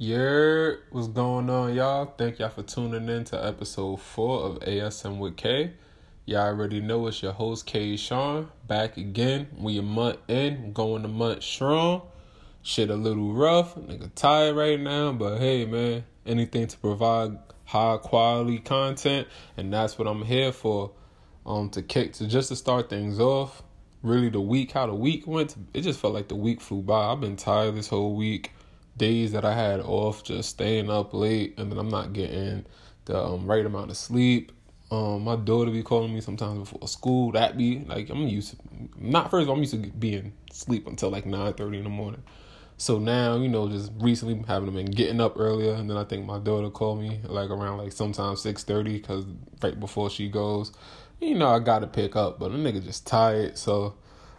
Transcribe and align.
Yeah, 0.00 0.74
what's 0.90 1.08
going 1.08 1.50
on, 1.50 1.74
y'all? 1.74 2.14
Thank 2.16 2.38
y'all 2.38 2.50
for 2.50 2.62
tuning 2.62 3.08
in 3.08 3.24
to 3.24 3.44
episode 3.44 3.96
four 3.96 4.42
of 4.44 4.60
ASM 4.60 5.18
with 5.18 5.36
K. 5.36 5.72
Y'all 6.24 6.46
already 6.46 6.80
know 6.80 7.08
it's 7.08 7.20
your 7.20 7.32
host 7.32 7.66
K. 7.66 7.96
Sean 7.96 8.48
back 8.68 8.96
again. 8.96 9.48
We 9.58 9.76
a 9.76 9.82
month 9.82 10.18
in, 10.28 10.72
going 10.72 11.04
a 11.04 11.08
month 11.08 11.42
strong. 11.42 12.02
Shit 12.62 12.90
a 12.90 12.94
little 12.94 13.32
rough, 13.32 13.74
nigga 13.74 14.14
tired 14.14 14.54
right 14.54 14.78
now, 14.78 15.10
but 15.10 15.38
hey 15.38 15.64
man, 15.64 16.04
anything 16.24 16.68
to 16.68 16.78
provide 16.78 17.36
high 17.64 17.96
quality 17.96 18.60
content, 18.60 19.26
and 19.56 19.72
that's 19.72 19.98
what 19.98 20.06
I'm 20.06 20.22
here 20.22 20.52
for. 20.52 20.92
Um, 21.44 21.70
to 21.70 21.82
kick 21.82 22.12
to 22.12 22.28
just 22.28 22.50
to 22.50 22.56
start 22.56 22.88
things 22.88 23.18
off. 23.18 23.64
Really, 24.04 24.28
the 24.28 24.40
week, 24.40 24.70
how 24.70 24.86
the 24.86 24.94
week 24.94 25.26
went, 25.26 25.56
it 25.74 25.80
just 25.80 25.98
felt 25.98 26.14
like 26.14 26.28
the 26.28 26.36
week 26.36 26.60
flew 26.60 26.82
by. 26.82 27.10
I've 27.10 27.20
been 27.20 27.34
tired 27.34 27.74
this 27.74 27.88
whole 27.88 28.14
week 28.14 28.52
days 28.98 29.32
that 29.32 29.44
I 29.44 29.54
had 29.54 29.80
off 29.80 30.24
just 30.24 30.50
staying 30.50 30.90
up 30.90 31.14
late 31.14 31.58
and 31.58 31.70
then 31.70 31.78
I'm 31.78 31.88
not 31.88 32.12
getting 32.12 32.66
the 33.06 33.18
um, 33.18 33.46
right 33.46 33.64
amount 33.64 33.90
of 33.90 33.96
sleep. 33.96 34.52
Um, 34.90 35.24
my 35.24 35.36
daughter 35.36 35.70
be 35.70 35.82
calling 35.82 36.14
me 36.14 36.20
sometimes 36.20 36.58
before 36.58 36.88
school. 36.88 37.32
That 37.32 37.58
be 37.58 37.80
like 37.80 38.08
I'm 38.10 38.26
used 38.26 38.50
to 38.50 38.56
not 38.96 39.30
first. 39.30 39.48
All, 39.48 39.54
I'm 39.54 39.60
used 39.60 39.72
to 39.72 39.78
being 39.78 40.32
sleep 40.50 40.86
until 40.86 41.10
like 41.10 41.26
nine 41.26 41.52
thirty 41.54 41.78
in 41.78 41.84
the 41.84 41.90
morning. 41.90 42.22
So 42.78 42.98
now 42.98 43.36
you 43.36 43.48
know, 43.48 43.68
just 43.68 43.92
recently 43.98 44.42
having 44.46 44.72
been 44.72 44.86
getting 44.86 45.20
up 45.20 45.38
earlier, 45.38 45.74
and 45.74 45.90
then 45.90 45.96
I 45.98 46.04
think 46.04 46.24
my 46.24 46.38
daughter 46.38 46.70
called 46.70 47.00
me 47.00 47.20
like 47.24 47.50
around 47.50 47.78
like 47.78 47.92
sometimes 47.92 48.40
six 48.40 48.64
thirty 48.64 48.98
because 48.98 49.26
right 49.62 49.78
before 49.78 50.08
she 50.08 50.28
goes, 50.28 50.72
you 51.20 51.34
know 51.34 51.48
I 51.48 51.58
got 51.58 51.80
to 51.80 51.86
pick 51.86 52.16
up, 52.16 52.38
but 52.38 52.50
the 52.50 52.56
nigga 52.56 52.82
just 52.82 53.06
tired. 53.06 53.58
So 53.58 53.94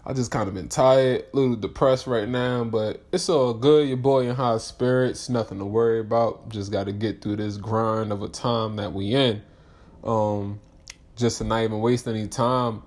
I 0.09 0.13
just 0.13 0.31
kind 0.31 0.47
of 0.47 0.55
been 0.55 0.69
tired, 0.69 1.25
a 1.31 1.35
little 1.35 1.55
depressed 1.55 2.07
right 2.07 2.27
now, 2.27 2.63
but 2.63 3.03
it's 3.11 3.29
all 3.29 3.53
good. 3.53 3.87
Your 3.87 3.97
boy 3.97 4.27
in 4.27 4.35
high 4.35 4.57
spirits, 4.57 5.29
nothing 5.29 5.59
to 5.59 5.65
worry 5.65 5.99
about. 5.99 6.49
Just 6.49 6.71
got 6.71 6.85
to 6.85 6.91
get 6.91 7.21
through 7.21 7.35
this 7.35 7.57
grind 7.57 8.11
of 8.11 8.23
a 8.23 8.27
time 8.27 8.77
that 8.77 8.91
we 8.91 9.13
in. 9.13 9.43
Um, 10.03 10.61
just 11.15 11.37
to 11.37 11.43
not 11.43 11.61
even 11.61 11.79
waste 11.79 12.07
any 12.07 12.27
time. 12.27 12.81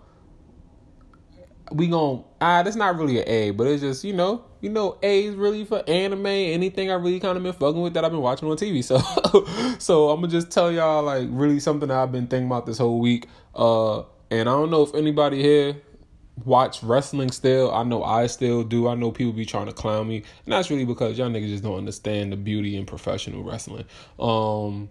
We 1.71 1.87
gon' 1.87 2.25
ah, 2.41 2.65
that's 2.65 2.75
not 2.75 2.99
really 2.99 3.21
an 3.21 3.29
A, 3.29 3.51
but 3.53 3.69
it's 3.69 3.83
just 3.83 4.03
you 4.03 4.15
know, 4.15 4.45
you 4.61 4.71
know, 4.71 4.99
A 5.05 5.27
is 5.27 5.37
really 5.37 5.65
for 5.65 5.89
anime, 5.89 6.27
anything 6.27 6.91
I 6.91 6.95
really 6.95 7.21
kind 7.21 7.37
of 7.37 7.45
been 7.45 7.53
fucking 7.53 7.81
with 7.81 7.95
that 7.95 8.05
I've 8.05 8.11
been 8.11 8.21
watching 8.21 8.51
on 8.51 8.57
TV. 8.57 8.83
So, 8.83 8.99
so 9.79 10.11
I'm 10.11 10.23
gonna 10.23 10.27
just 10.33 10.51
tell 10.51 10.73
y'all 10.73 11.05
like 11.05 11.29
really 11.31 11.61
something 11.61 11.89
that 11.89 11.97
I've 11.99 12.11
been 12.11 12.27
thinking 12.27 12.49
about 12.49 12.67
this 12.67 12.79
whole 12.79 12.99
week. 12.99 13.29
Uh, 13.55 14.01
and 14.29 14.49
I 14.49 14.53
don't 14.53 14.73
know 14.73 14.83
if 14.83 14.93
anybody 14.97 15.41
here 15.41 15.77
watch 16.45 16.83
wrestling 16.83 17.31
still. 17.31 17.73
I 17.73 17.83
know 17.83 18.03
I 18.03 18.27
still 18.27 18.63
do. 18.63 18.89
I 18.89 18.95
know 18.95 19.11
people 19.13 19.33
be 19.33 19.45
trying 19.45 19.67
to 19.67 19.73
clown 19.73 20.09
me. 20.09 20.17
And 20.17 20.53
that's 20.53 20.71
really 20.71 20.85
because 20.85 21.19
y'all 21.19 21.29
niggas 21.29 21.49
just 21.49 21.63
don't 21.63 21.79
understand 21.79 22.33
the 22.33 22.37
beauty 22.37 22.77
in 22.77 22.87
professional 22.87 23.43
wrestling. 23.43 23.85
Um 24.19 24.89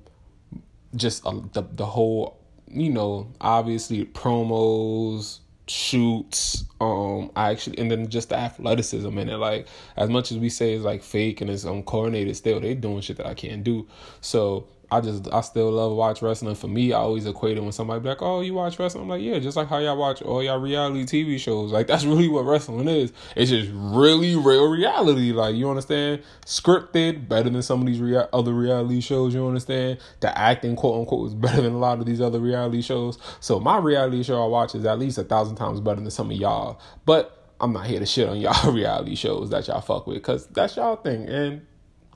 just 0.95 1.25
uh, 1.25 1.39
the 1.53 1.63
the 1.73 1.85
whole, 1.85 2.39
you 2.67 2.89
know, 2.89 3.31
obviously 3.39 4.05
promos, 4.05 5.39
shoots, 5.67 6.65
um 6.79 7.31
I 7.35 7.51
actually 7.51 7.79
and 7.79 7.89
then 7.89 8.07
just 8.07 8.29
the 8.29 8.37
athleticism 8.37 9.17
in 9.17 9.29
it. 9.29 9.37
Like 9.37 9.67
as 9.97 10.09
much 10.09 10.31
as 10.31 10.37
we 10.37 10.49
say 10.49 10.73
it's 10.73 10.83
like 10.83 11.03
fake 11.03 11.41
and 11.41 11.49
it's 11.49 11.63
uncoordinated 11.63 12.35
still 12.37 12.59
they 12.59 12.75
doing 12.75 13.01
shit 13.01 13.17
that 13.17 13.27
I 13.27 13.33
can't 13.33 13.63
do. 13.63 13.87
So 14.21 14.67
I 14.91 14.99
just 14.99 15.31
I 15.31 15.39
still 15.39 15.71
love 15.71 15.93
watch 15.93 16.21
wrestling. 16.21 16.53
For 16.55 16.67
me, 16.67 16.91
I 16.91 16.97
always 16.97 17.25
equate 17.25 17.57
it 17.57 17.61
when 17.61 17.71
somebody 17.71 18.01
be 18.01 18.09
like, 18.09 18.21
"Oh, 18.21 18.41
you 18.41 18.53
watch 18.53 18.77
wrestling?" 18.77 19.03
I'm 19.05 19.09
like, 19.09 19.21
"Yeah," 19.21 19.39
just 19.39 19.55
like 19.55 19.69
how 19.69 19.77
y'all 19.77 19.95
watch 19.95 20.21
all 20.21 20.43
y'all 20.43 20.59
reality 20.59 21.05
TV 21.05 21.39
shows. 21.39 21.71
Like 21.71 21.87
that's 21.87 22.03
really 22.03 22.27
what 22.27 22.43
wrestling 22.43 22.89
is. 22.89 23.13
It's 23.37 23.49
just 23.49 23.71
really 23.73 24.35
real 24.35 24.69
reality. 24.69 25.31
Like 25.31 25.55
you 25.55 25.69
understand, 25.69 26.23
scripted 26.45 27.29
better 27.29 27.49
than 27.49 27.61
some 27.61 27.79
of 27.79 27.87
these 27.87 28.01
rea- 28.01 28.27
other 28.33 28.53
reality 28.53 28.99
shows. 28.99 29.33
You 29.33 29.47
understand 29.47 29.99
the 30.19 30.37
acting, 30.37 30.75
quote 30.75 30.99
unquote, 30.99 31.27
is 31.27 31.35
better 31.35 31.61
than 31.61 31.71
a 31.71 31.79
lot 31.79 31.99
of 31.99 32.05
these 32.05 32.19
other 32.19 32.39
reality 32.39 32.81
shows. 32.81 33.17
So 33.39 33.61
my 33.61 33.77
reality 33.77 34.23
show 34.23 34.43
I 34.43 34.47
watch 34.47 34.75
is 34.75 34.83
at 34.83 34.99
least 34.99 35.17
a 35.17 35.23
thousand 35.23 35.55
times 35.55 35.79
better 35.79 36.01
than 36.01 36.11
some 36.11 36.29
of 36.29 36.35
y'all. 36.35 36.81
But 37.05 37.37
I'm 37.61 37.71
not 37.71 37.85
here 37.85 37.99
to 37.99 38.05
shit 38.05 38.27
on 38.27 38.37
y'all 38.41 38.73
reality 38.73 39.15
shows 39.15 39.51
that 39.51 39.67
y'all 39.67 39.79
fuck 39.79 40.05
with 40.05 40.17
because 40.17 40.47
that's 40.47 40.75
y'all 40.75 40.97
thing 40.97 41.29
and 41.29 41.65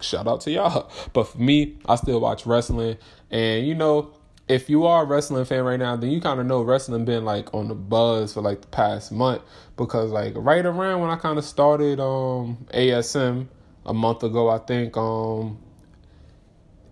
shout 0.06 0.28
out 0.28 0.42
to 0.42 0.52
y'all. 0.52 0.92
But 1.14 1.26
for 1.26 1.38
me, 1.38 1.78
I 1.86 1.96
still 1.96 2.20
watch 2.20 2.46
wrestling. 2.46 2.98
And 3.32 3.66
you 3.68 3.76
know, 3.76 4.14
if 4.48 4.70
you 4.70 4.86
are 4.86 5.04
a 5.04 5.06
wrestling 5.06 5.46
fan 5.46 5.64
right 5.64 5.80
now, 5.80 5.96
then 5.96 6.12
you 6.12 6.22
kind 6.22 6.40
of 6.40 6.46
know 6.46 6.62
wrestling 6.62 7.06
been 7.06 7.26
like 7.26 7.54
on 7.54 7.68
the 7.68 7.76
buzz 7.76 8.34
for 8.34 8.42
like 8.42 8.62
the 8.62 8.68
past 8.68 9.12
month 9.12 9.42
because 9.76 10.12
like 10.12 10.34
right 10.36 10.66
around 10.66 11.02
when 11.02 11.10
I 11.10 11.16
kind 11.16 11.38
of 11.38 11.46
started 11.46 12.00
um 12.00 12.66
ASM 12.74 13.48
a 13.86 13.94
month 13.94 14.24
ago, 14.24 14.50
I 14.50 14.60
think 14.60 14.96
um 14.98 15.58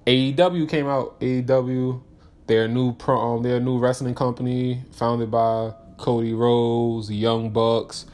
AEW 0.05 0.67
came 0.67 0.87
out. 0.87 1.19
AEW, 1.21 2.01
their 2.47 2.67
new 2.67 2.93
pro, 2.93 3.35
um, 3.35 3.43
their 3.43 3.59
new 3.59 3.77
wrestling 3.77 4.15
company 4.15 4.81
founded 4.91 5.31
by 5.31 5.73
Cody 5.97 6.33
Rhodes, 6.33 7.09
Young 7.09 7.51
Bucks, 7.51 8.05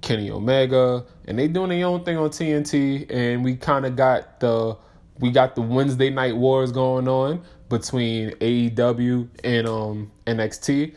Kenny 0.00 0.30
Omega, 0.30 1.04
and 1.26 1.38
they 1.38 1.48
doing 1.48 1.70
their 1.70 1.86
own 1.86 2.04
thing 2.04 2.16
on 2.16 2.30
TNT. 2.30 3.10
And 3.10 3.44
we 3.44 3.56
kind 3.56 3.86
of 3.86 3.96
got 3.96 4.40
the 4.40 4.76
we 5.18 5.30
got 5.30 5.54
the 5.54 5.62
Wednesday 5.62 6.10
night 6.10 6.36
wars 6.36 6.72
going 6.72 7.08
on 7.08 7.42
between 7.68 8.30
AEW 8.32 9.28
and 9.44 9.66
um 9.66 10.12
NXT. 10.26 10.94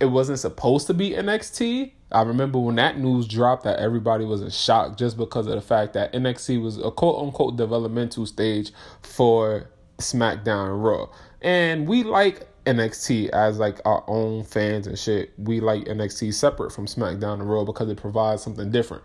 It 0.00 0.06
wasn't 0.06 0.38
supposed 0.38 0.86
to 0.86 0.94
be 0.94 1.10
NXT. 1.10 1.92
I 2.10 2.22
remember 2.22 2.58
when 2.58 2.76
that 2.76 2.98
news 2.98 3.28
dropped 3.28 3.64
that 3.64 3.78
everybody 3.78 4.24
was 4.24 4.40
in 4.40 4.50
shock 4.50 4.96
just 4.96 5.16
because 5.16 5.46
of 5.46 5.54
the 5.54 5.60
fact 5.60 5.92
that 5.92 6.12
NXT 6.12 6.62
was 6.62 6.78
a 6.78 6.90
quote 6.90 7.22
unquote 7.22 7.56
developmental 7.56 8.24
stage 8.24 8.72
for 9.02 9.68
SmackDown 9.98 10.82
Raw. 10.82 11.08
And 11.42 11.86
we 11.86 12.02
like 12.02 12.47
NXT 12.68 13.30
as 13.30 13.58
like 13.58 13.80
our 13.86 14.04
own 14.06 14.44
fans 14.44 14.86
and 14.86 14.98
shit. 14.98 15.32
We 15.38 15.60
like 15.60 15.84
NXT 15.84 16.34
separate 16.34 16.70
from 16.70 16.86
SmackDown 16.86 17.34
and 17.34 17.50
Raw 17.50 17.64
because 17.64 17.88
it 17.88 17.96
provides 17.96 18.42
something 18.42 18.70
different. 18.70 19.02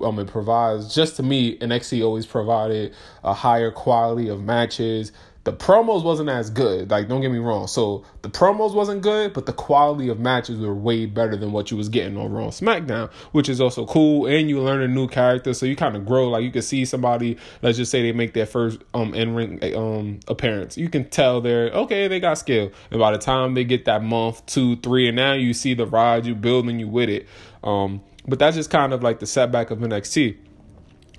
Um, 0.00 0.18
it 0.20 0.28
provides 0.28 0.94
just 0.94 1.16
to 1.16 1.24
me 1.24 1.58
NXT 1.58 2.04
always 2.04 2.26
provided 2.26 2.94
a 3.24 3.34
higher 3.34 3.72
quality 3.72 4.28
of 4.28 4.40
matches, 4.40 5.10
the 5.44 5.52
promos 5.54 6.04
wasn't 6.04 6.28
as 6.28 6.50
good. 6.50 6.90
Like, 6.90 7.08
don't 7.08 7.22
get 7.22 7.32
me 7.32 7.38
wrong. 7.38 7.66
So 7.66 8.04
the 8.20 8.28
promos 8.28 8.74
wasn't 8.74 9.00
good, 9.00 9.32
but 9.32 9.46
the 9.46 9.54
quality 9.54 10.10
of 10.10 10.20
matches 10.20 10.58
were 10.58 10.74
way 10.74 11.06
better 11.06 11.34
than 11.34 11.50
what 11.52 11.70
you 11.70 11.78
was 11.78 11.88
getting 11.88 12.18
on 12.18 12.30
Raw 12.30 12.48
SmackDown, 12.48 13.10
which 13.32 13.48
is 13.48 13.58
also 13.58 13.86
cool. 13.86 14.26
And 14.26 14.50
you 14.50 14.60
learn 14.60 14.82
a 14.82 14.88
new 14.88 15.08
character, 15.08 15.54
so 15.54 15.64
you 15.64 15.76
kind 15.76 15.96
of 15.96 16.04
grow. 16.04 16.28
Like 16.28 16.44
you 16.44 16.50
can 16.50 16.60
see 16.60 16.84
somebody. 16.84 17.38
Let's 17.62 17.78
just 17.78 17.90
say 17.90 18.02
they 18.02 18.12
make 18.12 18.34
their 18.34 18.44
first 18.44 18.80
um 18.92 19.14
in 19.14 19.34
ring 19.34 19.74
um 19.74 20.20
appearance. 20.28 20.76
You 20.76 20.90
can 20.90 21.08
tell 21.08 21.40
they're 21.40 21.70
okay. 21.70 22.06
They 22.06 22.20
got 22.20 22.34
skill, 22.34 22.70
and 22.90 23.00
by 23.00 23.12
the 23.12 23.18
time 23.18 23.54
they 23.54 23.64
get 23.64 23.86
that 23.86 24.02
month, 24.02 24.44
two, 24.44 24.76
three, 24.76 25.08
and 25.08 25.16
now 25.16 25.32
you 25.32 25.54
see 25.54 25.72
the 25.72 25.86
ride 25.86 26.26
you 26.26 26.34
building 26.34 26.78
you 26.78 26.88
with 26.88 27.08
it. 27.08 27.26
Um, 27.64 28.02
but 28.28 28.38
that's 28.38 28.56
just 28.56 28.68
kind 28.68 28.92
of 28.92 29.02
like 29.02 29.20
the 29.20 29.26
setback 29.26 29.70
of 29.70 29.78
NXT. 29.78 30.36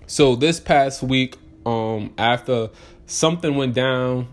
So 0.06 0.36
this 0.36 0.60
past 0.60 1.02
week, 1.02 1.38
um, 1.66 2.14
after 2.18 2.70
something 3.12 3.56
went 3.56 3.74
down. 3.74 4.28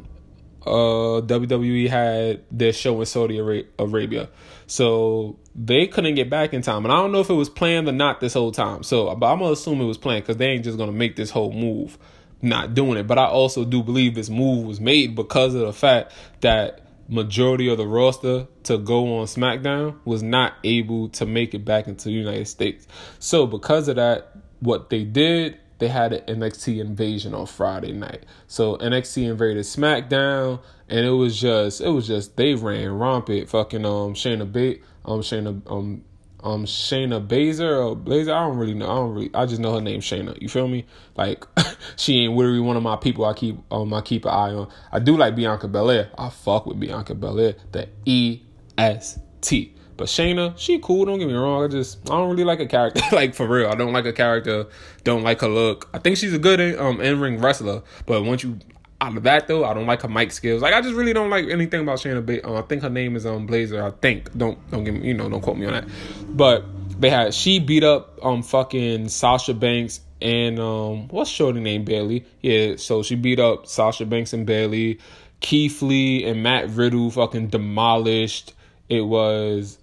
Uh, 0.66 1.22
WWE 1.22 1.88
had 1.88 2.42
their 2.50 2.72
show 2.72 3.00
in 3.00 3.06
Saudi 3.06 3.38
Arabia, 3.38 4.28
so 4.66 5.38
they 5.54 5.86
couldn't 5.86 6.14
get 6.14 6.28
back 6.28 6.52
in 6.52 6.60
time. 6.60 6.84
And 6.84 6.92
I 6.92 6.96
don't 6.96 7.10
know 7.10 7.20
if 7.20 7.30
it 7.30 7.34
was 7.34 7.48
planned 7.48 7.88
or 7.88 7.92
not 7.92 8.20
this 8.20 8.34
whole 8.34 8.52
time. 8.52 8.82
So, 8.82 9.14
but 9.14 9.32
I'm 9.32 9.38
gonna 9.38 9.52
assume 9.52 9.80
it 9.80 9.86
was 9.86 9.96
planned 9.96 10.24
because 10.24 10.36
they 10.36 10.46
ain't 10.46 10.64
just 10.64 10.76
gonna 10.76 10.92
make 10.92 11.16
this 11.16 11.30
whole 11.30 11.52
move 11.52 11.96
not 12.42 12.74
doing 12.74 12.98
it. 12.98 13.06
But 13.06 13.18
I 13.18 13.26
also 13.26 13.64
do 13.64 13.82
believe 13.82 14.14
this 14.14 14.28
move 14.28 14.66
was 14.66 14.78
made 14.78 15.14
because 15.14 15.54
of 15.54 15.62
the 15.62 15.72
fact 15.72 16.12
that 16.40 16.82
majority 17.08 17.70
of 17.70 17.78
the 17.78 17.86
roster 17.86 18.46
to 18.64 18.76
go 18.76 19.18
on 19.18 19.26
SmackDown 19.26 19.96
was 20.04 20.22
not 20.22 20.54
able 20.64 21.08
to 21.10 21.24
make 21.24 21.54
it 21.54 21.64
back 21.64 21.88
into 21.88 22.04
the 22.06 22.12
United 22.12 22.46
States. 22.46 22.86
So 23.18 23.46
because 23.46 23.88
of 23.88 23.96
that, 23.96 24.32
what 24.60 24.90
they 24.90 25.04
did 25.04 25.58
they 25.78 25.88
had 25.88 26.12
an 26.12 26.40
NXT 26.40 26.80
invasion 26.80 27.34
on 27.34 27.46
Friday 27.46 27.92
night. 27.92 28.24
So 28.46 28.76
NXT 28.76 29.30
invaded 29.30 29.64
SmackDown, 29.64 30.60
and 30.88 31.06
it 31.06 31.10
was 31.10 31.40
just 31.40 31.80
it 31.80 31.88
was 31.88 32.06
just 32.06 32.36
they 32.36 32.54
ran 32.54 32.98
rampant. 32.98 33.48
Fucking 33.48 33.84
um 33.84 34.14
Shayna 34.14 34.50
Bate 34.50 34.82
um 35.04 35.20
Shayna 35.20 35.62
um 35.70 36.02
um 36.42 36.64
Shayna 36.64 37.26
Baszler 37.26 37.86
or 37.86 37.96
Blazer. 37.96 38.32
I 38.32 38.40
don't 38.46 38.58
really 38.58 38.74
know. 38.74 38.86
I 38.90 38.94
don't 38.94 39.14
really. 39.14 39.30
I 39.34 39.46
just 39.46 39.60
know 39.60 39.74
her 39.74 39.80
name 39.80 40.00
Shayna. 40.00 40.40
You 40.40 40.48
feel 40.48 40.68
me? 40.68 40.86
Like 41.16 41.44
she 41.96 42.24
ain't 42.24 42.34
literally 42.34 42.60
one 42.60 42.76
of 42.76 42.82
my 42.82 42.96
people. 42.96 43.24
I 43.24 43.34
keep 43.34 43.56
um 43.72 43.92
I 43.94 44.00
keep 44.00 44.24
an 44.24 44.32
eye 44.32 44.52
on. 44.52 44.68
I 44.92 44.98
do 44.98 45.16
like 45.16 45.36
Bianca 45.36 45.68
Belair. 45.68 46.10
I 46.18 46.30
fuck 46.30 46.66
with 46.66 46.80
Bianca 46.80 47.14
Belair. 47.14 47.54
The 47.72 47.88
E 48.04 48.42
S 48.76 49.18
T. 49.40 49.74
But 49.98 50.06
Shayna, 50.06 50.56
she 50.56 50.78
cool. 50.78 51.04
Don't 51.04 51.18
get 51.18 51.28
me 51.28 51.34
wrong. 51.34 51.64
I 51.64 51.68
just 51.68 51.98
I 52.08 52.14
don't 52.14 52.30
really 52.30 52.44
like 52.44 52.60
a 52.60 52.66
character. 52.66 53.02
like 53.12 53.34
for 53.34 53.46
real, 53.46 53.68
I 53.68 53.74
don't 53.74 53.92
like 53.92 54.06
a 54.06 54.12
character. 54.12 54.66
Don't 55.04 55.22
like 55.24 55.40
her 55.42 55.48
look. 55.48 55.90
I 55.92 55.98
think 55.98 56.16
she's 56.16 56.32
a 56.32 56.38
good 56.38 56.78
um 56.78 57.00
in 57.00 57.20
ring 57.20 57.40
wrestler. 57.40 57.82
But 58.06 58.22
once 58.24 58.42
you 58.44 58.58
out 59.00 59.16
of 59.16 59.24
that 59.24 59.48
though, 59.48 59.64
I 59.64 59.74
don't 59.74 59.86
like 59.86 60.02
her 60.02 60.08
mic 60.08 60.30
skills. 60.32 60.62
Like 60.62 60.72
I 60.72 60.80
just 60.80 60.94
really 60.94 61.12
don't 61.12 61.30
like 61.30 61.48
anything 61.48 61.80
about 61.80 61.98
Shayna. 61.98 62.24
Ba- 62.24 62.46
uh, 62.48 62.60
I 62.60 62.62
think 62.62 62.82
her 62.82 62.88
name 62.88 63.16
is 63.16 63.26
um 63.26 63.46
Blazer. 63.46 63.84
I 63.84 63.90
think. 63.90 64.32
Don't 64.38 64.58
don't 64.70 64.84
give 64.84 64.94
me 64.94 65.08
you 65.08 65.14
know 65.14 65.28
don't 65.28 65.40
quote 65.40 65.58
me 65.58 65.66
on 65.66 65.72
that. 65.72 65.88
But 66.28 66.64
they 67.00 67.10
had 67.10 67.34
she 67.34 67.58
beat 67.58 67.82
up 67.82 68.24
um 68.24 68.44
fucking 68.44 69.08
Sasha 69.08 69.52
Banks 69.52 70.00
and 70.20 70.58
um, 70.58 71.08
what's 71.08 71.30
shorty 71.30 71.60
name 71.60 71.84
Bayley. 71.84 72.24
Yeah, 72.40 72.76
so 72.76 73.02
she 73.02 73.14
beat 73.14 73.38
up 73.38 73.66
Sasha 73.66 74.06
Banks 74.06 74.32
and 74.32 74.46
Bayley. 74.46 74.98
Keith 75.40 75.82
Lee 75.82 76.24
and 76.24 76.42
Matt 76.42 76.70
Riddle 76.70 77.10
fucking 77.10 77.48
demolished. 77.48 78.54
It 78.88 79.02
was 79.02 79.78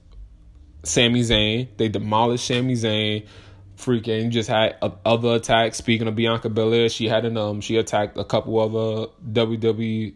Sami 0.85 1.21
Zayn. 1.21 1.67
They 1.77 1.89
demolished 1.89 2.47
Sami 2.47 2.73
Zayn. 2.73 3.27
Freaking 3.77 4.29
just 4.29 4.49
had 4.49 4.77
other 4.81 5.35
attacks. 5.35 5.77
Speaking 5.77 6.07
of 6.07 6.15
Bianca 6.15 6.49
Belair, 6.49 6.87
she 6.89 7.07
had 7.07 7.25
an 7.25 7.37
um 7.37 7.61
she 7.61 7.75
attacked 7.77 8.17
a 8.17 8.23
couple 8.23 8.59
other 8.59 9.11
WWE 9.31 10.13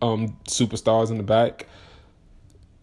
um 0.00 0.36
superstars 0.46 1.10
in 1.10 1.16
the 1.16 1.24
back. 1.24 1.66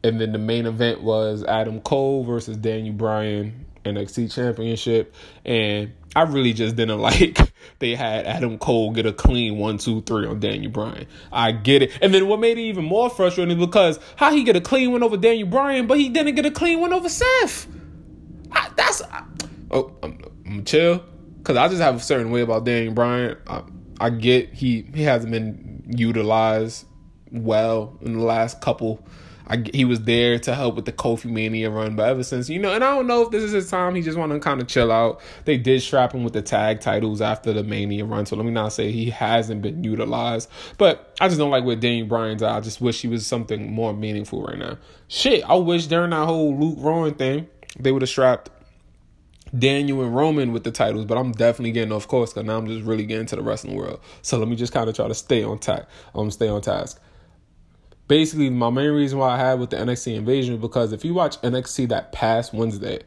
And 0.04 0.22
then 0.22 0.32
the 0.32 0.40
main 0.40 0.66
event 0.66 1.02
was 1.02 1.44
Adam 1.44 1.82
Cole 1.82 2.24
versus 2.24 2.58
Daniel 2.58 2.94
Bryan 2.94 3.66
NXT 3.86 4.34
Championship. 4.34 5.16
And 5.46 5.94
I 6.18 6.24
really 6.24 6.52
just 6.52 6.76
didn't 6.76 7.00
like 7.10 7.38
they 7.78 7.94
had 7.94 8.26
Adam 8.26 8.58
Cole 8.58 8.92
get 8.92 9.06
a 9.06 9.14
clean 9.14 9.58
one, 9.58 9.78
two, 9.78 10.02
three 10.02 10.26
on 10.26 10.40
Daniel 10.40 10.72
Bryan. 10.72 11.06
I 11.32 11.52
get 11.52 11.84
it. 11.84 11.92
And 12.02 12.12
then 12.12 12.28
what 12.28 12.40
made 12.40 12.58
it 12.58 12.62
even 12.62 12.86
more 12.86 13.08
frustrating 13.08 13.56
is 13.56 13.64
because 13.64 14.00
how 14.16 14.32
he 14.32 14.44
get 14.44 14.56
a 14.56 14.62
clean 14.62 14.92
one 14.92 15.04
over 15.04 15.16
Daniel 15.16 15.48
Bryan, 15.48 15.86
but 15.86 16.00
he 16.00 16.10
didn't 16.10 16.34
get 16.34 16.46
a 16.48 16.52
clean 16.52 16.80
one 16.80 16.92
over 16.92 17.08
Seth. 17.08 17.68
I, 18.52 18.72
that's 18.76 19.04
I, 19.04 19.24
oh, 19.70 19.96
I'm, 20.02 20.20
I'm 20.48 20.66
chill 20.66 21.04
because 21.38 21.56
I 21.56 21.68
just 21.68 21.82
have 21.82 21.98
a 21.98 22.00
certain 22.00 22.32
way 22.32 22.42
about 22.42 22.66
Daniel 22.66 22.96
Bryan. 22.96 23.38
I, 23.46 23.62
I 24.00 24.10
get 24.10 24.52
he 24.52 24.90
he 24.96 25.04
hasn't 25.04 25.32
been 25.32 25.84
utilized 25.88 26.88
well 27.32 27.96
in 28.02 28.18
the 28.18 28.24
last 28.24 28.60
couple 28.60 29.06
I, 29.48 29.64
he 29.74 29.86
was 29.86 30.02
there 30.02 30.38
to 30.40 30.56
help 30.56 30.76
with 30.76 30.86
the 30.86 30.92
Kofi 30.92 31.26
Mania 31.26 31.70
run, 31.70 31.96
but 31.96 32.10
ever 32.10 32.24
since 32.24 32.50
you 32.50 32.60
know, 32.60 32.74
and 32.74 32.84
I 32.84 32.94
don't 32.94 33.08
know 33.08 33.24
if 33.24 33.32
this 33.32 33.44
is 33.44 33.52
his 33.52 33.70
time. 33.70 33.96
He 33.96 34.02
just 34.02 34.18
want 34.18 34.32
to 34.32 34.40
kind 34.40 34.62
of 34.62 34.68
chill 34.68 34.92
out. 34.92 35.22
They 35.46 35.58
did 35.58 35.82
strap 35.82 36.14
him 36.14 36.24
with 36.24 36.34
the 36.34 36.42
tag 36.42 36.82
titles 36.82 37.22
after 37.22 37.54
the 37.54 37.64
Mania 37.64 38.06
run, 38.06 38.26
so 38.26 38.36
let 38.36 38.46
me 38.46 38.52
not 38.52 38.74
say 38.74 38.92
he 38.92 39.10
hasn't 39.10 39.62
been 39.62 39.84
utilized. 39.84 40.50
But 40.78 41.16
I 41.20 41.28
just 41.28 41.40
don't 41.40 41.52
like 41.52 41.64
what 41.64 41.80
Daniel 41.80 42.08
Bryan's. 42.08 42.44
I 42.44 42.60
just 42.60 42.82
wish 42.82 43.02
he 43.02 43.08
was 43.08 43.26
something 43.26 43.72
more 43.72 43.94
meaningful 43.94 44.44
right 44.44 44.58
now. 44.58 44.78
Shit, 45.08 45.44
I 45.50 45.56
wish 45.56 45.88
during 45.88 46.10
that 46.12 46.26
whole 46.26 46.58
Luke 46.58 46.78
Rowan 46.80 47.14
thing 47.14 47.48
they 47.80 47.92
would 47.92 48.02
have 48.02 48.10
strapped 48.10 48.50
Daniel 49.58 50.02
and 50.02 50.16
Roman 50.16 50.52
with 50.52 50.64
the 50.64 50.72
titles, 50.72 51.06
but 51.06 51.18
I'm 51.18 51.32
definitely 51.32 51.72
getting 51.72 51.92
off 51.92 52.08
course 52.08 52.34
because 52.34 52.46
now 52.46 52.58
I'm 52.58 52.68
just 52.68 52.86
really 52.86 53.06
getting 53.06 53.28
to 53.28 53.36
the 53.36 53.42
wrestling 53.42 53.76
world. 53.76 54.00
So 54.22 54.38
let 54.38 54.48
me 54.48 54.56
just 54.56 54.74
kind 54.74 54.90
of 54.90 54.96
try 54.96 55.08
to 55.08 55.14
stay 55.14 55.44
on 55.44 55.60
task. 55.60 55.88
Um, 56.14 56.32
stay 56.32 56.50
on 56.50 56.62
task 56.62 57.00
basically 58.08 58.50
my 58.50 58.70
main 58.70 58.92
reason 58.92 59.20
why 59.20 59.36
I 59.36 59.38
had 59.38 59.60
with 59.60 59.70
the 59.70 59.78
NXT 59.78 60.16
invasion 60.16 60.58
because 60.58 60.94
if 60.94 61.04
you 61.04 61.14
watch 61.14 61.40
NXT 61.42 61.90
that 61.90 62.12
past 62.12 62.54
Wednesday, 62.54 63.02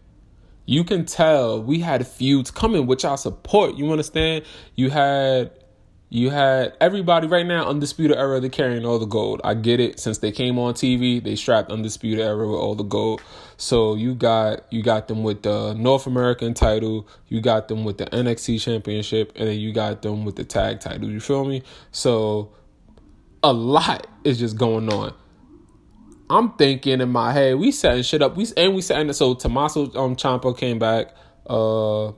you 0.67 0.85
can 0.85 1.05
tell 1.05 1.62
we 1.62 1.81
had 1.81 2.06
feuds 2.06 2.50
coming, 2.50 2.87
which 2.87 3.05
I 3.05 3.17
support. 3.17 3.75
You 3.75 3.91
understand? 3.91 4.44
You 4.76 4.91
had 4.91 5.50
you 6.12 6.31
had 6.31 6.76
everybody 6.81 7.29
right 7.29 7.47
now, 7.47 7.69
Undisputed 7.69 8.17
Era, 8.17 8.41
they're 8.41 8.50
carrying 8.50 8.85
all 8.85 8.99
the 8.99 9.06
gold. 9.06 9.41
I 9.44 9.55
get 9.55 9.79
it. 9.79 10.00
Since 10.00 10.19
they 10.19 10.32
came 10.32 10.58
on 10.58 10.75
TV, 10.75 11.23
they 11.23 11.37
strapped 11.37 11.70
Undisputed 11.70 12.19
Era 12.19 12.49
with 12.49 12.58
all 12.58 12.75
the 12.75 12.82
gold. 12.82 13.23
So 13.56 13.94
you 13.94 14.14
got 14.17 14.64
you 14.73 14.82
got 14.82 15.06
them 15.06 15.23
with 15.23 15.43
the 15.43 15.73
North 15.75 16.06
American 16.06 16.52
title, 16.52 17.06
you 17.29 17.41
got 17.41 17.69
them 17.69 17.85
with 17.85 17.99
the 17.99 18.06
NXT 18.06 18.61
championship, 18.61 19.32
and 19.37 19.49
then 19.49 19.61
you 19.61 19.73
got 19.73 20.02
them 20.02 20.25
with 20.25 20.35
the 20.37 20.44
tag 20.44 20.81
title. 20.81 21.08
You 21.08 21.20
feel 21.20 21.44
me? 21.44 21.62
So 21.93 22.50
a 23.43 23.53
lot 23.53 24.07
is 24.25 24.39
just 24.39 24.57
going 24.57 24.93
on. 24.93 25.15
I'm 26.29 26.53
thinking 26.53 27.01
in 27.01 27.11
my 27.11 27.33
head, 27.33 27.57
we 27.57 27.73
setting 27.73 28.03
shit 28.03 28.23
up. 28.23 28.37
We 28.37 28.47
and 28.57 28.75
we 28.75 28.83
setting 28.83 29.09
it 29.09 29.15
so 29.15 29.35
Tommaso 29.35 29.93
um 29.95 30.15
Ciampa 30.15 30.57
came 30.57 30.79
back. 30.79 31.15
Uh, 31.47 32.13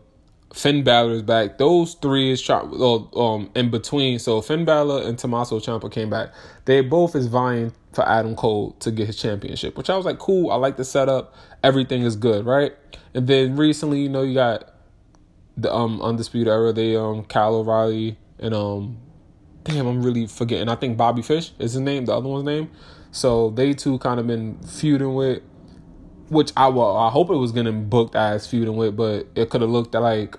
Finn 0.53 0.85
Balor 0.85 1.13
is 1.13 1.23
back. 1.23 1.57
Those 1.57 1.95
three 1.95 2.31
is 2.31 2.51
um 2.51 3.51
in 3.55 3.71
between. 3.71 4.19
So 4.19 4.43
Finn 4.43 4.67
Balor 4.67 5.09
and 5.09 5.19
Tommaso 5.19 5.59
Ciampa 5.61 5.91
came 5.91 6.11
back. 6.11 6.35
They 6.67 6.83
both 6.83 7.17
is 7.17 7.27
vying 7.27 7.73
for 7.93 8.07
Adam 8.07 8.37
Cole 8.37 8.73
to 8.81 8.91
get 8.91 9.07
his 9.07 9.17
championship, 9.17 9.77
which 9.79 9.89
I 9.89 9.97
was 9.97 10.05
like, 10.05 10.19
cool. 10.19 10.51
I 10.51 10.57
like 10.57 10.77
the 10.77 10.85
setup. 10.85 11.35
Everything 11.63 12.03
is 12.03 12.17
good, 12.17 12.45
right? 12.45 12.73
And 13.15 13.27
then 13.27 13.57
recently, 13.57 14.03
you 14.03 14.09
know, 14.11 14.23
you 14.23 14.35
got 14.35 14.75
the 15.57 15.73
um 15.73 16.03
undisputed 16.03 16.49
era. 16.49 16.75
They 16.75 16.97
um 16.97 17.25
Kyle 17.25 17.55
O'Reilly 17.55 18.19
and 18.39 18.53
um 18.55 18.99
damn, 19.65 19.87
I'm 19.87 20.03
really 20.03 20.27
forgetting. 20.27 20.69
I 20.69 20.75
think 20.75 20.97
Bobby 20.97 21.23
Fish 21.23 21.53
is 21.59 21.73
his 21.73 21.81
name, 21.81 22.05
the 22.07 22.15
other 22.15 22.29
one's 22.29 22.45
name. 22.45 22.71
So 23.11 23.51
they 23.51 23.75
two 23.75 23.99
kind 23.99 24.19
of 24.19 24.27
been 24.27 24.59
feuding 24.63 25.15
with, 25.15 25.43
which 26.29 26.53
I 26.57 26.69
well, 26.69 26.97
I 26.97 27.11
hope 27.11 27.31
it 27.31 27.37
was 27.37 27.53
gonna 27.53 27.73
booked 27.73 28.15
as 28.15 28.47
feuding 28.47 28.77
with, 28.77 28.97
but 28.97 29.27
it 29.35 29.51
could 29.51 29.61
have 29.61 29.71
looked 29.71 29.95
like 29.95 30.37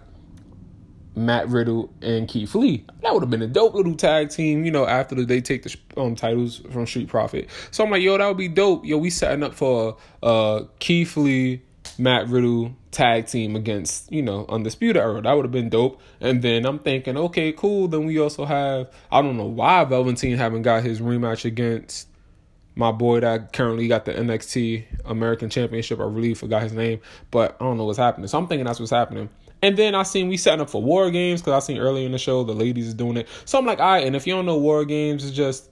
Matt 1.16 1.48
Riddle 1.50 1.94
and 2.02 2.28
Keith 2.28 2.56
Lee. 2.56 2.86
That 3.02 3.14
would 3.14 3.22
have 3.22 3.30
been 3.30 3.42
a 3.42 3.48
dope 3.48 3.76
little 3.76 3.96
tag 3.96 4.30
team, 4.30 4.66
you 4.66 4.72
know, 4.72 4.88
after 4.88 5.16
they 5.24 5.42
take 5.42 5.64
the 5.64 5.76
um, 5.98 6.16
titles 6.16 6.62
from 6.72 6.88
Street 6.88 7.08
Profit. 7.08 7.48
So 7.72 7.84
I'm 7.84 7.92
like, 7.92 8.02
yo, 8.02 8.18
that 8.18 8.28
would 8.28 8.38
be 8.38 8.48
dope. 8.48 8.86
Yo, 8.86 8.98
we 8.98 9.10
setting 9.10 9.44
up 9.44 9.54
for 9.54 9.98
uh 10.24 10.64
Keith 10.80 11.16
Lee, 11.16 11.62
Matt 11.98 12.28
Riddle, 12.28 12.76
tag 12.92 13.28
team 13.28 13.56
against, 13.56 14.12
you 14.12 14.22
know, 14.22 14.46
Undisputed 14.50 14.98
Era. 14.98 15.22
That 15.22 15.34
would 15.34 15.46
have 15.46 15.52
been 15.52 15.70
dope. 15.70 16.02
And 16.20 16.42
then 16.42 16.66
I'm 16.66 16.80
thinking, 16.80 17.18
okay, 17.18 17.52
cool. 17.52 17.88
Then 17.88 18.06
we 18.06 18.20
also 18.20 18.46
have, 18.46 18.92
I 19.12 19.22
don't 19.22 19.38
know 19.38 19.46
why 19.46 19.84
Velveteen 19.84 20.38
haven't 20.38 20.64
got 20.64 20.84
his 20.84 21.02
rematch 21.02 21.46
against 21.46 22.08
my 22.76 22.92
boy 22.92 23.20
that 23.20 23.54
currently 23.54 23.88
got 23.88 24.06
the 24.06 24.14
NXT 24.14 24.86
American 25.06 25.50
Championship. 25.50 26.00
I 26.00 26.04
really 26.04 26.34
forgot 26.34 26.64
his 26.64 26.74
name, 26.74 27.02
but 27.30 27.56
I 27.60 27.66
don't 27.66 27.78
know 27.78 27.86
what's 27.86 28.00
happening. 28.00 28.28
So 28.28 28.38
I'm 28.38 28.48
thinking 28.48 28.66
that's 28.66 28.80
what's 28.80 28.92
happening. 28.92 29.30
And 29.62 29.78
then 29.78 29.96
I 29.96 30.04
seen 30.04 30.28
we 30.28 30.38
setting 30.38 30.60
up 30.60 30.70
for 30.70 30.82
War 30.82 31.10
Games 31.10 31.42
because 31.42 31.64
I 31.64 31.66
seen 31.66 31.78
earlier 31.78 32.06
in 32.06 32.12
the 32.12 32.18
show 32.18 32.44
the 32.44 32.54
ladies 32.54 32.88
is 32.88 32.94
doing 32.94 33.18
it. 33.18 33.30
So 33.46 33.58
I'm 33.58 33.66
like, 33.66 33.80
all 33.80 33.94
right. 33.94 34.06
And 34.06 34.16
if 34.16 34.28
you 34.28 34.34
don't 34.34 34.46
know 34.46 34.58
War 34.58 34.84
Games, 34.84 35.24
it's 35.24 35.36
just 35.36 35.70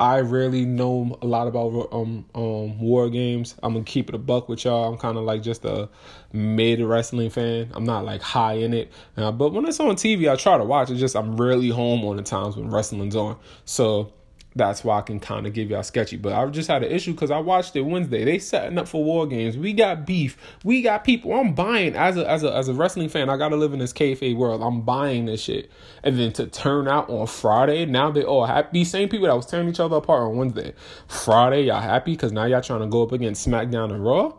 I 0.00 0.20
rarely 0.20 0.64
know 0.64 1.18
a 1.20 1.26
lot 1.26 1.46
about 1.46 1.90
um 1.92 2.24
um 2.34 2.80
war 2.80 3.10
games. 3.10 3.54
I'm 3.62 3.74
gonna 3.74 3.84
keep 3.84 4.08
it 4.08 4.14
a 4.14 4.18
buck 4.18 4.48
with 4.48 4.64
y'all. 4.64 4.90
I'm 4.90 4.98
kind 4.98 5.18
of 5.18 5.24
like 5.24 5.42
just 5.42 5.62
a 5.66 5.90
mid 6.32 6.80
wrestling 6.80 7.28
fan. 7.28 7.70
I'm 7.74 7.84
not 7.84 8.06
like 8.06 8.22
high 8.22 8.54
in 8.54 8.72
it, 8.72 8.90
uh, 9.18 9.30
but 9.30 9.52
when 9.52 9.66
it's 9.66 9.78
on 9.78 9.94
TV, 9.96 10.32
I 10.32 10.36
try 10.36 10.56
to 10.56 10.64
watch. 10.64 10.90
It's 10.90 10.98
just 10.98 11.14
I'm 11.14 11.36
rarely 11.36 11.68
home 11.68 12.02
on 12.06 12.16
the 12.16 12.22
times 12.22 12.56
when 12.56 12.70
wrestling's 12.70 13.14
on. 13.14 13.36
So 13.66 14.10
that's 14.56 14.82
why 14.82 14.98
I 14.98 15.02
can 15.02 15.20
kind 15.20 15.46
of 15.46 15.52
give 15.52 15.70
y'all 15.70 15.82
sketchy. 15.82 16.16
But 16.16 16.32
I 16.32 16.44
just 16.46 16.68
had 16.68 16.82
an 16.82 16.90
issue 16.90 17.12
because 17.12 17.30
I 17.30 17.38
watched 17.38 17.76
it 17.76 17.82
Wednesday. 17.82 18.24
They 18.24 18.38
setting 18.40 18.78
up 18.78 18.88
for 18.88 19.04
war 19.04 19.26
games. 19.26 19.56
We 19.56 19.72
got 19.72 20.04
beef. 20.04 20.36
We 20.64 20.82
got 20.82 21.04
people. 21.04 21.32
I'm 21.32 21.54
buying 21.54 21.94
as 21.94 22.16
a 22.16 22.28
as 22.28 22.42
a 22.42 22.52
as 22.54 22.68
a 22.68 22.74
wrestling 22.74 23.08
fan. 23.08 23.30
I 23.30 23.36
gotta 23.36 23.56
live 23.56 23.72
in 23.72 23.78
this 23.78 23.92
kayfabe 23.92 24.36
world. 24.36 24.60
I'm 24.62 24.80
buying 24.82 25.26
this 25.26 25.40
shit. 25.40 25.70
And 26.02 26.18
then 26.18 26.32
to 26.32 26.46
turn 26.46 26.88
out 26.88 27.08
on 27.08 27.28
Friday, 27.28 27.86
now 27.86 28.10
they 28.10 28.24
all 28.24 28.46
happy. 28.46 28.68
These 28.72 28.90
same 28.90 29.08
people 29.08 29.28
that 29.28 29.36
was 29.36 29.46
tearing 29.46 29.68
each 29.68 29.80
other 29.80 29.96
apart 29.96 30.22
on 30.22 30.36
Wednesday. 30.36 30.74
Friday, 31.06 31.62
y'all 31.62 31.80
happy 31.80 32.12
because 32.12 32.32
now 32.32 32.44
y'all 32.46 32.60
trying 32.60 32.80
to 32.80 32.88
go 32.88 33.02
up 33.02 33.12
against 33.12 33.46
SmackDown 33.46 33.92
and 33.92 34.04
Raw. 34.04 34.32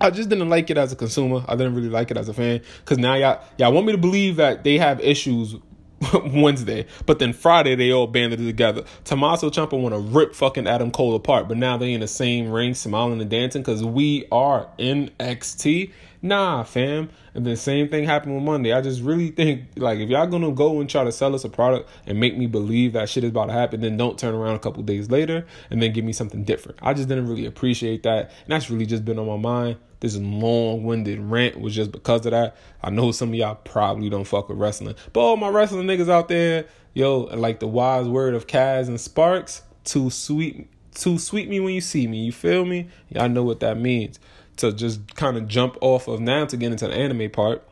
I 0.00 0.10
just 0.10 0.28
didn't 0.28 0.48
like 0.48 0.70
it 0.70 0.78
as 0.78 0.92
a 0.92 0.96
consumer. 0.96 1.44
I 1.48 1.56
didn't 1.56 1.74
really 1.74 1.88
like 1.88 2.10
it 2.10 2.16
as 2.16 2.28
a 2.28 2.34
fan 2.34 2.60
because 2.80 2.98
now 2.98 3.14
y'all 3.14 3.42
y'all 3.56 3.72
want 3.72 3.86
me 3.86 3.92
to 3.92 3.98
believe 3.98 4.36
that 4.36 4.64
they 4.64 4.78
have 4.78 5.00
issues 5.00 5.56
Wednesday, 6.32 6.86
but 7.06 7.18
then 7.18 7.32
Friday 7.32 7.74
they 7.74 7.92
all 7.92 8.06
banded 8.06 8.38
together. 8.38 8.84
Tommaso 9.04 9.50
Ciampa 9.50 9.80
want 9.80 9.94
to 9.94 9.98
rip 9.98 10.34
fucking 10.34 10.66
Adam 10.66 10.90
Cole 10.90 11.14
apart, 11.14 11.48
but 11.48 11.56
now 11.56 11.76
they 11.76 11.92
in 11.92 12.00
the 12.00 12.08
same 12.08 12.50
ring, 12.50 12.74
smiling 12.74 13.20
and 13.20 13.30
dancing 13.30 13.62
because 13.62 13.84
we 13.84 14.26
are 14.30 14.68
NXT. 14.78 15.92
Nah, 16.20 16.64
fam. 16.64 17.10
And 17.34 17.46
the 17.46 17.56
same 17.56 17.88
thing 17.88 18.04
happened 18.04 18.34
with 18.34 18.42
Monday. 18.42 18.72
I 18.72 18.80
just 18.80 19.02
really 19.02 19.30
think 19.30 19.66
like 19.76 20.00
if 20.00 20.08
y'all 20.08 20.26
gonna 20.26 20.50
go 20.50 20.80
and 20.80 20.90
try 20.90 21.04
to 21.04 21.12
sell 21.12 21.34
us 21.34 21.44
a 21.44 21.48
product 21.48 21.88
and 22.06 22.18
make 22.18 22.36
me 22.36 22.46
believe 22.46 22.94
that 22.94 23.08
shit 23.08 23.22
is 23.22 23.30
about 23.30 23.46
to 23.46 23.52
happen, 23.52 23.80
then 23.80 23.96
don't 23.96 24.18
turn 24.18 24.34
around 24.34 24.56
a 24.56 24.58
couple 24.58 24.82
days 24.82 25.10
later 25.10 25.46
and 25.70 25.80
then 25.80 25.92
give 25.92 26.04
me 26.04 26.12
something 26.12 26.42
different. 26.42 26.78
I 26.82 26.92
just 26.94 27.08
didn't 27.08 27.28
really 27.28 27.46
appreciate 27.46 28.02
that, 28.02 28.30
and 28.30 28.48
that's 28.48 28.68
really 28.68 28.86
just 28.86 29.04
been 29.04 29.18
on 29.18 29.26
my 29.26 29.36
mind. 29.36 29.76
This 30.00 30.16
long-winded 30.16 31.20
rant 31.20 31.60
was 31.60 31.74
just 31.74 31.92
because 31.92 32.24
of 32.26 32.32
that. 32.32 32.56
I 32.82 32.90
know 32.90 33.12
some 33.12 33.30
of 33.30 33.34
y'all 33.34 33.56
probably 33.56 34.08
don't 34.08 34.24
fuck 34.24 34.48
with 34.48 34.58
wrestling, 34.58 34.94
but 35.12 35.20
all 35.20 35.36
my 35.36 35.48
wrestling 35.48 35.86
niggas 35.86 36.08
out 36.08 36.28
there, 36.28 36.66
yo, 36.94 37.22
like 37.34 37.60
the 37.60 37.66
wise 37.68 38.08
word 38.08 38.34
of 38.34 38.46
Kaz 38.46 38.88
and 38.88 39.00
Sparks, 39.00 39.62
too 39.84 40.10
sweet, 40.10 40.68
too 40.94 41.18
sweet 41.18 41.48
me 41.48 41.60
when 41.60 41.74
you 41.74 41.80
see 41.80 42.06
me. 42.06 42.24
You 42.24 42.32
feel 42.32 42.64
me? 42.64 42.88
Y'all 43.08 43.28
know 43.28 43.42
what 43.44 43.60
that 43.60 43.78
means. 43.78 44.18
To 44.58 44.72
just 44.72 45.14
kind 45.14 45.36
of 45.36 45.48
jump 45.48 45.76
off 45.80 46.08
of 46.08 46.20
now 46.20 46.44
to 46.46 46.56
get 46.56 46.72
into 46.72 46.88
the 46.88 46.94
anime 46.94 47.30
part, 47.30 47.66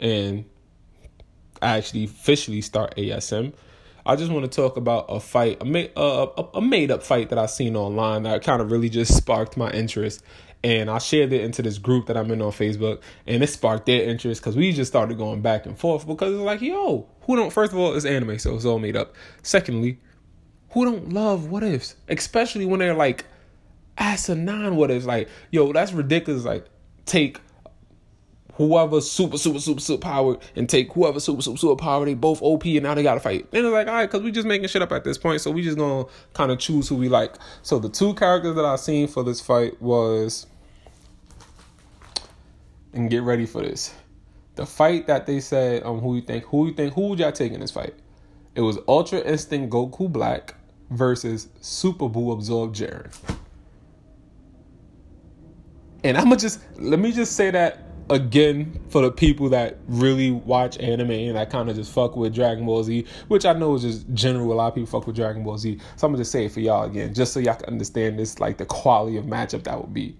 and 0.00 0.44
actually 1.62 2.04
officially 2.04 2.60
start 2.60 2.96
ASM. 2.96 3.52
I 4.04 4.14
just 4.14 4.30
want 4.30 4.50
to 4.50 4.54
talk 4.54 4.76
about 4.76 5.06
a 5.08 5.18
fight, 5.18 5.60
a 5.60 5.64
made, 5.64 5.90
a, 5.96 6.28
a 6.54 6.60
made 6.60 6.92
up 6.92 7.02
fight 7.02 7.30
that 7.30 7.38
I 7.38 7.46
seen 7.46 7.74
online 7.74 8.22
that 8.22 8.44
kind 8.44 8.62
of 8.62 8.70
really 8.70 8.88
just 8.88 9.16
sparked 9.16 9.56
my 9.56 9.68
interest 9.70 10.22
and 10.66 10.90
I 10.90 10.98
shared 10.98 11.32
it 11.32 11.42
into 11.42 11.62
this 11.62 11.78
group 11.78 12.06
that 12.06 12.16
I'm 12.16 12.28
in 12.32 12.42
on 12.42 12.50
Facebook, 12.50 13.00
and 13.24 13.40
it 13.40 13.46
sparked 13.46 13.86
their 13.86 14.02
interest 14.02 14.40
because 14.40 14.56
we 14.56 14.72
just 14.72 14.90
started 14.90 15.16
going 15.16 15.40
back 15.40 15.64
and 15.64 15.78
forth 15.78 16.06
because 16.06 16.34
it's 16.34 16.42
like, 16.42 16.60
yo, 16.60 17.06
who 17.20 17.36
don't? 17.36 17.52
First 17.52 17.72
of 17.72 17.78
all, 17.78 17.94
it's 17.94 18.04
anime, 18.04 18.38
so 18.40 18.56
it's 18.56 18.64
all 18.64 18.80
made 18.80 18.96
up. 18.96 19.14
Secondly, 19.42 20.00
who 20.70 20.84
don't 20.84 21.12
love 21.12 21.50
what 21.50 21.62
ifs, 21.62 21.94
especially 22.08 22.66
when 22.66 22.80
they're 22.80 22.94
like 22.94 23.26
asinine 23.98 24.76
what 24.76 24.90
ifs? 24.90 25.06
Like, 25.06 25.28
yo, 25.50 25.72
that's 25.72 25.92
ridiculous. 25.92 26.44
Like, 26.44 26.66
take 27.04 27.40
whoever 28.56 29.00
super 29.00 29.36
super 29.36 29.60
super 29.60 29.80
super 29.80 30.00
powered 30.00 30.38
and 30.54 30.68
take 30.68 30.92
whoever 30.92 31.20
super 31.20 31.42
super 31.42 31.58
super 31.58 31.76
powered. 31.76 32.08
They 32.08 32.14
both 32.14 32.40
OP 32.42 32.64
and 32.64 32.82
now 32.82 32.94
they 32.94 33.02
gotta 33.02 33.20
fight. 33.20 33.46
And 33.52 33.66
it's 33.66 33.72
like, 33.72 33.86
all 33.86 33.94
right, 33.94 34.06
because 34.06 34.22
we 34.22 34.32
just 34.32 34.46
making 34.46 34.68
shit 34.68 34.82
up 34.82 34.92
at 34.92 35.04
this 35.04 35.18
point, 35.18 35.40
so 35.40 35.50
we 35.50 35.62
just 35.62 35.76
gonna 35.76 36.04
kind 36.32 36.50
of 36.50 36.58
choose 36.58 36.88
who 36.88 36.96
we 36.96 37.08
like. 37.08 37.34
So 37.62 37.78
the 37.78 37.88
two 37.88 38.14
characters 38.14 38.56
that 38.56 38.64
I 38.64 38.76
seen 38.76 39.08
for 39.08 39.22
this 39.22 39.40
fight 39.40 39.80
was, 39.80 40.46
and 42.92 43.10
get 43.10 43.22
ready 43.22 43.44
for 43.46 43.62
this, 43.62 43.94
the 44.54 44.64
fight 44.64 45.06
that 45.06 45.26
they 45.26 45.40
said 45.40 45.82
um 45.84 46.00
who 46.00 46.16
you 46.16 46.22
think 46.22 46.44
who 46.44 46.66
you 46.66 46.72
think 46.72 46.94
who 46.94 47.08
would 47.08 47.18
y'all 47.18 47.32
take 47.32 47.52
in 47.52 47.60
this 47.60 47.70
fight? 47.70 47.94
It 48.54 48.62
was 48.62 48.78
Ultra 48.88 49.20
Instinct 49.20 49.70
Goku 49.70 50.10
Black 50.10 50.54
versus 50.88 51.48
Super 51.60 52.08
Buu 52.08 52.32
Absorb 52.32 52.74
Jiren. 52.74 53.35
And 56.06 56.16
I'ma 56.16 56.36
just 56.36 56.60
let 56.78 57.00
me 57.00 57.10
just 57.10 57.34
say 57.34 57.50
that 57.50 57.80
again 58.10 58.80
for 58.90 59.02
the 59.02 59.10
people 59.10 59.48
that 59.48 59.78
really 59.88 60.30
watch 60.30 60.78
anime 60.78 61.10
and 61.10 61.36
that 61.36 61.50
kind 61.50 61.68
of 61.68 61.74
just 61.74 61.92
fuck 61.92 62.14
with 62.14 62.32
Dragon 62.32 62.64
Ball 62.64 62.84
Z, 62.84 63.04
which 63.26 63.44
I 63.44 63.52
know 63.54 63.74
is 63.74 63.82
just 63.82 64.14
general. 64.14 64.52
A 64.52 64.54
lot 64.54 64.68
of 64.68 64.74
people 64.76 64.86
fuck 64.86 65.08
with 65.08 65.16
Dragon 65.16 65.42
Ball 65.42 65.58
Z. 65.58 65.78
So 65.96 66.06
I'm 66.06 66.12
gonna 66.12 66.20
just 66.20 66.30
say 66.30 66.44
it 66.44 66.52
for 66.52 66.60
y'all 66.60 66.84
again, 66.84 67.12
just 67.12 67.32
so 67.32 67.40
y'all 67.40 67.56
can 67.56 67.66
understand 67.66 68.20
this, 68.20 68.38
like 68.38 68.56
the 68.56 68.66
quality 68.66 69.16
of 69.16 69.24
matchup 69.24 69.64
that 69.64 69.80
would 69.80 69.92
be. 69.92 70.16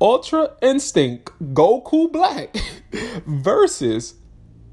Ultra 0.00 0.56
Instinct 0.60 1.30
Goku 1.54 2.10
Black 2.10 2.56
versus 3.26 4.16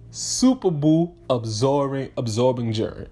Super 0.09 0.71
Buu 0.71 1.13
absorbing 1.29 2.11
absorbing 2.17 2.73
Jiren. 2.73 3.07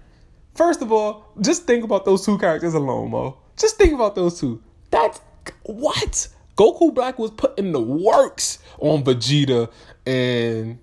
First 0.56 0.82
of 0.82 0.90
all, 0.90 1.32
just 1.40 1.68
think 1.68 1.84
about 1.84 2.04
those 2.04 2.26
two 2.26 2.36
characters 2.36 2.74
alone, 2.74 3.12
Mo. 3.12 3.38
Just 3.56 3.78
think 3.78 3.94
about 3.94 4.16
those 4.16 4.40
two. 4.40 4.60
That's 4.90 5.20
what 5.62 6.26
Goku 6.56 6.94
Black 6.94 7.18
was 7.18 7.30
putting 7.30 7.72
the 7.72 7.80
works 7.80 8.58
on 8.78 9.04
Vegeta 9.04 9.70
and 10.06 10.78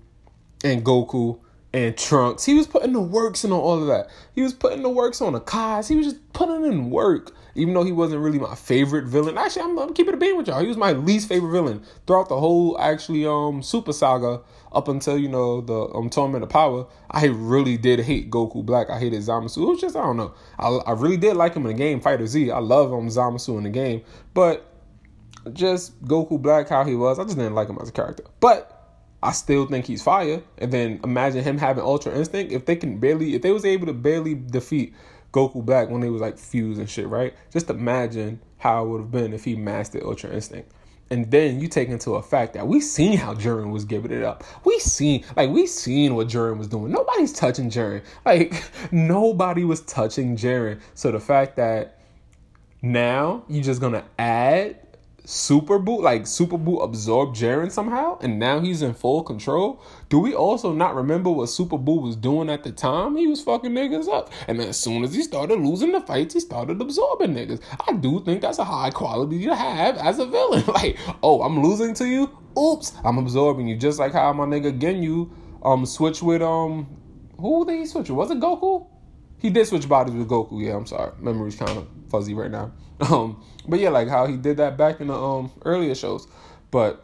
and 0.64 0.84
Goku 0.84 1.38
and 1.72 1.96
Trunks. 1.96 2.44
He 2.44 2.54
was 2.54 2.66
putting 2.66 2.92
the 2.92 3.00
works 3.00 3.44
in 3.44 3.52
on 3.52 3.60
all 3.60 3.80
of 3.80 3.86
that. 3.86 4.08
He 4.34 4.42
was 4.42 4.52
putting 4.52 4.82
the 4.82 4.88
works 4.88 5.20
on 5.20 5.32
the 5.32 5.40
Akaz. 5.40 5.88
He 5.88 5.96
was 5.96 6.06
just 6.06 6.32
putting 6.32 6.64
in 6.64 6.90
work. 6.90 7.32
Even 7.56 7.74
though 7.74 7.82
he 7.82 7.90
wasn't 7.92 8.22
really 8.22 8.38
my 8.38 8.54
favorite 8.54 9.06
villain. 9.06 9.36
Actually, 9.36 9.62
I'm, 9.62 9.78
I'm 9.78 9.92
keeping 9.92 10.14
it 10.14 10.20
being 10.20 10.36
with 10.36 10.46
y'all. 10.46 10.60
He 10.60 10.68
was 10.68 10.76
my 10.76 10.92
least 10.92 11.28
favorite 11.28 11.50
villain 11.50 11.82
throughout 12.06 12.28
the 12.28 12.38
whole 12.38 12.78
actually 12.80 13.26
um 13.26 13.62
Super 13.62 13.92
Saga 13.92 14.40
up 14.72 14.86
until 14.86 15.18
you 15.18 15.28
know 15.28 15.60
the 15.60 15.92
um 15.94 16.08
Tournament 16.10 16.44
of 16.44 16.48
Power. 16.48 16.86
I 17.10 17.26
really 17.26 17.76
did 17.76 18.00
hate 18.00 18.30
Goku 18.30 18.64
Black. 18.64 18.88
I 18.88 19.00
hated 19.00 19.20
Zamasu. 19.22 19.62
It 19.62 19.70
was 19.70 19.80
just 19.80 19.96
I 19.96 20.02
don't 20.02 20.16
know. 20.16 20.32
I, 20.58 20.68
I 20.68 20.92
really 20.92 21.16
did 21.16 21.36
like 21.36 21.54
him 21.54 21.66
in 21.66 21.72
the 21.72 21.78
game 21.78 22.00
Fighter 22.00 22.26
Z. 22.26 22.50
I 22.50 22.58
love 22.58 22.92
um 22.92 23.08
Zamasu 23.08 23.58
in 23.58 23.64
the 23.64 23.70
game, 23.70 24.02
but 24.32 24.69
just 25.52 26.02
Goku 26.04 26.40
Black 26.40 26.68
how 26.68 26.84
he 26.84 26.94
was. 26.94 27.18
I 27.18 27.24
just 27.24 27.36
didn't 27.36 27.54
like 27.54 27.68
him 27.68 27.78
as 27.80 27.88
a 27.88 27.92
character. 27.92 28.24
But 28.40 28.76
I 29.22 29.32
still 29.32 29.66
think 29.66 29.86
he's 29.86 30.02
fire. 30.02 30.42
And 30.58 30.72
then 30.72 31.00
imagine 31.04 31.44
him 31.44 31.58
having 31.58 31.84
Ultra 31.84 32.14
Instinct. 32.14 32.52
If 32.52 32.66
they 32.66 32.76
can 32.76 32.98
barely, 32.98 33.34
if 33.34 33.42
they 33.42 33.52
was 33.52 33.64
able 33.64 33.86
to 33.86 33.92
barely 33.92 34.34
defeat 34.34 34.94
Goku 35.32 35.64
Black 35.64 35.90
when 35.90 36.00
they 36.00 36.10
was 36.10 36.20
like 36.20 36.38
fused 36.38 36.80
and 36.80 36.88
shit, 36.88 37.08
right? 37.08 37.34
Just 37.52 37.70
imagine 37.70 38.40
how 38.58 38.84
it 38.84 38.88
would 38.88 39.00
have 39.00 39.10
been 39.10 39.32
if 39.32 39.44
he 39.44 39.56
mastered 39.56 40.02
Ultra 40.02 40.30
Instinct. 40.30 40.72
And 41.12 41.28
then 41.28 41.58
you 41.58 41.66
take 41.66 41.88
into 41.88 42.14
a 42.14 42.22
fact 42.22 42.54
that 42.54 42.68
we 42.68 42.80
seen 42.80 43.16
how 43.18 43.34
Jiren 43.34 43.72
was 43.72 43.84
giving 43.84 44.12
it 44.12 44.22
up. 44.22 44.44
We 44.64 44.78
seen 44.78 45.24
like 45.36 45.50
we 45.50 45.66
seen 45.66 46.14
what 46.14 46.28
Jiren 46.28 46.56
was 46.56 46.68
doing. 46.68 46.92
Nobody's 46.92 47.32
touching 47.32 47.68
Jiren. 47.68 48.02
Like 48.24 48.62
nobody 48.92 49.64
was 49.64 49.80
touching 49.82 50.36
Jiren. 50.36 50.80
So 50.94 51.10
the 51.10 51.18
fact 51.18 51.56
that 51.56 51.98
now 52.80 53.44
you're 53.48 53.64
just 53.64 53.80
gonna 53.80 54.04
add 54.18 54.78
Super 55.24 55.78
Buu, 55.78 56.00
like 56.00 56.26
Super 56.26 56.58
Buu 56.58 56.82
absorbed 56.82 57.36
Jiren 57.36 57.70
somehow, 57.70 58.18
and 58.20 58.38
now 58.38 58.60
he's 58.60 58.82
in 58.82 58.94
full 58.94 59.22
control. 59.22 59.82
Do 60.08 60.18
we 60.18 60.34
also 60.34 60.72
not 60.72 60.94
remember 60.94 61.30
what 61.30 61.46
Super 61.46 61.78
Buu 61.78 62.02
was 62.02 62.16
doing 62.16 62.50
at 62.50 62.64
the 62.64 62.72
time? 62.72 63.16
He 63.16 63.26
was 63.26 63.42
fucking 63.42 63.70
niggas 63.70 64.08
up. 64.08 64.30
And 64.48 64.58
then 64.58 64.68
as 64.68 64.78
soon 64.78 65.04
as 65.04 65.14
he 65.14 65.22
started 65.22 65.60
losing 65.60 65.92
the 65.92 66.00
fights, 66.00 66.34
he 66.34 66.40
started 66.40 66.80
absorbing 66.80 67.34
niggas. 67.34 67.60
I 67.88 67.92
do 67.92 68.20
think 68.24 68.40
that's 68.40 68.58
a 68.58 68.64
high 68.64 68.90
quality 68.90 69.44
to 69.44 69.54
have 69.54 69.96
as 69.98 70.18
a 70.18 70.26
villain. 70.26 70.64
Like, 70.70 70.98
oh, 71.22 71.42
I'm 71.42 71.62
losing 71.62 71.94
to 71.94 72.06
you? 72.06 72.30
Oops, 72.58 72.92
I'm 73.04 73.18
absorbing 73.18 73.66
you. 73.68 73.76
Just 73.76 73.98
like 73.98 74.12
how 74.12 74.32
my 74.32 74.44
nigga 74.44 74.78
Ginyu 74.78 75.30
um 75.64 75.84
switch 75.84 76.22
with 76.22 76.42
um 76.42 76.86
who 77.38 77.68
he 77.68 77.86
switch 77.86 78.08
with? 78.08 78.16
Was 78.16 78.30
it 78.30 78.40
Goku? 78.40 78.89
He 79.40 79.50
did 79.50 79.66
switch 79.66 79.88
bodies 79.88 80.14
with 80.14 80.28
Goku, 80.28 80.62
yeah, 80.64 80.76
I'm 80.76 80.86
sorry. 80.86 81.12
Memory's 81.18 81.56
kind 81.56 81.76
of 81.76 81.88
fuzzy 82.10 82.34
right 82.34 82.50
now. 82.50 82.72
Um, 83.00 83.42
but 83.66 83.80
yeah, 83.80 83.88
like 83.88 84.08
how 84.08 84.26
he 84.26 84.36
did 84.36 84.58
that 84.58 84.76
back 84.76 85.00
in 85.00 85.06
the 85.06 85.14
um 85.14 85.50
earlier 85.64 85.94
shows. 85.94 86.28
But 86.70 87.02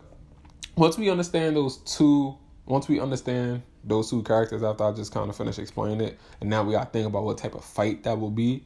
once 0.77 0.99
we 0.99 1.09
understand 1.09 1.57
those 1.57 1.79
two, 1.79 2.37
once 2.67 2.87
we 2.87 3.01
understand 3.01 3.63
those 3.83 4.11
two 4.11 4.23
characters 4.23 4.63
after 4.63 4.85
I 4.85 4.93
just 4.93 5.11
kind 5.15 5.31
of 5.31 5.35
finished 5.35 5.59
explaining 5.59 6.03
it, 6.03 6.19
and 6.43 6.51
now 6.51 6.63
we 6.65 6.73
gotta 6.73 6.91
think 6.91 7.07
about 7.07 7.25
what 7.25 7.39
type 7.39 7.55
of 7.55 7.65
fight 7.65 8.03
that 8.03 8.21
will 8.21 8.31
be. 8.31 8.63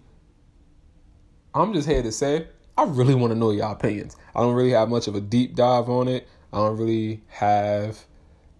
I'm 1.54 1.72
just 1.72 1.88
here 1.88 2.02
to 2.02 2.10
say 2.10 2.48
I 2.76 2.84
really 2.84 3.14
want 3.14 3.32
to 3.32 3.38
know 3.38 3.50
your 3.50 3.70
opinions. 3.70 4.16
I 4.34 4.40
don't 4.40 4.54
really 4.54 4.70
have 4.70 4.88
much 4.88 5.06
of 5.06 5.14
a 5.14 5.20
deep 5.20 5.54
dive 5.54 5.88
on 5.88 6.08
it. 6.08 6.26
I 6.52 6.56
don't 6.56 6.78
really 6.78 7.22
have 7.28 8.06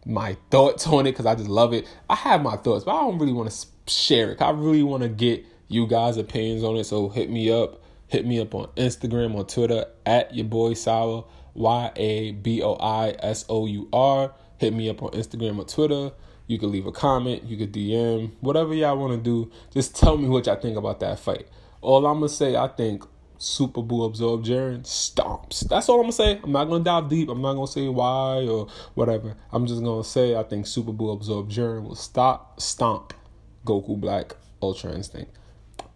my 0.05 0.37
thoughts 0.51 0.87
on 0.87 1.07
it 1.07 1.13
because 1.13 1.27
I 1.27 1.35
just 1.35 1.49
love 1.49 1.73
it. 1.73 1.89
I 2.09 2.17
have 2.17 2.43
my 2.43 2.57
thoughts, 2.57 2.85
but 2.85 2.95
I 2.95 3.01
don't 3.01 3.19
really 3.19 3.33
want 3.33 3.51
to 3.51 3.57
share 3.91 4.33
it. 4.33 4.43
I 4.43 4.51
really 4.51 4.83
want 4.83 5.03
to 5.03 5.09
get 5.09 5.45
you 5.69 5.87
guys' 5.87 6.17
opinions 6.17 6.63
on 6.63 6.77
it. 6.77 6.85
So 6.85 7.09
hit 7.09 7.31
me 7.31 7.51
up 7.51 7.81
Hit 8.11 8.27
me 8.27 8.41
up 8.41 8.57
on 8.57 8.67
Instagram 8.77 9.37
or 9.37 9.45
Twitter 9.45 9.87
at 10.05 10.35
your 10.35 10.45
boy 10.45 10.75
Sour, 10.75 11.27
Y 11.55 11.93
A 11.95 12.33
B 12.33 12.61
O 12.61 12.75
I 12.75 13.15
S 13.21 13.45
O 13.49 13.67
U 13.67 13.89
R. 13.93 14.35
Hit 14.59 14.75
me 14.75 14.91
up 14.91 15.01
on 15.01 15.11
Instagram 15.13 15.59
or 15.59 15.65
Twitter. 15.65 16.11
You 16.49 16.59
can 16.59 16.73
leave 16.73 16.87
a 16.87 16.93
comment, 16.93 17.45
you 17.45 17.57
can 17.57 17.69
DM, 17.69 18.33
whatever 18.41 18.75
y'all 18.75 18.99
want 18.99 19.13
to 19.13 19.19
do. 19.23 19.53
Just 19.73 19.95
tell 19.95 20.19
me 20.19 20.27
what 20.27 20.47
y'all 20.47 20.61
think 20.61 20.77
about 20.77 20.99
that 20.99 21.21
fight. 21.21 21.47
All 21.83 22.05
I'm 22.05 22.17
gonna 22.17 22.29
say, 22.29 22.57
I 22.57 22.67
think 22.67 23.05
Super 23.39 23.81
Buu 23.81 24.05
absorb 24.05 24.45
Jiren 24.45 24.81
stomps. 24.83 25.69
That's 25.69 25.89
all 25.89 25.99
I'm 25.99 26.03
gonna 26.03 26.13
say. 26.13 26.41
I'm 26.43 26.51
not 26.51 26.65
gonna 26.65 26.83
dive 26.83 27.09
deep. 27.09 27.29
I'm 27.29 27.41
not 27.41 27.55
gonna 27.55 27.69
say 27.69 27.87
why 27.87 28.45
or 28.45 28.67
whatever. 28.95 29.37
I'm 29.53 29.69
just 29.69 29.85
gonna 29.85 30.03
say 30.03 30.35
I 30.35 30.43
think 30.43 30.67
Super 30.67 30.93
Buu 30.93 31.15
absorb 31.15 31.49
Jiren 31.49 31.85
will 31.85 31.95
stop 31.95 32.61
stomp 32.61 33.15
Goku 33.65 33.99
Black 33.99 34.37
Ultra 34.63 34.93
Instinct. 34.93 35.33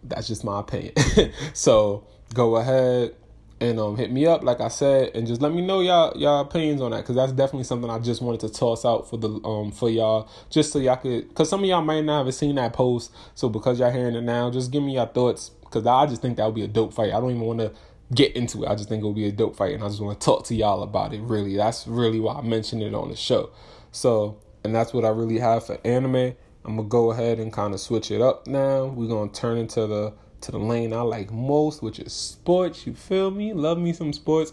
That's 0.03 0.27
just 0.27 0.43
my 0.43 0.59
opinion. 0.59 0.93
so 1.53 2.05
go 2.33 2.57
ahead 2.57 3.15
and 3.61 3.79
um 3.79 3.95
hit 3.95 4.11
me 4.11 4.25
up 4.25 4.43
like 4.43 4.59
I 4.59 4.67
said 4.67 5.11
and 5.15 5.25
just 5.25 5.41
let 5.41 5.53
me 5.53 5.61
know 5.61 5.79
y'all 5.79 6.17
y'all 6.17 6.41
opinions 6.41 6.81
on 6.81 6.91
that 6.91 6.97
because 6.97 7.15
that's 7.15 7.31
definitely 7.31 7.63
something 7.63 7.89
I 7.89 7.99
just 7.99 8.21
wanted 8.21 8.41
to 8.41 8.49
toss 8.49 8.83
out 8.83 9.09
for 9.09 9.17
the 9.17 9.29
um 9.45 9.71
for 9.71 9.89
y'all 9.89 10.29
just 10.49 10.73
so 10.73 10.79
y'all 10.79 10.97
could 10.97 11.29
because 11.29 11.49
some 11.49 11.61
of 11.61 11.69
y'all 11.69 11.81
might 11.81 12.03
not 12.03 12.25
have 12.25 12.35
seen 12.35 12.55
that 12.55 12.73
post. 12.73 13.13
So 13.33 13.47
because 13.49 13.79
y'all 13.79 13.91
hearing 13.91 14.15
it 14.15 14.21
now 14.21 14.51
just 14.51 14.71
give 14.71 14.83
me 14.83 14.95
your 14.95 15.07
thoughts 15.07 15.51
because 15.61 15.85
I 15.87 16.05
just 16.05 16.21
think 16.21 16.37
that 16.37 16.45
would 16.45 16.55
be 16.55 16.63
a 16.63 16.67
dope 16.67 16.93
fight. 16.93 17.13
I 17.13 17.19
don't 17.19 17.31
even 17.31 17.41
want 17.41 17.59
to 17.59 17.71
get 18.13 18.35
into 18.35 18.63
it. 18.63 18.69
I 18.69 18.75
just 18.75 18.89
think 18.89 19.03
it 19.03 19.05
would 19.05 19.15
be 19.15 19.27
a 19.27 19.31
dope 19.31 19.55
fight 19.55 19.73
and 19.73 19.83
I 19.83 19.87
just 19.87 20.01
want 20.01 20.19
to 20.19 20.25
talk 20.25 20.45
to 20.45 20.55
y'all 20.55 20.83
about 20.83 21.13
it 21.13 21.21
really. 21.21 21.55
That's 21.55 21.87
really 21.87 22.19
why 22.19 22.35
I 22.35 22.41
mentioned 22.41 22.83
it 22.83 22.93
on 22.93 23.09
the 23.09 23.15
show. 23.15 23.51
So 23.91 24.37
and 24.65 24.75
that's 24.75 24.93
what 24.93 25.05
I 25.05 25.09
really 25.09 25.39
have 25.39 25.65
for 25.65 25.79
anime 25.85 26.35
I'm 26.65 26.77
gonna 26.77 26.87
go 26.87 27.11
ahead 27.11 27.39
and 27.39 27.53
kind 27.53 27.73
of 27.73 27.79
switch 27.79 28.09
it 28.09 28.21
up 28.21 28.47
now. 28.47 28.85
We're 28.85 29.07
gonna 29.07 29.31
turn 29.31 29.57
into 29.57 29.85
the 29.85 30.13
to 30.41 30.51
the 30.51 30.59
lane 30.59 30.93
I 30.93 31.01
like 31.01 31.31
most, 31.31 31.81
which 31.81 31.99
is 31.99 32.13
sports. 32.13 32.85
You 32.87 32.93
feel 32.93 33.31
me? 33.31 33.53
Love 33.53 33.77
me 33.77 33.93
some 33.93 34.13
sports. 34.13 34.51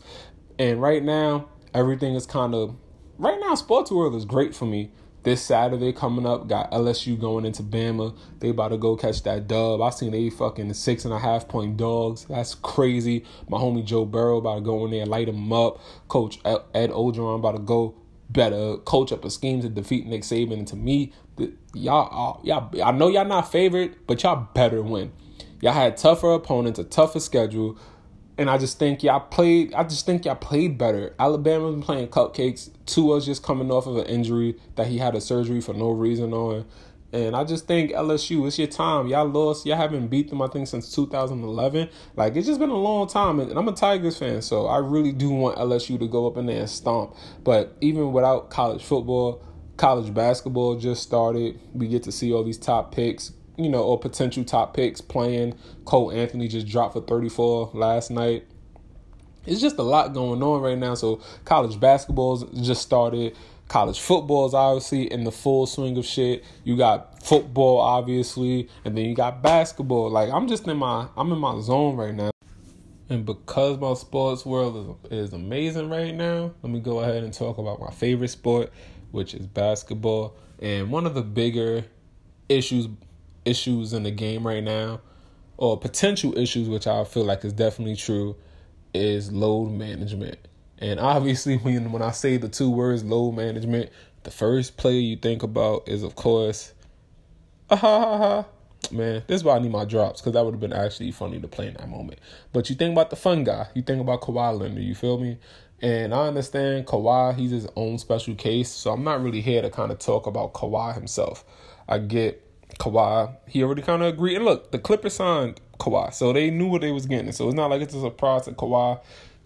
And 0.58 0.80
right 0.80 1.02
now, 1.02 1.48
everything 1.72 2.14
is 2.14 2.26
kind 2.26 2.54
of 2.54 2.76
right 3.18 3.38
now. 3.40 3.54
Sports 3.54 3.90
world 3.90 4.14
is 4.14 4.24
great 4.24 4.54
for 4.54 4.66
me. 4.66 4.90
This 5.22 5.40
Saturday 5.40 5.92
coming 5.92 6.26
up, 6.26 6.48
got 6.48 6.72
LSU 6.72 7.18
going 7.18 7.44
into 7.44 7.62
Bama. 7.62 8.16
They 8.40 8.48
about 8.48 8.68
to 8.68 8.76
go 8.76 8.96
catch 8.96 9.22
that 9.22 9.46
dub. 9.46 9.80
I 9.80 9.90
seen 9.90 10.10
they 10.10 10.30
fucking 10.30 10.74
six 10.74 11.04
and 11.04 11.14
a 11.14 11.18
half 11.18 11.46
point 11.46 11.76
dogs. 11.76 12.24
That's 12.24 12.56
crazy. 12.56 13.24
My 13.48 13.58
homie 13.58 13.84
Joe 13.84 14.04
Burrow 14.04 14.38
about 14.38 14.56
to 14.56 14.60
go 14.62 14.84
in 14.84 14.90
there, 14.90 15.06
light 15.06 15.28
him 15.28 15.52
up. 15.52 15.80
Coach 16.08 16.40
Ed 16.44 16.90
Orgeron 16.90 17.36
about 17.36 17.52
to 17.52 17.62
go 17.62 17.94
better 18.32 18.78
coach 18.78 19.12
up 19.12 19.24
a 19.24 19.30
scheme 19.30 19.60
to 19.60 19.68
defeat 19.68 20.06
Nick 20.06 20.22
Saban. 20.22 20.54
And 20.54 20.68
to 20.68 20.76
me, 20.76 21.12
y'all, 21.74 22.40
y'all, 22.44 22.70
I 22.82 22.92
know 22.92 23.08
y'all 23.08 23.24
not 23.24 23.50
favorite, 23.50 24.06
but 24.06 24.22
y'all 24.22 24.48
better 24.54 24.82
win. 24.82 25.12
Y'all 25.60 25.72
had 25.72 25.96
tougher 25.96 26.32
opponents, 26.32 26.78
a 26.78 26.84
tougher 26.84 27.20
schedule, 27.20 27.78
and 28.38 28.50
I 28.50 28.58
just 28.58 28.78
think 28.78 29.02
y'all 29.02 29.20
played. 29.20 29.74
I 29.74 29.84
just 29.84 30.06
think 30.06 30.24
y'all 30.24 30.34
played 30.34 30.78
better. 30.78 31.14
Alabama 31.18 31.70
been 31.70 31.82
playing 31.82 32.08
cupcakes. 32.08 32.70
Tua's 32.86 33.26
just 33.26 33.42
coming 33.42 33.70
off 33.70 33.86
of 33.86 33.96
an 33.96 34.06
injury 34.06 34.56
that 34.76 34.86
he 34.86 34.98
had 34.98 35.14
a 35.14 35.20
surgery 35.20 35.60
for 35.60 35.74
no 35.74 35.90
reason 35.90 36.32
on. 36.32 36.64
And 37.12 37.36
I 37.36 37.44
just 37.44 37.66
think 37.66 37.92
LSU, 37.92 38.46
it's 38.46 38.58
your 38.58 38.68
time. 38.68 39.06
Y'all 39.06 39.28
lost. 39.28 39.66
Y'all 39.66 39.76
haven't 39.76 40.08
beat 40.08 40.30
them, 40.30 40.40
I 40.40 40.46
think, 40.46 40.66
since 40.66 40.94
2011. 40.94 41.90
Like, 42.16 42.36
it's 42.36 42.46
just 42.46 42.58
been 42.58 42.70
a 42.70 42.74
long 42.74 43.06
time. 43.06 43.38
And 43.38 43.52
I'm 43.52 43.68
a 43.68 43.72
Tigers 43.72 44.16
fan, 44.16 44.40
so 44.40 44.66
I 44.66 44.78
really 44.78 45.12
do 45.12 45.28
want 45.30 45.58
LSU 45.58 45.98
to 45.98 46.08
go 46.08 46.26
up 46.26 46.38
in 46.38 46.46
there 46.46 46.60
and 46.60 46.70
stomp. 46.70 47.14
But 47.44 47.76
even 47.82 48.12
without 48.12 48.48
college 48.48 48.82
football, 48.82 49.42
college 49.82 50.14
basketball 50.14 50.76
just 50.76 51.02
started. 51.02 51.58
We 51.74 51.88
get 51.88 52.04
to 52.04 52.12
see 52.12 52.32
all 52.32 52.44
these 52.44 52.56
top 52.56 52.94
picks, 52.94 53.32
you 53.56 53.68
know, 53.68 53.82
or 53.82 53.98
potential 53.98 54.44
top 54.44 54.74
picks 54.74 55.00
playing. 55.00 55.58
Cole 55.84 56.12
Anthony 56.12 56.46
just 56.46 56.68
dropped 56.68 56.92
for 56.92 57.00
34 57.00 57.72
last 57.74 58.12
night. 58.12 58.46
It's 59.44 59.60
just 59.60 59.78
a 59.78 59.82
lot 59.82 60.14
going 60.14 60.40
on 60.40 60.60
right 60.62 60.78
now. 60.78 60.94
So, 60.94 61.20
college 61.44 61.80
basketball's 61.80 62.44
just 62.64 62.82
started 62.82 63.36
College 63.72 63.98
football 64.00 64.44
is 64.46 64.52
obviously 64.52 65.10
in 65.10 65.24
the 65.24 65.32
full 65.32 65.66
swing 65.66 65.96
of 65.96 66.04
shit. 66.04 66.44
You 66.62 66.76
got 66.76 67.22
football, 67.22 67.78
obviously, 67.80 68.68
and 68.84 68.94
then 68.94 69.06
you 69.06 69.14
got 69.14 69.42
basketball. 69.42 70.10
Like 70.10 70.30
I'm 70.30 70.46
just 70.46 70.68
in 70.68 70.76
my 70.76 71.08
I'm 71.16 71.32
in 71.32 71.38
my 71.38 71.58
zone 71.60 71.96
right 71.96 72.14
now. 72.14 72.32
And 73.08 73.24
because 73.24 73.78
my 73.78 73.94
sports 73.94 74.44
world 74.44 74.98
is, 75.10 75.28
is 75.28 75.32
amazing 75.32 75.88
right 75.88 76.14
now, 76.14 76.52
let 76.62 76.70
me 76.70 76.80
go 76.80 77.00
ahead 77.00 77.24
and 77.24 77.32
talk 77.32 77.56
about 77.58 77.80
my 77.80 77.90
favorite 77.90 78.28
sport, 78.28 78.70
which 79.12 79.34
is 79.34 79.46
basketball. 79.46 80.34
And 80.60 80.90
one 80.90 81.06
of 81.06 81.14
the 81.14 81.22
bigger 81.22 81.84
issues 82.48 82.88
issues 83.44 83.92
in 83.92 84.04
the 84.04 84.10
game 84.10 84.46
right 84.46 84.62
now, 84.62 85.00
or 85.56 85.78
potential 85.78 86.36
issues, 86.36 86.68
which 86.68 86.86
I 86.86 87.04
feel 87.04 87.24
like 87.24 87.44
is 87.44 87.52
definitely 87.52 87.96
true, 87.96 88.36
is 88.94 89.32
load 89.32 89.70
management. 89.70 90.38
And 90.78 90.98
obviously, 90.98 91.56
when 91.58 91.92
when 91.92 92.02
I 92.02 92.10
say 92.10 92.36
the 92.36 92.48
two 92.48 92.70
words 92.70 93.04
load 93.04 93.32
management, 93.32 93.90
the 94.24 94.30
first 94.30 94.76
player 94.76 95.00
you 95.00 95.16
think 95.16 95.42
about 95.42 95.88
is 95.88 96.02
of 96.02 96.16
course, 96.16 96.72
ha 97.68 97.76
ha 97.76 98.18
ha. 98.18 98.46
Man, 98.90 99.22
this 99.28 99.36
is 99.36 99.44
why 99.44 99.56
I 99.56 99.58
need 99.60 99.70
my 99.70 99.84
drops 99.84 100.20
because 100.20 100.32
that 100.32 100.44
would 100.44 100.54
have 100.54 100.60
been 100.60 100.72
actually 100.72 101.12
funny 101.12 101.40
to 101.40 101.46
play 101.48 101.68
in 101.68 101.74
that 101.74 101.88
moment. 101.88 102.18
But 102.52 102.68
you 102.68 102.74
think 102.74 102.92
about 102.92 103.10
the 103.10 103.16
fun 103.16 103.44
guy, 103.44 103.68
you 103.74 103.82
think 103.82 104.00
about 104.00 104.22
Kawhi 104.22 104.58
Leonard, 104.58 104.82
you 104.82 104.94
feel 104.94 105.18
me? 105.18 105.38
And 105.82 106.14
I 106.14 106.28
understand 106.28 106.86
Kawhi, 106.86 107.34
he's 107.34 107.50
his 107.50 107.66
own 107.74 107.98
special 107.98 108.36
case, 108.36 108.70
so 108.70 108.92
I'm 108.92 109.02
not 109.02 109.20
really 109.20 109.40
here 109.40 109.62
to 109.62 109.68
kind 109.68 109.90
of 109.90 109.98
talk 109.98 110.28
about 110.28 110.54
Kawhi 110.54 110.94
himself. 110.94 111.44
I 111.88 111.98
get 111.98 112.40
Kawhi, 112.78 113.36
he 113.48 113.64
already 113.64 113.82
kind 113.82 114.00
of 114.02 114.14
agreed. 114.14 114.36
And 114.36 114.44
look, 114.44 114.70
the 114.70 114.78
Clippers 114.78 115.14
signed 115.14 115.60
Kawhi, 115.80 116.14
so 116.14 116.32
they 116.32 116.50
knew 116.50 116.68
what 116.68 116.82
they 116.82 116.92
was 116.92 117.06
getting. 117.06 117.32
So 117.32 117.48
it's 117.48 117.56
not 117.56 117.68
like 117.68 117.82
it's 117.82 117.94
a 117.94 118.00
surprise 118.00 118.44
that 118.44 118.56
Kawhi 118.56 119.00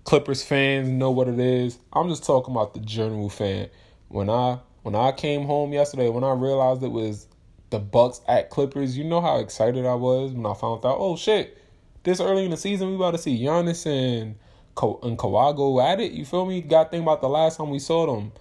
Clippers 0.05 0.45
fans 0.45 0.91
know 0.91 1.11
what 1.11 1.27
it 1.27 1.39
is. 1.39 1.79
I'm 1.93 2.09
just 2.11 2.25
talking 2.25 2.55
about 2.55 2.75
the 2.75 2.81
general 2.81 3.31
fan. 3.31 3.71
When 4.09 4.29
I 4.29 4.59
when 4.83 4.95
I 4.95 5.13
came 5.13 5.47
home 5.47 5.73
yesterday, 5.73 6.11
when 6.11 6.23
I 6.23 6.33
realized 6.33 6.83
it 6.83 6.93
was 6.93 7.27
the 7.71 7.79
Bucks 7.79 8.21
at 8.29 8.51
Clippers, 8.51 8.97
you 8.97 9.05
know 9.05 9.21
how 9.21 9.39
excited 9.39 9.87
I 9.87 9.95
was 9.95 10.33
when 10.33 10.47
I 10.47 10.55
found 10.55 10.85
out, 10.85 10.99
oh 11.01 11.17
shit, 11.17 11.59
this 12.05 12.21
early 12.21 12.45
in 12.45 12.51
the 12.51 12.57
season 12.57 12.91
we 12.91 12.95
about 12.95 13.13
to 13.13 13.19
see 13.19 13.43
Giannis 13.43 13.87
and 13.87 14.37
And 14.81 15.19
Kawhi 15.19 15.57
go 15.57 15.81
at 15.81 16.01
it. 16.01 16.13
You 16.13 16.25
feel 16.25 16.45
me? 16.45 16.61
Got 16.61 16.91
think 16.91 17.03
about 17.03 17.21
the 17.21 17.29
last 17.29 17.57
time 17.57 17.71
we 17.71 17.79
saw 17.79 18.07
them. 18.07 18.33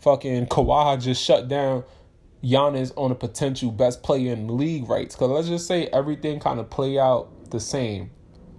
Fucking 0.00 0.46
Kawhi 0.46 1.00
just 1.00 1.22
shut 1.22 1.48
down 1.48 1.84
Giannis 2.42 2.92
on 2.96 3.10
a 3.10 3.14
potential 3.14 3.70
best 3.70 4.02
player 4.02 4.32
in 4.32 4.46
the 4.46 4.52
league 4.52 4.88
rights. 4.88 5.16
Cause 5.16 5.30
let's 5.30 5.48
just 5.48 5.66
say 5.66 5.86
everything 5.86 6.40
kind 6.40 6.60
of 6.60 6.70
play 6.70 6.98
out 6.98 7.50
the 7.50 7.60
same 7.60 8.10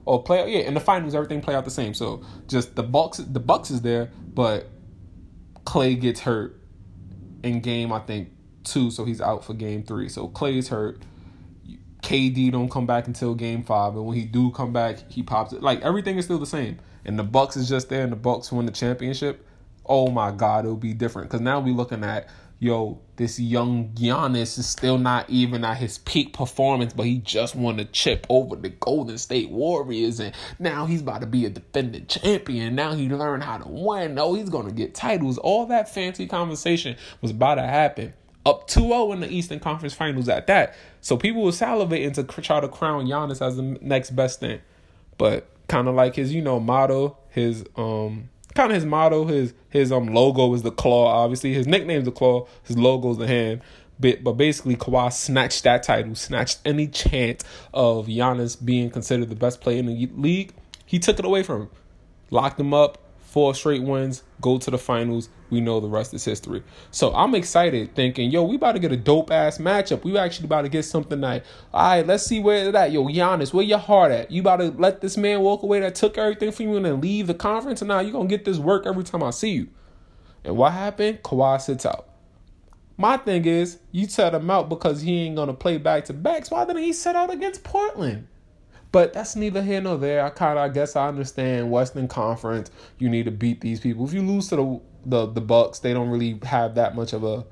or 0.06 0.24
play 0.24 0.54
yeah 0.54 0.62
in 0.62 0.74
the 0.74 0.80
finals 0.80 1.14
everything 1.14 1.42
play 1.42 1.54
out 1.56 1.66
the 1.66 1.72
same. 1.72 1.94
So 1.94 2.24
just 2.48 2.76
the 2.76 2.84
Bucks 2.84 3.18
the 3.18 3.40
Bucks 3.40 3.72
is 3.72 3.82
there, 3.82 4.10
but 4.34 4.70
Klay 5.66 6.00
gets 6.00 6.22
hurt 6.22 6.60
in 7.44 7.60
game 7.62 7.92
I 7.92 8.00
think 8.00 8.30
two, 8.64 8.92
so 8.92 9.06
he's 9.06 9.22
out 9.22 9.46
for 9.46 9.54
game 9.54 9.84
three. 9.84 10.10
So 10.10 10.28
Klay's 10.28 10.70
hurt. 10.70 11.02
KD 12.04 12.52
don't 12.52 12.70
come 12.70 12.86
back 12.86 13.08
until 13.08 13.34
game 13.36 13.64
five, 13.64 13.96
and 13.96 14.06
when 14.06 14.16
he 14.16 14.24
do 14.24 14.52
come 14.52 14.72
back, 14.72 15.12
he 15.12 15.24
pops 15.24 15.52
it. 15.52 15.62
Like 15.62 15.82
everything 15.82 16.18
is 16.18 16.26
still 16.26 16.38
the 16.38 16.46
same, 16.46 16.80
and 17.08 17.18
the 17.18 17.24
Bucks 17.24 17.58
is 17.58 17.68
just 17.68 17.90
there, 17.90 18.04
and 18.04 18.12
the 18.12 18.18
Bucks 18.18 18.52
win 18.52 18.66
the 18.66 18.72
championship. 18.72 19.46
Oh 19.86 20.10
my 20.10 20.32
God, 20.32 20.66
it'll 20.66 20.78
be 20.78 20.94
different 20.94 21.30
because 21.30 21.42
now 21.42 21.60
we're 21.60 21.74
looking 21.74 22.04
at 22.04 22.28
yo, 22.60 23.00
this 23.18 23.40
young 23.40 23.90
Giannis 23.90 24.58
is 24.58 24.68
still 24.68 24.98
not 24.98 25.30
even 25.30 25.64
at 25.64 25.78
his 25.78 26.00
peak 26.00 26.34
performance, 26.34 26.94
but 26.94 27.06
he 27.06 27.20
just 27.20 27.56
won 27.56 27.80
a 27.80 27.86
chip 27.86 28.26
over 28.30 28.56
the 28.56 28.70
Golden 28.70 29.18
State 29.18 29.50
Warriors, 29.50 30.20
and 30.20 30.34
now 30.60 30.86
he's 30.86 31.02
about 31.02 31.22
to 31.22 31.28
be 31.28 31.46
a 31.46 31.50
defending 31.50 32.06
champion. 32.08 32.76
Now 32.76 32.94
he 32.94 33.10
learned 33.10 33.44
how 33.44 33.58
to 33.58 33.68
win. 33.68 34.18
Oh, 34.18 34.34
he's 34.34 34.50
gonna 34.50 34.72
get 34.72 34.96
titles. 34.96 35.38
All 35.38 35.66
that 35.68 35.94
fancy 35.94 36.28
conversation 36.28 36.96
was 37.22 37.32
about 37.32 37.56
to 37.56 37.64
happen. 37.64 38.14
Up 38.46 38.68
2-0 38.70 39.14
in 39.14 39.20
the 39.20 39.30
Eastern 39.30 39.60
Conference 39.60 39.94
Finals 39.94 40.30
at 40.30 40.48
that. 40.48 40.76
So 41.02 41.18
people 41.18 41.44
were 41.44 41.52
salivating 41.52 42.14
to 42.14 42.24
try 42.24 42.60
to 42.62 42.70
crown 42.70 43.06
Giannis 43.06 43.46
as 43.46 43.58
the 43.58 43.78
next 43.82 44.12
best 44.12 44.40
thing. 44.40 44.62
But 45.18 45.50
kind 45.68 45.88
of 45.88 45.96
like 45.96 46.16
his, 46.16 46.34
you 46.34 46.42
know, 46.42 46.60
motto, 46.60 47.18
his 47.30 47.64
um 47.76 48.30
kind 48.54 48.72
of 48.72 48.76
his 48.76 48.86
motto, 48.86 49.26
his 49.26 49.54
his 49.70 49.92
um 49.92 50.08
logo 50.08 50.54
is 50.54 50.64
the 50.64 50.72
claw. 50.72 51.24
Obviously, 51.24 51.54
his 51.54 51.68
nickname 51.68 52.00
is 52.00 52.06
the 52.06 52.12
claw. 52.12 52.48
His 52.64 52.78
logo 52.78 53.12
is 53.12 53.18
the 53.18 53.28
hand. 53.28 53.62
But 54.00 54.24
but 54.24 54.34
basically, 54.34 54.76
Kawhi 54.76 55.12
snatched 55.12 55.64
that 55.64 55.84
title, 55.84 56.16
snatched 56.16 56.60
any 56.66 56.88
chance 56.88 57.44
of 57.74 58.08
Giannis 58.08 58.64
being 58.64 58.90
considered 58.90 59.30
the 59.30 59.36
best 59.36 59.62
player 59.62 59.80
in 59.80 59.88
the 59.88 60.10
league. 60.16 60.54
He 60.86 61.00
took 61.00 61.20
it 61.20 61.26
away 61.26 61.44
from 61.44 61.64
him, 61.64 61.70
locked 62.30 62.60
him 62.60 62.74
up, 62.74 62.98
four 63.38 63.54
straight 63.54 63.84
wins, 63.84 64.24
go 64.42 64.58
to 64.58 64.72
the 64.72 64.80
finals. 64.80 65.30
We 65.52 65.62
know 65.62 65.80
the 65.80 65.88
rest 65.88 66.12
is 66.16 66.26
history. 66.26 66.64
So 66.90 67.14
I'm 67.14 67.36
excited, 67.36 67.94
thinking, 67.94 68.32
yo, 68.32 68.42
we 68.42 68.56
about 68.56 68.72
to 68.72 68.80
get 68.80 68.92
a 68.92 68.98
dope 68.98 69.30
ass 69.30 69.60
matchup. 69.60 70.04
We 70.04 70.18
actually 70.18 70.46
about 70.46 70.64
to 70.64 70.70
get 70.70 70.86
something 70.86 71.22
that, 71.22 71.46
all 71.72 71.88
right, 71.88 72.08
let's 72.08 72.26
see 72.26 72.40
where 72.40 72.72
that. 72.72 72.92
Yo, 72.92 73.04
Giannis, 73.04 73.54
where 73.54 73.64
your 73.64 73.78
heart 73.78 74.12
at? 74.12 74.32
You 74.32 74.42
about 74.42 74.56
to 74.56 74.72
let 74.72 75.02
this 75.02 75.18
man 75.18 75.42
walk 75.42 75.62
away 75.62 75.82
that 75.82 75.94
took 75.94 76.18
everything 76.18 76.52
from 76.52 76.70
you 76.70 76.78
and 76.78 76.86
then 76.88 77.00
leave 77.00 77.28
the 77.28 77.36
conference, 77.36 77.80
and 77.80 77.90
now 77.90 78.00
you're 78.00 78.12
gonna 78.12 78.28
get 78.28 78.44
this 78.44 78.58
work 78.58 78.88
every 78.88 79.04
time 79.04 79.22
I 79.22 79.30
see 79.30 79.52
you. 79.52 79.68
And 80.44 80.58
what 80.58 80.74
happened? 80.74 81.22
Kawhi 81.22 81.62
sits 81.62 81.86
out. 81.86 82.10
My 82.98 83.18
thing 83.18 83.46
is, 83.46 83.78
you 83.92 84.08
set 84.08 84.34
him 84.34 84.50
out 84.50 84.68
because 84.68 85.02
he 85.02 85.28
ain't 85.28 85.36
gonna 85.36 85.54
play 85.54 85.78
back 85.78 86.06
to 86.06 86.14
backs. 86.14 86.50
Why 86.50 86.66
didn't 86.66 86.82
he 86.82 86.92
set 86.92 87.16
out 87.16 87.32
against 87.32 87.64
Portland? 87.64 88.30
But 88.98 89.14
that's 89.14 89.36
neither 89.36 89.62
here 89.62 89.80
nor 89.80 89.96
there. 89.96 90.26
I 90.26 90.32
kind 90.32 90.58
of, 90.58 90.66
I 90.66 90.70
guess, 90.70 90.96
I 90.96 91.08
understand 91.08 91.70
Western 91.70 92.08
Conference. 92.08 92.72
You 92.98 93.10
need 93.10 93.26
to 93.26 93.32
beat 93.32 93.62
these 93.62 93.80
people. 93.80 94.08
If 94.08 94.12
you 94.12 94.24
lose 94.24 94.48
to 94.48 94.56
the 94.56 94.82
the 95.06 95.26
the 95.34 95.42
Bucks, 95.42 95.78
they 95.78 95.94
don't 95.94 96.10
really 96.10 96.40
have 96.42 96.74
that 96.74 96.96
much 96.96 97.14
of 97.14 97.24
a, 97.24 97.46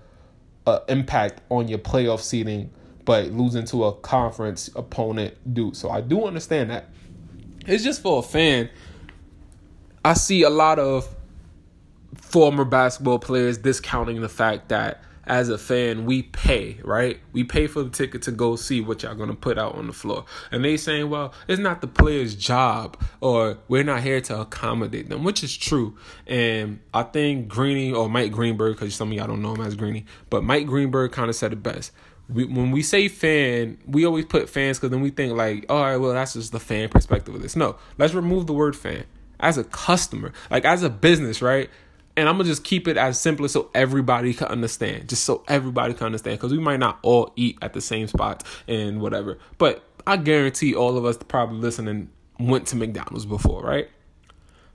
a 0.66 0.82
impact 0.88 1.42
on 1.50 1.68
your 1.68 1.78
playoff 1.78 2.22
seeding. 2.22 2.72
But 3.04 3.28
losing 3.28 3.64
to 3.66 3.84
a 3.84 3.94
conference 3.94 4.72
opponent 4.76 5.36
do. 5.54 5.72
So 5.76 5.92
I 5.92 6.02
do 6.02 6.26
understand 6.26 6.72
that. 6.72 6.90
It's 7.68 7.84
just 7.84 8.02
for 8.02 8.18
a 8.18 8.24
fan. 8.24 8.72
I 10.04 10.16
see 10.16 10.42
a 10.42 10.50
lot 10.50 10.80
of 10.80 11.08
former 12.16 12.66
basketball 12.66 13.20
players 13.20 13.60
discounting 13.60 14.20
the 14.20 14.30
fact 14.30 14.70
that 14.70 15.04
as 15.28 15.50
a 15.50 15.58
fan, 15.58 16.06
we 16.06 16.24
pay, 16.24 16.78
right? 16.84 17.20
We 17.34 17.44
pay 17.44 17.68
for 17.68 17.84
the 17.84 17.90
ticket 17.90 18.22
to 18.24 18.32
go 18.32 18.56
see 18.56 18.82
what 18.82 19.04
y'all 19.04 19.16
gonna 19.16 19.36
put 19.36 19.58
out 19.58 19.76
on 19.76 19.88
the 19.88 19.94
floor. 19.94 20.26
And 20.52 20.64
they 20.64 20.78
saying, 20.78 21.10
well, 21.10 21.34
it's 21.48 21.60
not 21.60 21.82
the 21.82 21.88
player's 21.88 22.36
job 22.36 23.02
or 23.22 23.58
we're 23.68 23.84
not 23.84 24.02
here 24.02 24.22
to 24.22 24.42
accommodate 24.42 25.10
them, 25.10 25.24
which 25.24 25.44
is 25.44 25.56
true. 25.56 25.98
And 26.28 26.80
I 26.94 27.04
think 27.04 27.48
Greeny 27.48 27.92
or 27.92 28.10
Mike 28.10 28.32
Greenberg, 28.32 28.76
because 28.78 28.96
some 28.96 29.12
of 29.12 29.18
y'all 29.18 29.28
don't 29.28 29.42
know 29.42 29.56
him 29.56 29.62
as 29.62 29.76
Greeny, 29.76 30.06
but 30.30 30.44
Mike 30.44 30.68
Greenberg 30.68 31.12
kind 31.12 31.30
of 31.30 31.36
said 31.36 31.54
it 31.54 31.64
best. 31.64 31.92
We, 32.28 32.46
when 32.46 32.72
we 32.72 32.82
say 32.82 33.08
fan, 33.08 33.78
we 33.86 34.06
always 34.06 34.26
put 34.26 34.50
fans 34.50 34.78
because 34.78 34.90
then 34.90 35.02
we 35.02 35.12
think 35.12 35.34
like, 35.34 35.66
all 35.70 35.84
right, 35.84 35.98
well, 35.98 36.14
that's 36.14 36.34
just 36.34 36.52
the 36.52 36.60
fan 36.60 36.90
perspective 36.90 37.36
of 37.36 37.42
this. 37.42 37.56
No, 37.56 37.78
let's 37.98 38.14
remove 38.14 38.48
the 38.48 38.54
word 38.54 38.76
fan. 38.76 39.06
As 39.40 39.58
a 39.58 39.64
customer, 39.66 40.32
like 40.50 40.66
as 40.66 40.82
a 40.82 40.90
business, 40.90 41.42
right? 41.42 41.70
And 42.18 42.30
I'm 42.30 42.36
gonna 42.36 42.46
just 42.50 42.64
keep 42.64 42.88
it 42.88 42.98
as 42.98 43.20
simple 43.20 43.48
so 43.50 43.70
everybody 43.74 44.34
can 44.34 44.48
understand, 44.48 45.10
just 45.10 45.24
so 45.24 45.44
everybody 45.48 45.94
can 45.94 46.06
understand, 46.08 46.38
because 46.38 46.52
we 46.52 46.60
might 46.60 46.80
not 46.80 47.00
all 47.02 47.34
eat 47.36 47.58
at 47.62 47.74
the 47.74 47.82
same 47.82 48.08
spots 48.08 48.46
and 48.68 49.02
whatever. 49.02 49.38
But 49.58 49.84
I 50.08 50.18
guarantee 50.18 50.76
all 50.76 50.98
of 50.98 51.06
us 51.06 51.18
probably 51.28 51.58
listening 51.58 52.10
went 52.40 52.68
to 52.68 52.76
McDonald's 52.76 53.26
before, 53.26 53.62
right? 53.64 53.90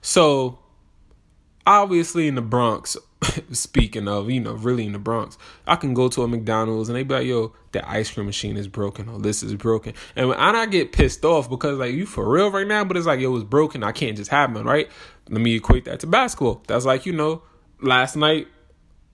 So 0.02 0.58
obviously 1.66 2.26
in 2.26 2.34
the 2.34 2.42
Bronx, 2.42 2.96
speaking 3.52 4.08
of, 4.08 4.30
you 4.30 4.40
know, 4.40 4.54
really 4.54 4.86
in 4.86 4.92
the 4.92 4.98
Bronx, 4.98 5.38
I 5.66 5.76
can 5.76 5.94
go 5.94 6.08
to 6.08 6.22
a 6.22 6.28
McDonald's 6.28 6.88
and 6.88 6.96
they 6.96 7.02
be 7.02 7.14
like, 7.14 7.26
yo, 7.26 7.52
the 7.72 7.88
ice 7.88 8.10
cream 8.10 8.26
machine 8.26 8.56
is 8.56 8.66
broken 8.66 9.08
or 9.08 9.20
this 9.20 9.42
is 9.42 9.54
broken. 9.54 9.94
And 10.16 10.28
when 10.30 10.38
I 10.38 10.66
get 10.66 10.92
pissed 10.92 11.24
off 11.24 11.48
because 11.48 11.78
like 11.78 11.94
you 11.94 12.06
for 12.06 12.28
real 12.28 12.50
right 12.50 12.66
now, 12.66 12.84
but 12.84 12.96
it's 12.96 13.06
like 13.06 13.20
it 13.20 13.28
was 13.28 13.44
broken, 13.44 13.84
I 13.84 13.92
can't 13.92 14.16
just 14.16 14.30
have 14.30 14.56
it, 14.56 14.64
right? 14.64 14.88
Let 15.30 15.40
me 15.40 15.54
equate 15.54 15.84
that 15.86 16.00
to 16.00 16.06
basketball. 16.06 16.62
That's 16.66 16.84
like, 16.84 17.06
you 17.06 17.12
know, 17.12 17.42
last 17.80 18.16
night 18.16 18.48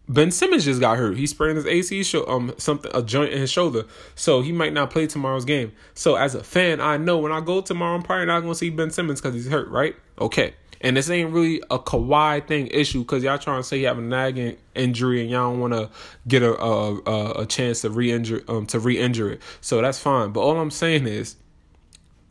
Ben 0.08 0.30
Simmons 0.30 0.64
just 0.64 0.80
got 0.80 0.98
hurt. 0.98 1.16
He 1.16 1.26
sprained 1.26 1.56
his 1.56 1.66
AC 1.66 2.04
show, 2.04 2.26
um 2.28 2.54
something 2.58 2.90
a 2.94 3.02
joint 3.02 3.32
in 3.32 3.40
his 3.40 3.50
shoulder, 3.50 3.84
so 4.14 4.40
he 4.40 4.52
might 4.52 4.72
not 4.72 4.90
play 4.90 5.06
tomorrow's 5.06 5.44
game. 5.44 5.72
So 5.94 6.14
as 6.14 6.34
a 6.34 6.44
fan, 6.44 6.80
I 6.80 6.96
know 6.96 7.18
when 7.18 7.32
I 7.32 7.40
go 7.40 7.60
tomorrow, 7.60 7.96
I'm 7.96 8.02
probably 8.02 8.26
not 8.26 8.40
gonna 8.40 8.54
see 8.54 8.70
Ben 8.70 8.90
Simmons 8.90 9.20
because 9.20 9.34
he's 9.34 9.48
hurt, 9.48 9.68
right? 9.68 9.96
Okay, 10.20 10.54
and 10.80 10.96
this 10.96 11.10
ain't 11.10 11.32
really 11.32 11.60
a 11.70 11.78
Kawhi 11.78 12.46
thing 12.46 12.68
issue 12.68 13.00
because 13.00 13.24
y'all 13.24 13.38
trying 13.38 13.60
to 13.60 13.64
say 13.66 13.80
you 13.80 13.88
have 13.88 13.98
a 13.98 14.02
nagging 14.02 14.56
injury 14.76 15.22
and 15.22 15.30
y'all 15.30 15.50
don't 15.50 15.60
want 15.60 15.72
to 15.72 15.90
get 16.28 16.42
a, 16.42 16.56
a 16.56 17.42
a 17.42 17.46
chance 17.46 17.80
to 17.80 17.90
re-injure 17.90 18.42
um 18.46 18.66
to 18.66 18.78
re-injure 18.78 19.32
it. 19.32 19.42
So 19.60 19.80
that's 19.82 19.98
fine. 19.98 20.30
But 20.30 20.40
all 20.40 20.56
I'm 20.56 20.70
saying 20.70 21.08
is 21.08 21.34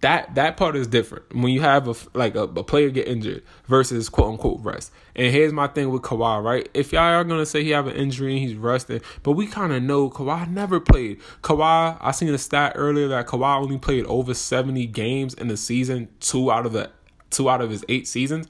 that 0.06 0.36
that 0.36 0.56
part 0.56 0.76
is 0.76 0.86
different 0.86 1.34
when 1.34 1.48
you 1.52 1.62
have 1.62 1.88
a 1.88 1.96
like 2.13 2.36
a, 2.36 2.44
a 2.44 2.63
player 2.63 2.91
get 2.91 3.08
injured 3.08 3.41
versus 3.65 4.08
quote 4.08 4.34
unquote 4.34 4.60
rest. 4.62 4.91
And 5.15 5.34
here's 5.34 5.52
my 5.52 5.65
thing 5.65 5.89
with 5.89 6.04
Kawhi, 6.04 6.44
right? 6.44 6.70
If 6.76 6.94
y'all 6.94 7.02
are 7.02 7.24
gonna 7.24 7.44
say 7.44 7.63
he 7.63 7.72
have 7.72 7.88
an 7.88 7.96
injury 7.96 8.34
and 8.34 8.48
he's 8.48 8.54
rested, 8.56 9.04
but 9.24 9.32
we 9.32 9.48
kind 9.48 9.74
of 9.74 9.82
know 9.82 10.12
Kawhi 10.12 10.48
never 10.48 10.80
played. 10.80 11.22
Kawhi, 11.41 11.98
I 12.00 12.12
seen 12.12 12.32
a 12.32 12.38
stat 12.38 12.74
earlier 12.76 13.08
that 13.08 13.26
Kawhi 13.26 13.60
only 13.60 13.80
played 13.80 14.06
over 14.06 14.36
70 14.36 14.86
games 14.88 15.34
in 15.34 15.48
the 15.48 15.58
season, 15.58 16.10
two 16.20 16.52
out 16.52 16.68
of 16.68 16.74
the 16.74 16.91
two 17.32 17.50
out 17.50 17.62
of 17.62 17.72
his 17.72 17.84
eight 17.89 18.08
seasons 18.08 18.48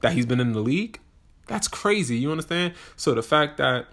that 0.00 0.12
he's 0.12 0.26
been 0.26 0.38
in 0.38 0.52
the 0.52 0.60
league. 0.60 1.00
That's 1.48 1.66
crazy. 1.66 2.18
You 2.18 2.30
understand? 2.30 2.74
So 2.94 3.14
the 3.14 3.22
fact 3.22 3.56
that 3.56 3.88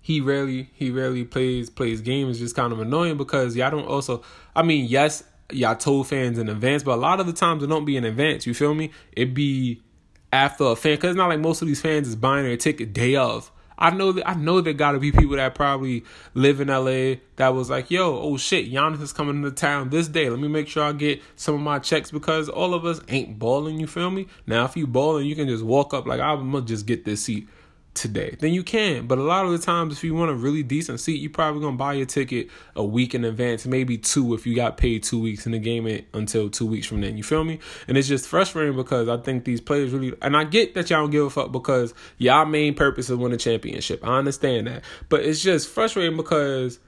he 0.00 0.20
rarely 0.20 0.70
he 0.74 0.90
rarely 0.90 1.22
plays 1.22 1.70
plays 1.70 2.00
games 2.00 2.36
is 2.36 2.40
just 2.40 2.56
kind 2.56 2.72
of 2.72 2.80
annoying 2.80 3.16
because 3.16 3.54
y'all 3.54 3.70
don't 3.70 3.86
also 3.86 4.24
I 4.56 4.62
mean, 4.62 4.86
yes, 4.86 5.22
y'all 5.50 5.76
told 5.76 6.08
fans 6.08 6.38
in 6.38 6.48
advance, 6.48 6.82
but 6.82 6.92
a 6.92 7.00
lot 7.00 7.20
of 7.20 7.26
the 7.26 7.32
times 7.32 7.62
it 7.62 7.68
don't 7.68 7.84
be 7.84 7.96
in 7.96 8.04
advance, 8.04 8.46
you 8.46 8.54
feel 8.54 8.74
me? 8.74 8.90
It 9.12 9.34
be 9.34 9.82
after 10.32 10.64
a 10.64 10.76
fan, 10.76 10.96
cause 10.98 11.10
it's 11.10 11.16
not 11.16 11.28
like 11.28 11.40
most 11.40 11.62
of 11.62 11.68
these 11.68 11.80
fans 11.80 12.08
is 12.08 12.16
buying 12.16 12.44
their 12.44 12.56
ticket 12.56 12.92
day 12.92 13.16
of. 13.16 13.50
I 13.78 13.90
know 13.90 14.12
that 14.12 14.28
I 14.28 14.34
know 14.34 14.60
there 14.60 14.72
gotta 14.72 14.98
be 14.98 15.10
people 15.10 15.36
that 15.36 15.54
probably 15.54 16.04
live 16.34 16.60
in 16.60 16.68
LA 16.68 17.16
that 17.36 17.48
was 17.48 17.68
like, 17.68 17.90
yo, 17.90 18.16
oh 18.16 18.36
shit, 18.36 18.70
Giannis 18.70 19.00
is 19.00 19.12
coming 19.12 19.42
to 19.42 19.50
town 19.50 19.90
this 19.90 20.08
day. 20.08 20.30
Let 20.30 20.38
me 20.38 20.48
make 20.48 20.68
sure 20.68 20.84
I 20.84 20.92
get 20.92 21.20
some 21.36 21.56
of 21.56 21.60
my 21.60 21.80
checks 21.80 22.10
because 22.10 22.48
all 22.48 22.74
of 22.74 22.84
us 22.84 23.00
ain't 23.08 23.38
balling, 23.38 23.80
you 23.80 23.86
feel 23.86 24.10
me? 24.10 24.28
Now 24.46 24.64
if 24.66 24.76
you 24.76 24.86
balling, 24.86 25.26
you 25.26 25.34
can 25.34 25.48
just 25.48 25.64
walk 25.64 25.92
up 25.94 26.06
like 26.06 26.20
I'm 26.20 26.52
gonna 26.52 26.64
just 26.64 26.86
get 26.86 27.04
this 27.04 27.24
seat 27.24 27.48
today, 27.94 28.36
then 28.40 28.52
you 28.52 28.62
can. 28.62 29.06
But 29.06 29.18
a 29.18 29.22
lot 29.22 29.44
of 29.44 29.52
the 29.52 29.58
times, 29.58 29.92
if 29.92 30.04
you 30.04 30.14
want 30.14 30.30
a 30.30 30.34
really 30.34 30.62
decent 30.62 31.00
seat, 31.00 31.20
you're 31.20 31.30
probably 31.30 31.60
gonna 31.60 31.76
buy 31.76 31.94
your 31.94 32.06
ticket 32.06 32.48
a 32.74 32.84
week 32.84 33.14
in 33.14 33.24
advance, 33.24 33.66
maybe 33.66 33.98
two 33.98 34.34
if 34.34 34.46
you 34.46 34.54
got 34.54 34.76
paid 34.76 35.02
two 35.02 35.20
weeks 35.20 35.46
in 35.46 35.52
the 35.52 35.58
game 35.58 36.04
until 36.14 36.48
two 36.48 36.66
weeks 36.66 36.86
from 36.86 37.00
then. 37.00 37.16
You 37.16 37.22
feel 37.22 37.44
me? 37.44 37.58
And 37.88 37.98
it's 37.98 38.08
just 38.08 38.26
frustrating 38.26 38.76
because 38.76 39.08
I 39.08 39.18
think 39.18 39.44
these 39.44 39.60
players 39.60 39.92
really, 39.92 40.16
and 40.22 40.36
I 40.36 40.44
get 40.44 40.74
that 40.74 40.90
y'all 40.90 41.02
don't 41.02 41.10
give 41.10 41.24
a 41.24 41.30
fuck 41.30 41.52
because 41.52 41.92
y'all 42.18 42.46
main 42.46 42.74
purpose 42.74 43.10
is 43.10 43.16
win 43.16 43.32
a 43.32 43.36
championship. 43.36 44.06
I 44.06 44.18
understand 44.18 44.66
that, 44.66 44.84
but 45.08 45.22
it's 45.22 45.42
just 45.42 45.68
frustrating 45.68 46.16
because. 46.16 46.78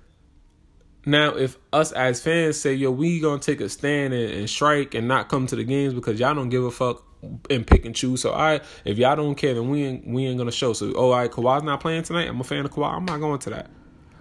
Now, 1.06 1.36
if 1.36 1.58
us 1.70 1.92
as 1.92 2.22
fans 2.22 2.58
say, 2.58 2.72
yo, 2.72 2.90
we 2.90 3.20
gonna 3.20 3.38
take 3.38 3.60
a 3.60 3.68
stand 3.68 4.14
and, 4.14 4.32
and 4.32 4.48
strike 4.48 4.94
and 4.94 5.06
not 5.06 5.28
come 5.28 5.46
to 5.48 5.54
the 5.54 5.62
games 5.62 5.92
because 5.92 6.18
y'all 6.18 6.34
don't 6.34 6.48
give 6.48 6.64
a 6.64 6.70
fuck 6.70 7.04
and 7.50 7.66
pick 7.66 7.84
and 7.84 7.94
choose. 7.94 8.20
So 8.20 8.32
I, 8.32 8.60
if 8.84 8.98
y'all 8.98 9.16
don't 9.16 9.34
care, 9.34 9.54
then 9.54 9.68
we 9.68 9.84
ain't 9.84 10.06
we 10.06 10.26
ain't 10.26 10.38
gonna 10.38 10.52
show. 10.52 10.72
So 10.72 10.92
oh, 10.94 11.10
all 11.10 11.18
right, 11.18 11.30
Kawhi's 11.30 11.62
not 11.62 11.80
playing 11.80 12.02
tonight. 12.02 12.28
I'm 12.28 12.40
a 12.40 12.44
fan 12.44 12.64
of 12.64 12.70
Kawhi. 12.70 12.94
I'm 12.94 13.04
not 13.04 13.20
going 13.20 13.38
to 13.40 13.50
that. 13.50 13.70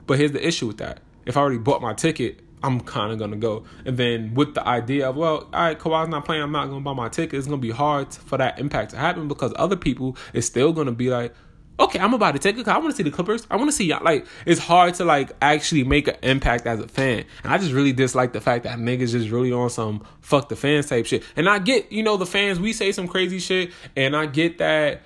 But 0.05 0.19
here's 0.19 0.31
the 0.31 0.45
issue 0.45 0.67
with 0.67 0.77
that. 0.77 0.99
If 1.25 1.37
I 1.37 1.41
already 1.41 1.57
bought 1.57 1.81
my 1.81 1.93
ticket, 1.93 2.41
I'm 2.63 2.79
kind 2.79 3.11
of 3.11 3.19
gonna 3.19 3.35
go. 3.35 3.65
And 3.85 3.97
then 3.97 4.33
with 4.33 4.55
the 4.55 4.67
idea 4.67 5.09
of 5.09 5.17
well, 5.17 5.49
all 5.53 5.63
right, 5.63 5.77
Kawhi's 5.77 6.09
not 6.09 6.25
playing. 6.25 6.41
I'm 6.41 6.51
not 6.51 6.67
gonna 6.67 6.81
buy 6.81 6.93
my 6.93 7.09
ticket. 7.09 7.37
It's 7.37 7.47
gonna 7.47 7.57
be 7.57 7.71
hard 7.71 8.13
for 8.13 8.37
that 8.37 8.57
impact 8.59 8.91
to 8.91 8.97
happen 8.97 9.27
because 9.27 9.53
other 9.57 9.75
people 9.75 10.17
is 10.33 10.45
still 10.45 10.71
gonna 10.71 10.93
be 10.93 11.09
like, 11.09 11.33
okay, 11.79 11.99
I'm 11.99 12.13
about 12.13 12.33
to 12.33 12.39
take 12.39 12.57
it. 12.57 12.67
I 12.67 12.77
want 12.77 12.91
to 12.91 12.95
see 12.95 13.03
the 13.03 13.11
Clippers. 13.11 13.47
I 13.49 13.55
want 13.55 13.69
to 13.69 13.75
see 13.75 13.85
y'all. 13.85 14.03
Like, 14.03 14.25
it's 14.45 14.59
hard 14.59 14.93
to 14.95 15.05
like 15.05 15.31
actually 15.41 15.83
make 15.83 16.07
an 16.07 16.15
impact 16.21 16.65
as 16.65 16.79
a 16.79 16.87
fan. 16.87 17.25
And 17.43 17.53
I 17.53 17.57
just 17.57 17.71
really 17.71 17.93
dislike 17.93 18.33
the 18.33 18.41
fact 18.41 18.63
that 18.63 18.77
niggas 18.77 19.11
just 19.11 19.29
really 19.29 19.51
on 19.51 19.69
some 19.69 20.05
fuck 20.21 20.49
the 20.49 20.55
fans 20.55 20.87
type 20.87 21.05
shit. 21.05 21.23
And 21.35 21.49
I 21.49 21.59
get, 21.59 21.91
you 21.91 22.03
know, 22.03 22.17
the 22.17 22.25
fans, 22.25 22.59
we 22.59 22.73
say 22.73 22.91
some 22.91 23.07
crazy 23.07 23.39
shit. 23.39 23.71
And 23.95 24.15
I 24.15 24.25
get 24.27 24.59
that 24.59 25.01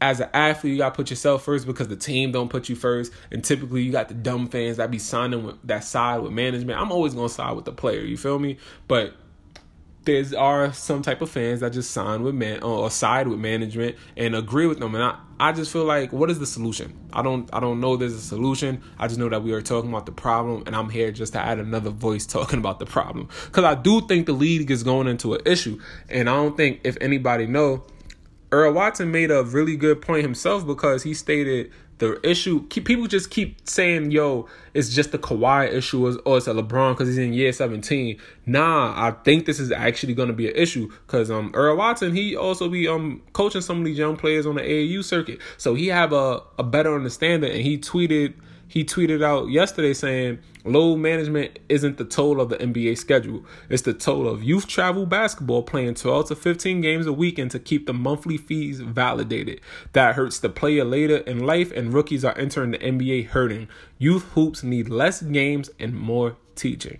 as 0.00 0.20
an 0.20 0.28
athlete, 0.34 0.72
you 0.72 0.78
gotta 0.78 0.94
put 0.94 1.08
yourself 1.08 1.42
first 1.42 1.66
because 1.66 1.88
the 1.88 1.96
team 1.96 2.32
don't 2.32 2.48
put 2.48 2.68
you 2.68 2.76
first. 2.76 3.12
And 3.30 3.42
typically, 3.42 3.82
you 3.82 3.92
got 3.92 4.08
the 4.08 4.14
dumb 4.14 4.48
fans 4.48 4.76
that 4.76 4.90
be 4.90 4.98
signing 4.98 5.44
with 5.44 5.56
that 5.64 5.84
side 5.84 6.20
with 6.20 6.32
management. 6.32 6.78
I'm 6.78 6.92
always 6.92 7.14
gonna 7.14 7.28
side 7.28 7.56
with 7.56 7.64
the 7.64 7.72
player. 7.72 8.00
You 8.00 8.16
feel 8.16 8.38
me? 8.38 8.58
But 8.88 9.14
there's 10.04 10.32
are 10.32 10.72
some 10.72 11.02
type 11.02 11.20
of 11.20 11.30
fans 11.30 11.60
that 11.60 11.72
just 11.72 11.90
sign 11.90 12.22
with 12.22 12.34
man 12.34 12.62
or 12.62 12.90
side 12.90 13.26
with 13.26 13.38
management 13.38 13.96
and 14.16 14.36
agree 14.36 14.66
with 14.66 14.78
them 14.78 14.94
and 14.94 15.02
I, 15.02 15.18
I 15.38 15.52
just 15.52 15.70
feel 15.70 15.84
like 15.84 16.12
what 16.12 16.30
is 16.30 16.38
the 16.38 16.46
solution? 16.46 16.98
I 17.12 17.22
don't 17.22 17.48
I 17.52 17.60
don't 17.60 17.80
know 17.80 17.96
there's 17.96 18.14
a 18.14 18.20
solution. 18.20 18.82
I 18.98 19.06
just 19.06 19.18
know 19.18 19.28
that 19.28 19.42
we 19.42 19.52
are 19.52 19.60
talking 19.60 19.90
about 19.90 20.06
the 20.06 20.12
problem 20.12 20.62
and 20.66 20.74
I'm 20.74 20.88
here 20.88 21.12
just 21.12 21.34
to 21.34 21.40
add 21.40 21.58
another 21.58 21.90
voice 21.90 22.24
talking 22.36 22.58
about 22.58 22.78
the 22.78 22.86
problem. 22.86 23.28
Because 23.46 23.64
I 23.64 23.74
do 23.74 24.00
think 24.00 24.26
the 24.26 24.32
league 24.32 24.70
is 24.70 24.82
going 24.82 25.08
into 25.08 25.34
an 25.34 25.42
issue 25.44 25.80
and 26.08 26.30
I 26.30 26.34
don't 26.36 26.56
think 26.56 26.80
if 26.84 26.96
anybody 27.00 27.46
know 27.46 27.84
Earl 28.52 28.72
Watson 28.72 29.10
made 29.10 29.30
a 29.30 29.42
really 29.42 29.76
good 29.76 30.00
point 30.00 30.22
himself 30.22 30.66
because 30.66 31.02
he 31.02 31.12
stated 31.14 31.72
the 31.98 32.20
issue 32.28 32.66
keep, 32.68 32.84
people 32.84 33.06
just 33.06 33.30
keep 33.30 33.66
saying 33.68 34.10
yo 34.10 34.46
it's 34.74 34.90
just 34.90 35.12
the 35.12 35.18
Kawhi 35.18 35.72
issue 35.72 36.06
or 36.26 36.36
it's 36.36 36.46
a 36.46 36.52
LeBron 36.52 36.92
because 36.92 37.08
he's 37.08 37.18
in 37.18 37.32
year 37.32 37.52
17 37.52 38.18
nah 38.44 38.92
I 38.94 39.12
think 39.12 39.46
this 39.46 39.58
is 39.58 39.72
actually 39.72 40.14
going 40.14 40.28
to 40.28 40.34
be 40.34 40.48
an 40.48 40.56
issue 40.56 40.90
because 41.06 41.30
um 41.30 41.50
Earl 41.54 41.76
Watson 41.76 42.14
he 42.14 42.36
also 42.36 42.68
be 42.68 42.86
um 42.86 43.22
coaching 43.32 43.60
some 43.60 43.78
of 43.78 43.84
these 43.84 43.98
young 43.98 44.16
players 44.16 44.46
on 44.46 44.56
the 44.56 44.62
AAU 44.62 45.02
circuit. 45.04 45.40
So 45.56 45.74
he 45.74 45.88
have 45.88 46.12
a, 46.12 46.42
a 46.58 46.62
better 46.62 46.94
understanding 46.94 47.50
and 47.50 47.62
he 47.62 47.78
tweeted 47.78 48.34
he 48.68 48.84
tweeted 48.84 49.22
out 49.22 49.48
yesterday 49.48 49.94
saying 49.94 50.38
load 50.64 50.96
management 50.96 51.58
isn't 51.68 51.96
the 51.96 52.04
toll 52.04 52.40
of 52.40 52.48
the 52.48 52.56
NBA 52.56 52.98
schedule. 52.98 53.44
It's 53.68 53.82
the 53.82 53.94
toll 53.94 54.28
of 54.28 54.42
youth 54.42 54.66
travel 54.66 55.06
basketball 55.06 55.62
playing 55.62 55.94
12 55.94 56.28
to 56.28 56.36
15 56.36 56.80
games 56.80 57.06
a 57.06 57.12
weekend 57.12 57.52
to 57.52 57.58
keep 57.58 57.86
the 57.86 57.94
monthly 57.94 58.36
fees 58.36 58.80
validated. 58.80 59.60
That 59.92 60.16
hurts 60.16 60.38
the 60.38 60.48
player 60.48 60.84
later 60.84 61.18
in 61.18 61.46
life, 61.46 61.70
and 61.72 61.92
rookies 61.92 62.24
are 62.24 62.36
entering 62.36 62.72
the 62.72 62.78
NBA 62.78 63.28
hurting. 63.28 63.68
Youth 63.98 64.24
hoops 64.34 64.62
need 64.62 64.88
less 64.88 65.22
games 65.22 65.70
and 65.78 65.94
more 65.94 66.36
teaching. 66.56 66.98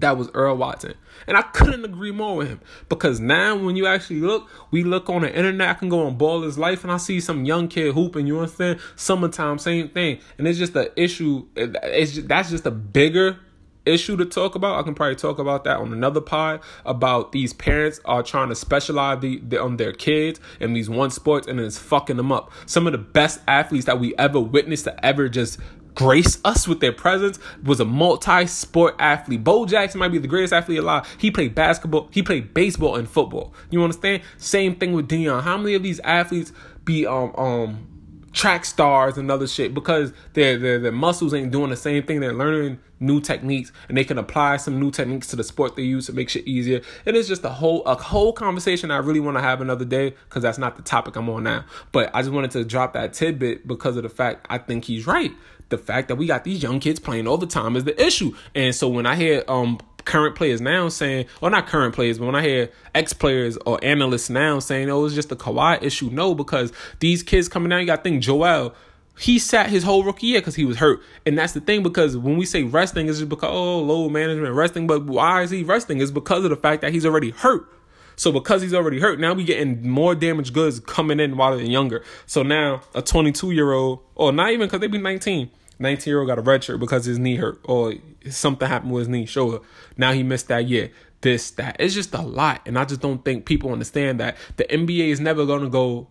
That 0.00 0.16
was 0.16 0.30
Earl 0.34 0.56
Watson. 0.56 0.94
And 1.26 1.36
I 1.36 1.42
couldn't 1.42 1.84
agree 1.84 2.10
more 2.10 2.36
with 2.36 2.48
him 2.48 2.60
because 2.88 3.20
now 3.20 3.56
when 3.56 3.76
you 3.76 3.86
actually 3.86 4.20
look, 4.20 4.48
we 4.70 4.82
look 4.82 5.08
on 5.08 5.22
the 5.22 5.34
internet, 5.34 5.68
I 5.68 5.74
can 5.74 5.88
go 5.88 6.06
on 6.06 6.18
Ballislife 6.18 6.82
and 6.82 6.90
I 6.90 6.96
see 6.96 7.20
some 7.20 7.44
young 7.44 7.68
kid 7.68 7.94
hooping, 7.94 8.26
you 8.26 8.38
understand? 8.38 8.80
Summertime, 8.96 9.58
same 9.58 9.88
thing. 9.90 10.18
And 10.38 10.48
it's 10.48 10.58
just 10.58 10.74
an 10.74 10.88
issue. 10.96 11.46
It's 11.54 12.12
just, 12.12 12.28
that's 12.28 12.50
just 12.50 12.66
a 12.66 12.70
bigger 12.70 13.38
issue 13.86 14.16
to 14.16 14.24
talk 14.24 14.54
about. 14.54 14.78
I 14.78 14.82
can 14.82 14.94
probably 14.94 15.16
talk 15.16 15.38
about 15.38 15.64
that 15.64 15.78
on 15.78 15.92
another 15.92 16.20
pod 16.20 16.60
about 16.84 17.32
these 17.32 17.52
parents 17.52 18.00
are 18.04 18.22
trying 18.22 18.48
to 18.48 18.54
specialize 18.54 19.20
the, 19.20 19.38
the, 19.40 19.60
on 19.60 19.76
their 19.76 19.92
kids 19.92 20.40
in 20.60 20.72
these 20.72 20.88
one 20.88 21.10
sports 21.10 21.46
and 21.46 21.60
it's 21.60 21.78
fucking 21.78 22.16
them 22.16 22.32
up. 22.32 22.50
Some 22.66 22.86
of 22.86 22.92
the 22.92 22.98
best 22.98 23.40
athletes 23.48 23.86
that 23.86 24.00
we 24.00 24.14
ever 24.16 24.40
witnessed 24.40 24.84
to 24.84 25.04
ever 25.04 25.28
just 25.28 25.58
grace 26.00 26.38
us 26.46 26.66
with 26.66 26.80
their 26.80 26.92
presence 26.92 27.38
was 27.62 27.78
a 27.78 27.84
multi-sport 27.84 28.94
athlete. 28.98 29.44
Bo 29.44 29.66
Jackson 29.66 29.98
might 29.98 30.08
be 30.08 30.16
the 30.16 30.26
greatest 30.26 30.50
athlete 30.50 30.78
alive. 30.78 31.06
He 31.18 31.30
played 31.30 31.54
basketball, 31.54 32.08
he 32.10 32.22
played 32.22 32.54
baseball 32.54 32.96
and 32.96 33.06
football. 33.06 33.52
You 33.68 33.82
understand? 33.82 34.22
Same 34.38 34.76
thing 34.76 34.94
with 34.94 35.08
Deion. 35.08 35.42
How 35.42 35.58
many 35.58 35.74
of 35.74 35.82
these 35.82 36.00
athletes 36.00 36.54
be 36.86 37.06
um 37.06 37.34
um 37.36 37.86
track 38.32 38.64
stars 38.64 39.18
and 39.18 39.30
other 39.30 39.46
shit 39.46 39.74
because 39.74 40.14
their, 40.32 40.56
their 40.56 40.78
their 40.78 40.92
muscles 40.92 41.34
ain't 41.34 41.50
doing 41.50 41.68
the 41.68 41.76
same 41.76 42.02
thing. 42.04 42.20
They're 42.20 42.32
learning 42.32 42.78
new 42.98 43.20
techniques 43.20 43.70
and 43.88 43.98
they 43.98 44.04
can 44.04 44.16
apply 44.16 44.56
some 44.56 44.80
new 44.80 44.90
techniques 44.90 45.26
to 45.26 45.36
the 45.36 45.44
sport 45.44 45.76
they 45.76 45.82
use 45.82 46.06
to 46.06 46.14
make 46.14 46.30
shit 46.30 46.46
easier. 46.46 46.80
And 47.04 47.14
It 47.14 47.18
is 47.18 47.28
just 47.28 47.44
a 47.44 47.50
whole 47.50 47.84
a 47.84 47.94
whole 47.94 48.32
conversation 48.32 48.90
I 48.90 48.98
really 48.98 49.20
want 49.20 49.36
to 49.36 49.42
have 49.42 49.60
another 49.60 49.84
day 49.84 50.14
because 50.28 50.42
that's 50.42 50.58
not 50.58 50.76
the 50.76 50.82
topic 50.82 51.16
I'm 51.16 51.28
on 51.28 51.42
now. 51.42 51.66
But 51.92 52.10
I 52.14 52.22
just 52.22 52.32
wanted 52.32 52.52
to 52.52 52.64
drop 52.64 52.94
that 52.94 53.12
tidbit 53.12 53.66
because 53.66 53.98
of 53.98 54.04
the 54.04 54.08
fact 54.08 54.46
I 54.48 54.56
think 54.56 54.86
he's 54.86 55.06
right. 55.06 55.32
The 55.70 55.78
fact 55.78 56.08
that 56.08 56.16
we 56.16 56.26
got 56.26 56.44
these 56.44 56.62
young 56.62 56.80
kids 56.80 57.00
playing 57.00 57.26
all 57.26 57.38
the 57.38 57.46
time 57.46 57.76
is 57.76 57.84
the 57.84 58.00
issue. 58.04 58.36
And 58.54 58.74
so 58.74 58.88
when 58.88 59.06
I 59.06 59.16
hear 59.16 59.44
um 59.48 59.78
current 60.04 60.34
players 60.34 60.60
now 60.60 60.88
saying, 60.88 61.26
well, 61.40 61.50
not 61.50 61.66
current 61.66 61.94
players, 61.94 62.18
but 62.18 62.26
when 62.26 62.34
I 62.34 62.42
hear 62.42 62.70
ex 62.94 63.12
players 63.12 63.56
or 63.66 63.78
analysts 63.82 64.30
now 64.30 64.58
saying, 64.58 64.90
oh, 64.90 65.04
it's 65.04 65.14
just 65.14 65.32
a 65.32 65.36
Kawhi 65.36 65.82
issue, 65.82 66.10
no, 66.10 66.34
because 66.34 66.72
these 66.98 67.22
kids 67.22 67.48
coming 67.48 67.72
out, 67.72 67.78
you 67.78 67.86
got 67.86 67.96
to 67.96 68.02
think 68.02 68.22
Joel. 68.22 68.74
He 69.18 69.38
sat 69.38 69.68
his 69.68 69.82
whole 69.82 70.02
rookie 70.02 70.28
year 70.28 70.40
because 70.40 70.54
he 70.54 70.64
was 70.64 70.78
hurt, 70.78 71.00
and 71.26 71.36
that's 71.36 71.52
the 71.52 71.60
thing. 71.60 71.82
Because 71.82 72.16
when 72.16 72.38
we 72.38 72.46
say 72.46 72.62
resting, 72.62 73.06
it's 73.06 73.18
just 73.18 73.28
because 73.28 73.50
oh, 73.52 73.80
load 73.80 74.12
management 74.12 74.54
resting. 74.54 74.86
But 74.86 75.04
why 75.04 75.42
is 75.42 75.50
he 75.50 75.62
resting? 75.62 76.00
It's 76.00 76.10
because 76.10 76.42
of 76.44 76.48
the 76.48 76.56
fact 76.56 76.80
that 76.80 76.92
he's 76.92 77.04
already 77.04 77.30
hurt. 77.30 77.68
So 78.16 78.32
because 78.32 78.62
he's 78.62 78.72
already 78.72 78.98
hurt, 78.98 79.20
now 79.20 79.34
we 79.34 79.44
getting 79.44 79.88
more 79.88 80.14
damaged 80.14 80.54
goods 80.54 80.80
coming 80.80 81.20
in 81.20 81.36
while 81.36 81.56
they're 81.56 81.66
younger. 81.66 82.02
So 82.24 82.42
now 82.42 82.82
a 82.94 83.02
22 83.02 83.50
year 83.50 83.72
old, 83.72 84.00
or 84.14 84.32
not 84.32 84.50
even 84.50 84.68
because 84.68 84.80
they 84.80 84.86
be 84.86 84.98
19, 84.98 85.50
19 85.80 86.10
year 86.10 86.20
old 86.20 86.28
got 86.28 86.38
a 86.38 86.42
red 86.42 86.62
shirt 86.62 86.78
because 86.78 87.04
his 87.04 87.18
knee 87.18 87.36
hurt 87.36 87.60
or 87.64 87.94
something 88.28 88.68
happened 88.68 88.92
with 88.92 89.02
his 89.02 89.08
knee, 89.08 89.26
shoulder. 89.26 89.60
Now 89.96 90.12
he 90.12 90.22
missed 90.22 90.48
that 90.48 90.68
year. 90.68 90.90
This, 91.22 91.50
that. 91.52 91.76
It's 91.78 91.94
just 91.94 92.14
a 92.14 92.22
lot. 92.22 92.62
And 92.64 92.78
I 92.78 92.84
just 92.84 93.00
don't 93.00 93.24
think 93.24 93.44
people 93.44 93.72
understand 93.72 94.20
that 94.20 94.36
the 94.56 94.64
NBA 94.64 95.08
is 95.08 95.20
never 95.20 95.44
going 95.44 95.62
to 95.62 95.68
go 95.68 96.08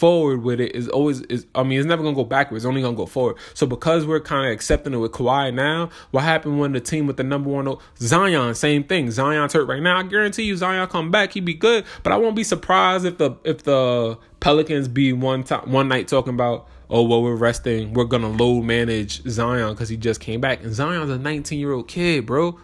forward 0.00 0.42
with 0.42 0.60
it 0.62 0.74
is 0.74 0.88
always 0.88 1.20
is 1.22 1.46
I 1.54 1.62
mean 1.62 1.78
it's 1.78 1.86
never 1.86 2.02
gonna 2.02 2.16
go 2.16 2.24
backwards, 2.24 2.64
it's 2.64 2.68
only 2.68 2.80
gonna 2.80 2.96
go 2.96 3.04
forward. 3.04 3.36
So 3.52 3.66
because 3.66 4.06
we're 4.06 4.20
kind 4.20 4.46
of 4.46 4.52
accepting 4.52 4.94
it 4.94 4.96
with 4.96 5.12
Kawhi 5.12 5.52
now, 5.52 5.90
what 6.10 6.24
happened 6.24 6.58
when 6.58 6.72
the 6.72 6.80
team 6.80 7.06
with 7.06 7.18
the 7.18 7.22
number 7.22 7.50
one 7.50 7.76
Zion, 7.98 8.54
same 8.54 8.82
thing. 8.84 9.10
Zion's 9.10 9.52
hurt 9.52 9.68
right 9.68 9.82
now. 9.82 9.98
I 9.98 10.02
guarantee 10.04 10.44
you 10.44 10.56
Zion 10.56 10.88
come 10.88 11.10
back, 11.10 11.34
he'd 11.34 11.44
be 11.44 11.52
good. 11.52 11.84
But 12.02 12.14
I 12.14 12.16
won't 12.16 12.34
be 12.34 12.44
surprised 12.44 13.04
if 13.04 13.18
the 13.18 13.32
if 13.44 13.64
the 13.64 14.18
Pelicans 14.40 14.88
be 14.88 15.12
one 15.12 15.44
time 15.44 15.70
one 15.70 15.88
night 15.88 16.08
talking 16.08 16.32
about 16.32 16.66
oh 16.90 17.02
well 17.02 17.22
we're 17.22 17.34
resting. 17.34 17.94
We're 17.94 18.04
gonna 18.04 18.28
load 18.30 18.62
manage 18.64 19.22
zion 19.28 19.72
because 19.74 19.88
he 19.88 19.96
just 19.96 20.20
came 20.20 20.40
back. 20.40 20.62
And 20.62 20.74
zion's 20.74 21.10
a 21.10 21.18
19 21.18 21.58
year 21.58 21.72
old 21.72 21.88
kid 21.88 22.26
bro. 22.26 22.58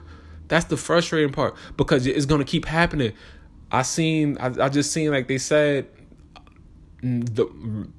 That's 0.48 0.66
the 0.66 0.76
frustrating 0.76 1.32
part 1.32 1.56
because 1.76 2.06
it's 2.06 2.26
gonna 2.26 2.44
keep 2.44 2.66
happening. 2.66 3.12
I 3.70 3.82
seen 3.82 4.38
i, 4.38 4.46
I 4.46 4.68
just 4.68 4.92
seen 4.92 5.10
like 5.10 5.28
they 5.28 5.38
said 5.38 5.88
mm, 7.02 7.34
the 7.34 7.46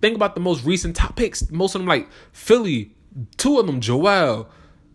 think 0.01 0.15
about 0.15 0.35
the 0.35 0.41
most 0.41 0.63
recent 0.65 0.95
top 0.95 1.15
picks. 1.15 1.49
Most 1.51 1.75
of 1.75 1.81
them 1.81 1.87
like 1.87 2.07
philly 2.31 2.93
two 3.37 3.59
of 3.59 3.65
them 3.65 3.81
joel 3.81 4.47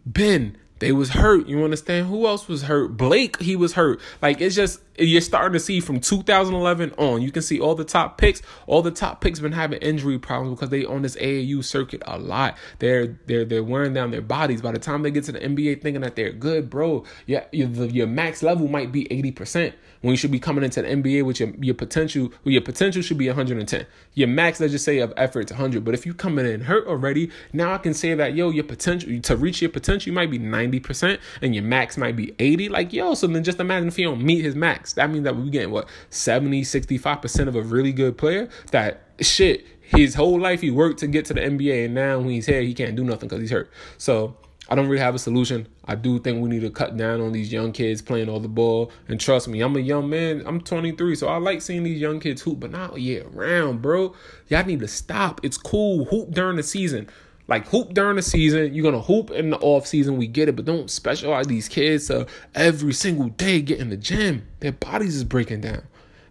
ben 0.07 0.57
they 0.83 0.91
was 0.91 1.11
hurt. 1.11 1.47
You 1.47 1.63
understand? 1.63 2.09
Who 2.09 2.27
else 2.27 2.49
was 2.49 2.63
hurt? 2.63 2.97
Blake 2.97 3.41
he 3.41 3.55
was 3.55 3.75
hurt. 3.75 4.01
Like 4.21 4.41
it's 4.41 4.57
just 4.57 4.81
you're 5.05 5.21
starting 5.21 5.53
to 5.53 5.61
see 5.61 5.81
from 5.81 6.01
2011 6.01 6.93
on. 6.99 7.23
You 7.23 7.31
can 7.31 7.43
see 7.43 7.61
all 7.61 7.75
the 7.75 7.85
top 7.85 8.19
picks. 8.19 8.43
All 8.67 8.83
the 8.83 8.91
top 8.91 9.21
picks 9.21 9.41
been 9.41 9.53
having 9.53 9.79
injury 9.81 10.19
problems 10.19 10.57
because 10.57 10.71
they 10.71 10.85
on 10.85 11.03
this 11.03 11.17
AAU 11.17 11.65
circuit 11.65 12.03
a 12.07 12.19
lot. 12.19 12.57
They're 12.79 13.19
they're 13.27 13.45
they're 13.45 13.65
wearing 13.65 13.95
down 13.95 14.11
their 14.11 14.23
bodies. 14.23 14.63
By 14.63 14.73
the 14.73 14.79
time 14.79 15.03
they 15.03 15.11
get 15.11 15.25
to 15.25 15.33
the 15.33 15.41
NBA, 15.41 15.83
thinking 15.83 16.03
that 16.03 16.17
they're 16.17 16.33
good, 16.33 16.71
bro, 16.71 17.05
yeah, 17.27 17.45
your, 17.53 17.69
your 17.69 18.07
max 18.07 18.43
level 18.43 18.69
might 18.69 18.93
be 18.93 19.11
80 19.13 19.33
percent 19.33 19.75
when 20.01 20.13
you 20.13 20.17
should 20.17 20.31
be 20.31 20.41
coming 20.41 20.65
into 20.65 20.83
the 20.83 20.89
NBA 20.89 21.25
with 21.25 21.41
your 21.41 21.51
your 21.61 21.75
potential. 21.75 22.33
Your 22.45 22.63
potential 22.63 23.03
should 23.03 23.19
be 23.19 23.29
110. 23.29 23.87
Your 24.15 24.29
max, 24.29 24.61
let's 24.61 24.73
just 24.73 24.85
say, 24.85 24.99
of 24.99 25.13
effort 25.17 25.47
is 25.47 25.53
100. 25.53 25.85
But 25.85 25.95
if 25.95 26.07
you 26.07 26.15
coming 26.15 26.47
in 26.47 26.63
hurt 26.63 26.87
already, 26.87 27.31
now 27.53 27.73
I 27.73 27.79
can 27.79 27.95
say 27.95 28.15
that 28.15 28.35
yo, 28.35 28.51
your 28.51 28.65
potential 28.65 29.21
to 29.21 29.37
reach 29.37 29.63
your 29.63 29.71
potential 29.71 30.11
you 30.11 30.13
might 30.13 30.31
be 30.31 30.39
90 30.39 30.81
percent, 30.81 31.21
and 31.41 31.55
your 31.55 31.65
max 31.65 31.97
might 31.97 32.17
be 32.17 32.35
80. 32.39 32.69
Like 32.69 32.93
yo, 32.93 33.15
so 33.15 33.27
then 33.27 33.45
just 33.45 33.61
imagine 33.61 33.89
if 33.89 33.99
you 33.99 34.07
don't 34.07 34.23
meet 34.23 34.43
his 34.43 34.55
max. 34.55 34.92
That 34.95 35.11
means 35.11 35.25
that 35.25 35.37
we 35.37 35.51
getting 35.51 35.71
what 35.71 35.89
70, 36.11 36.65
65 36.65 37.23
percent 37.23 37.49
of 37.49 37.57
a 37.57 37.63
really 37.63 37.93
good 37.93 38.17
player. 38.19 38.49
That 38.71 39.03
shit. 39.21 39.67
His 39.83 40.15
whole 40.15 40.41
life 40.41 40.63
he 40.63 40.71
worked 40.71 41.01
to 41.01 41.07
get 41.07 41.27
to 41.27 41.35
the 41.35 41.43
NBA, 41.43 41.85
and 41.85 41.95
now 41.95 42.19
when 42.19 42.31
he's 42.31 42.47
here, 42.47 42.63
he 42.63 42.73
can't 42.73 42.97
do 42.97 43.05
nothing 43.05 43.29
because 43.29 43.43
he's 43.43 43.51
hurt. 43.51 43.71
So 43.99 44.37
I 44.69 44.75
don't 44.75 44.89
really 44.89 45.03
have 45.03 45.15
a 45.15 45.19
solution. 45.19 45.69
I 45.85 45.97
do 45.97 46.19
think 46.19 46.43
we 46.43 46.49
need 46.49 46.63
to 46.63 46.71
cut 46.71 46.97
down 46.97 47.21
on 47.21 47.33
these 47.33 47.53
young 47.53 47.73
kids 47.73 48.01
playing 48.01 48.31
all 48.31 48.41
the 48.41 48.49
ball. 48.49 48.91
And 49.07 49.21
trust 49.21 49.49
me, 49.49 49.61
I'm 49.61 49.77
a 49.77 49.81
young 49.81 50.09
man. 50.09 50.43
I'm 50.47 50.63
23, 50.63 51.15
so 51.17 51.29
I 51.29 51.37
like 51.37 51.61
seeing 51.61 51.83
these 51.83 52.01
young 52.01 52.21
kids 52.21 52.41
hoop, 52.41 52.61
but 52.61 52.71
not 52.71 52.99
year 52.99 53.27
round, 53.33 53.83
bro. 53.83 54.15
Y'all 54.49 54.65
need 54.65 54.81
to 54.81 54.89
stop. 54.89 55.41
It's 55.43 55.59
cool. 55.59 56.07
Hoop 56.07 56.31
during 56.31 56.57
the 56.57 56.63
season. 56.63 57.11
Like 57.53 57.69
hoop 57.69 57.93
during 57.93 58.17
the 58.17 58.23
season, 58.23 58.73
you're 58.73 58.83
gonna 58.83 59.03
hoop 59.03 59.31
in 59.31 59.51
the 59.51 59.59
off 59.59 59.87
season. 59.87 60.17
We 60.17 60.27
get 60.27 60.49
it, 60.49 60.57
but 60.57 60.65
don't 60.65 60.91
specialize 60.91 61.47
these 61.49 61.69
kids 61.69 62.07
to 62.07 62.27
every 62.55 62.95
single 62.95 63.29
day 63.29 63.61
get 63.61 63.79
in 63.79 63.91
the 63.91 63.97
gym. 63.99 64.47
Their 64.61 64.73
bodies 64.73 65.15
is 65.17 65.23
breaking 65.23 65.61
down. 65.61 65.83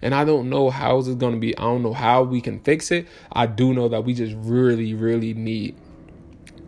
And 0.01 0.15
I 0.15 0.25
don't 0.25 0.49
know 0.49 0.71
how 0.71 0.97
it's 0.97 1.09
gonna 1.09 1.37
be. 1.37 1.55
I 1.59 1.61
don't 1.61 1.83
know 1.83 1.93
how 1.93 2.23
we 2.23 2.41
can 2.41 2.59
fix 2.61 2.89
it. 2.89 3.07
I 3.31 3.45
do 3.45 3.71
know 3.71 3.87
that 3.89 4.03
we 4.03 4.15
just 4.15 4.35
really, 4.37 4.95
really 4.95 5.35
need 5.35 5.75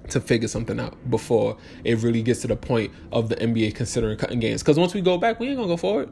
to 0.09 0.21
figure 0.21 0.47
something 0.47 0.79
out 0.79 1.09
before 1.09 1.57
it 1.83 1.97
really 2.03 2.21
gets 2.21 2.41
to 2.41 2.47
the 2.47 2.55
point 2.55 2.91
of 3.11 3.29
the 3.29 3.35
NBA 3.37 3.73
considering 3.73 4.19
cutting 4.19 4.39
games. 4.39 4.61
Because 4.61 4.77
once 4.77 4.93
we 4.93 5.01
go 5.01 5.17
back, 5.17 5.39
we 5.39 5.47
ain't 5.47 5.57
gonna 5.57 5.67
go 5.67 5.77
forward. 5.77 6.11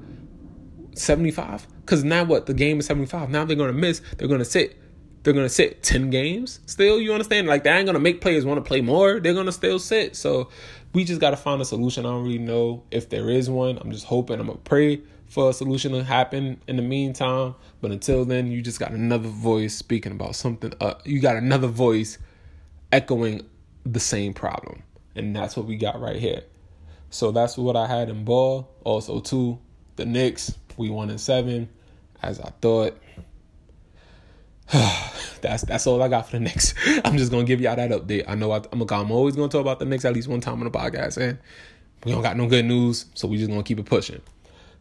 75. 0.96 1.68
Because 1.82 2.04
now 2.04 2.24
what? 2.24 2.48
The 2.48 2.56
game 2.56 2.80
is 2.80 2.88
75. 2.88 3.30
Now 3.30 3.46
they're 3.46 3.56
gonna 3.56 3.72
miss. 3.72 4.02
They're 4.18 4.28
gonna 4.28 4.44
sit. 4.44 4.80
They're 5.24 5.34
gonna 5.34 5.50
sit 5.50 5.84
10 5.84 6.10
games 6.10 6.60
still. 6.66 7.00
You 7.00 7.14
understand? 7.14 7.48
Like 7.48 7.64
that 7.64 7.78
ain't 7.78 7.86
gonna 7.86 8.00
make 8.00 8.22
players 8.22 8.46
want 8.46 8.58
to 8.58 8.68
play 8.68 8.82
more. 8.82 9.20
They're 9.20 9.34
gonna 9.34 9.52
still 9.52 9.80
sit. 9.80 10.16
So 10.16 10.50
we 10.94 11.04
just 11.04 11.22
gotta 11.22 11.38
find 11.38 11.62
a 11.62 11.66
solution. 11.66 12.06
I 12.06 12.10
don't 12.10 12.24
really 12.24 12.40
know 12.40 12.84
if 12.92 13.10
there 13.10 13.30
is 13.30 13.50
one. 13.50 13.78
I'm 13.78 13.92
just 13.92 14.06
hoping. 14.06 14.40
I'm 14.40 14.48
gonna 14.48 14.60
pray 14.60 15.02
for 15.28 15.50
a 15.50 15.54
solution 15.54 15.94
to 15.94 16.04
happen 16.04 16.62
in 16.68 16.76
the 16.76 16.82
meantime. 16.82 17.56
But 17.80 17.92
until 17.92 18.26
then, 18.26 18.52
you 18.52 18.62
just 18.62 18.80
got 18.80 18.92
another 18.92 19.30
voice 19.30 19.74
speaking 19.74 20.12
about 20.12 20.36
something. 20.36 20.74
Uh, 20.82 20.96
you 21.06 21.22
got 21.22 21.38
another 21.38 21.68
voice 21.68 22.18
echoing 22.92 23.48
the 23.86 24.00
same 24.00 24.34
problem. 24.34 24.84
And 25.16 25.36
that's 25.36 25.56
what 25.56 25.66
we 25.66 25.78
got 25.78 26.02
right 26.02 26.18
here. 26.18 26.44
So 27.10 27.32
that's 27.32 27.58
what 27.58 27.76
I 27.76 27.88
had 27.88 28.10
in 28.10 28.26
ball. 28.26 28.70
Also, 28.84 29.20
too, 29.20 29.60
the 29.96 30.06
Knicks, 30.06 30.58
we 30.78 30.90
won 30.90 31.10
in 31.10 31.18
seven, 31.18 31.70
as 32.22 32.40
I 32.40 32.52
thought. 32.62 32.98
that's 35.42 35.64
that's 35.64 35.86
all 35.86 36.02
I 36.02 36.08
got 36.08 36.28
for 36.28 36.38
the 36.38 36.40
Knicks. 36.40 36.74
I'm 37.06 37.18
just 37.18 37.32
gonna 37.32 37.44
give 37.44 37.60
y'all 37.60 37.76
that 37.76 37.92
update. 37.92 38.24
I 38.28 38.36
know 38.36 38.52
I, 38.52 38.62
am 38.72 38.82
I'm 38.90 39.12
always 39.12 39.36
gonna 39.36 39.50
talk 39.50 39.62
about 39.62 39.80
the 39.80 39.86
Knicks 39.86 40.06
at 40.06 40.14
least 40.14 40.28
one 40.30 40.40
time 40.40 40.60
on 40.60 40.64
the 40.64 40.72
podcast, 40.72 41.18
and 41.18 41.38
we 42.06 42.12
don't 42.12 42.22
got 42.22 42.38
no 42.38 42.48
good 42.48 42.66
news, 42.66 43.06
so 43.14 43.28
we 43.28 43.38
just 43.38 43.50
gonna 43.50 43.64
keep 43.64 43.80
it 43.80 43.86
pushing. 43.86 44.22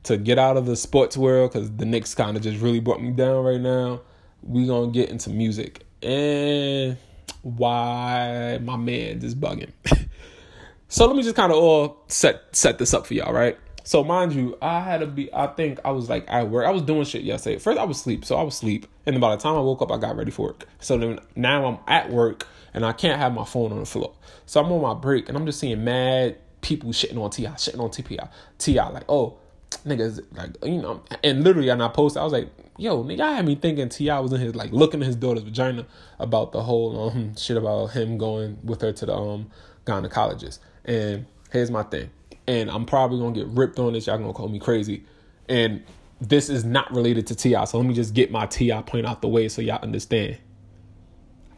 To 0.04 0.16
get 0.16 0.38
out 0.38 0.56
of 0.56 0.66
the 0.66 0.76
sports 0.76 1.16
world, 1.16 1.52
because 1.52 1.70
the 1.72 1.84
Knicks 1.84 2.14
kind 2.14 2.36
of 2.36 2.42
just 2.42 2.60
really 2.60 2.80
brought 2.80 3.02
me 3.02 3.10
down 3.10 3.44
right 3.44 3.60
now. 3.60 4.02
We 4.42 4.66
gonna 4.66 4.92
get 4.92 5.10
into 5.10 5.30
music, 5.30 5.84
and 6.02 6.96
why 7.42 8.58
my 8.62 8.76
man 8.76 9.24
is 9.24 9.34
bugging. 9.34 9.72
so 10.88 11.06
let 11.06 11.16
me 11.16 11.22
just 11.22 11.36
kind 11.36 11.50
of 11.50 11.58
all 11.58 12.04
set 12.06 12.54
set 12.54 12.78
this 12.78 12.94
up 12.94 13.06
for 13.06 13.14
y'all, 13.14 13.32
right? 13.32 13.58
So 13.90 14.04
mind 14.04 14.32
you, 14.32 14.56
I 14.62 14.82
had 14.82 15.00
to 15.00 15.06
be. 15.08 15.34
I 15.34 15.48
think 15.48 15.80
I 15.84 15.90
was 15.90 16.08
like 16.08 16.30
I 16.30 16.44
work. 16.44 16.64
I 16.64 16.70
was 16.70 16.82
doing 16.82 17.02
shit 17.02 17.22
yesterday. 17.22 17.58
First, 17.58 17.76
I 17.76 17.82
was 17.82 18.00
sleep, 18.00 18.24
so 18.24 18.36
I 18.36 18.42
was 18.44 18.56
sleep, 18.56 18.86
and 19.04 19.20
by 19.20 19.34
the 19.34 19.42
time 19.42 19.56
I 19.56 19.58
woke 19.58 19.82
up, 19.82 19.90
I 19.90 19.98
got 19.98 20.14
ready 20.14 20.30
for 20.30 20.46
work. 20.46 20.68
So 20.78 20.96
then 20.96 21.18
now 21.34 21.66
I'm 21.66 21.78
at 21.88 22.08
work, 22.08 22.46
and 22.72 22.86
I 22.86 22.92
can't 22.92 23.18
have 23.18 23.34
my 23.34 23.44
phone 23.44 23.72
on 23.72 23.80
the 23.80 23.84
floor. 23.84 24.12
So 24.46 24.62
I'm 24.62 24.70
on 24.70 24.80
my 24.80 24.94
break, 24.94 25.28
and 25.28 25.36
I'm 25.36 25.44
just 25.44 25.58
seeing 25.58 25.82
mad 25.82 26.36
people 26.60 26.90
shitting 26.90 27.20
on 27.20 27.30
T.I., 27.30 27.50
shitting 27.54 27.80
on 27.80 27.90
TPI, 27.90 28.28
T.I., 28.58 28.88
like 28.90 29.06
oh 29.08 29.38
niggas 29.84 30.24
like 30.36 30.50
you 30.64 30.80
know, 30.80 31.02
and 31.24 31.42
literally, 31.42 31.68
and 31.70 31.82
I 31.82 31.88
posted, 31.88 32.20
I 32.20 32.24
was 32.24 32.32
like, 32.32 32.48
yo, 32.78 33.02
nigga, 33.02 33.22
I 33.22 33.32
had 33.32 33.44
me 33.44 33.56
thinking 33.56 33.88
T.I. 33.88 34.20
was 34.20 34.32
in 34.32 34.40
his 34.40 34.54
like 34.54 34.70
looking 34.70 35.00
at 35.00 35.06
his 35.08 35.16
daughter's 35.16 35.42
vagina 35.42 35.84
about 36.20 36.52
the 36.52 36.62
whole 36.62 37.10
um 37.10 37.34
shit 37.34 37.56
about 37.56 37.88
him 37.88 38.18
going 38.18 38.56
with 38.62 38.82
her 38.82 38.92
to 38.92 39.06
the 39.06 39.16
um 39.16 39.50
gynecologist. 39.84 40.60
And 40.84 41.26
here's 41.50 41.72
my 41.72 41.82
thing, 41.82 42.10
and 42.50 42.68
I'm 42.68 42.84
probably 42.84 43.20
gonna 43.20 43.32
get 43.32 43.46
ripped 43.46 43.78
on 43.78 43.92
this. 43.92 44.08
Y'all 44.08 44.18
gonna 44.18 44.32
call 44.32 44.48
me 44.48 44.58
crazy, 44.58 45.04
and 45.48 45.84
this 46.20 46.50
is 46.50 46.64
not 46.64 46.92
related 46.92 47.28
to 47.28 47.36
Ti. 47.36 47.64
So 47.66 47.78
let 47.78 47.86
me 47.86 47.94
just 47.94 48.12
get 48.12 48.32
my 48.32 48.46
T.I. 48.46 48.82
point 48.82 49.06
out 49.06 49.22
the 49.22 49.28
way 49.28 49.48
so 49.48 49.62
y'all 49.62 49.78
understand. 49.80 50.36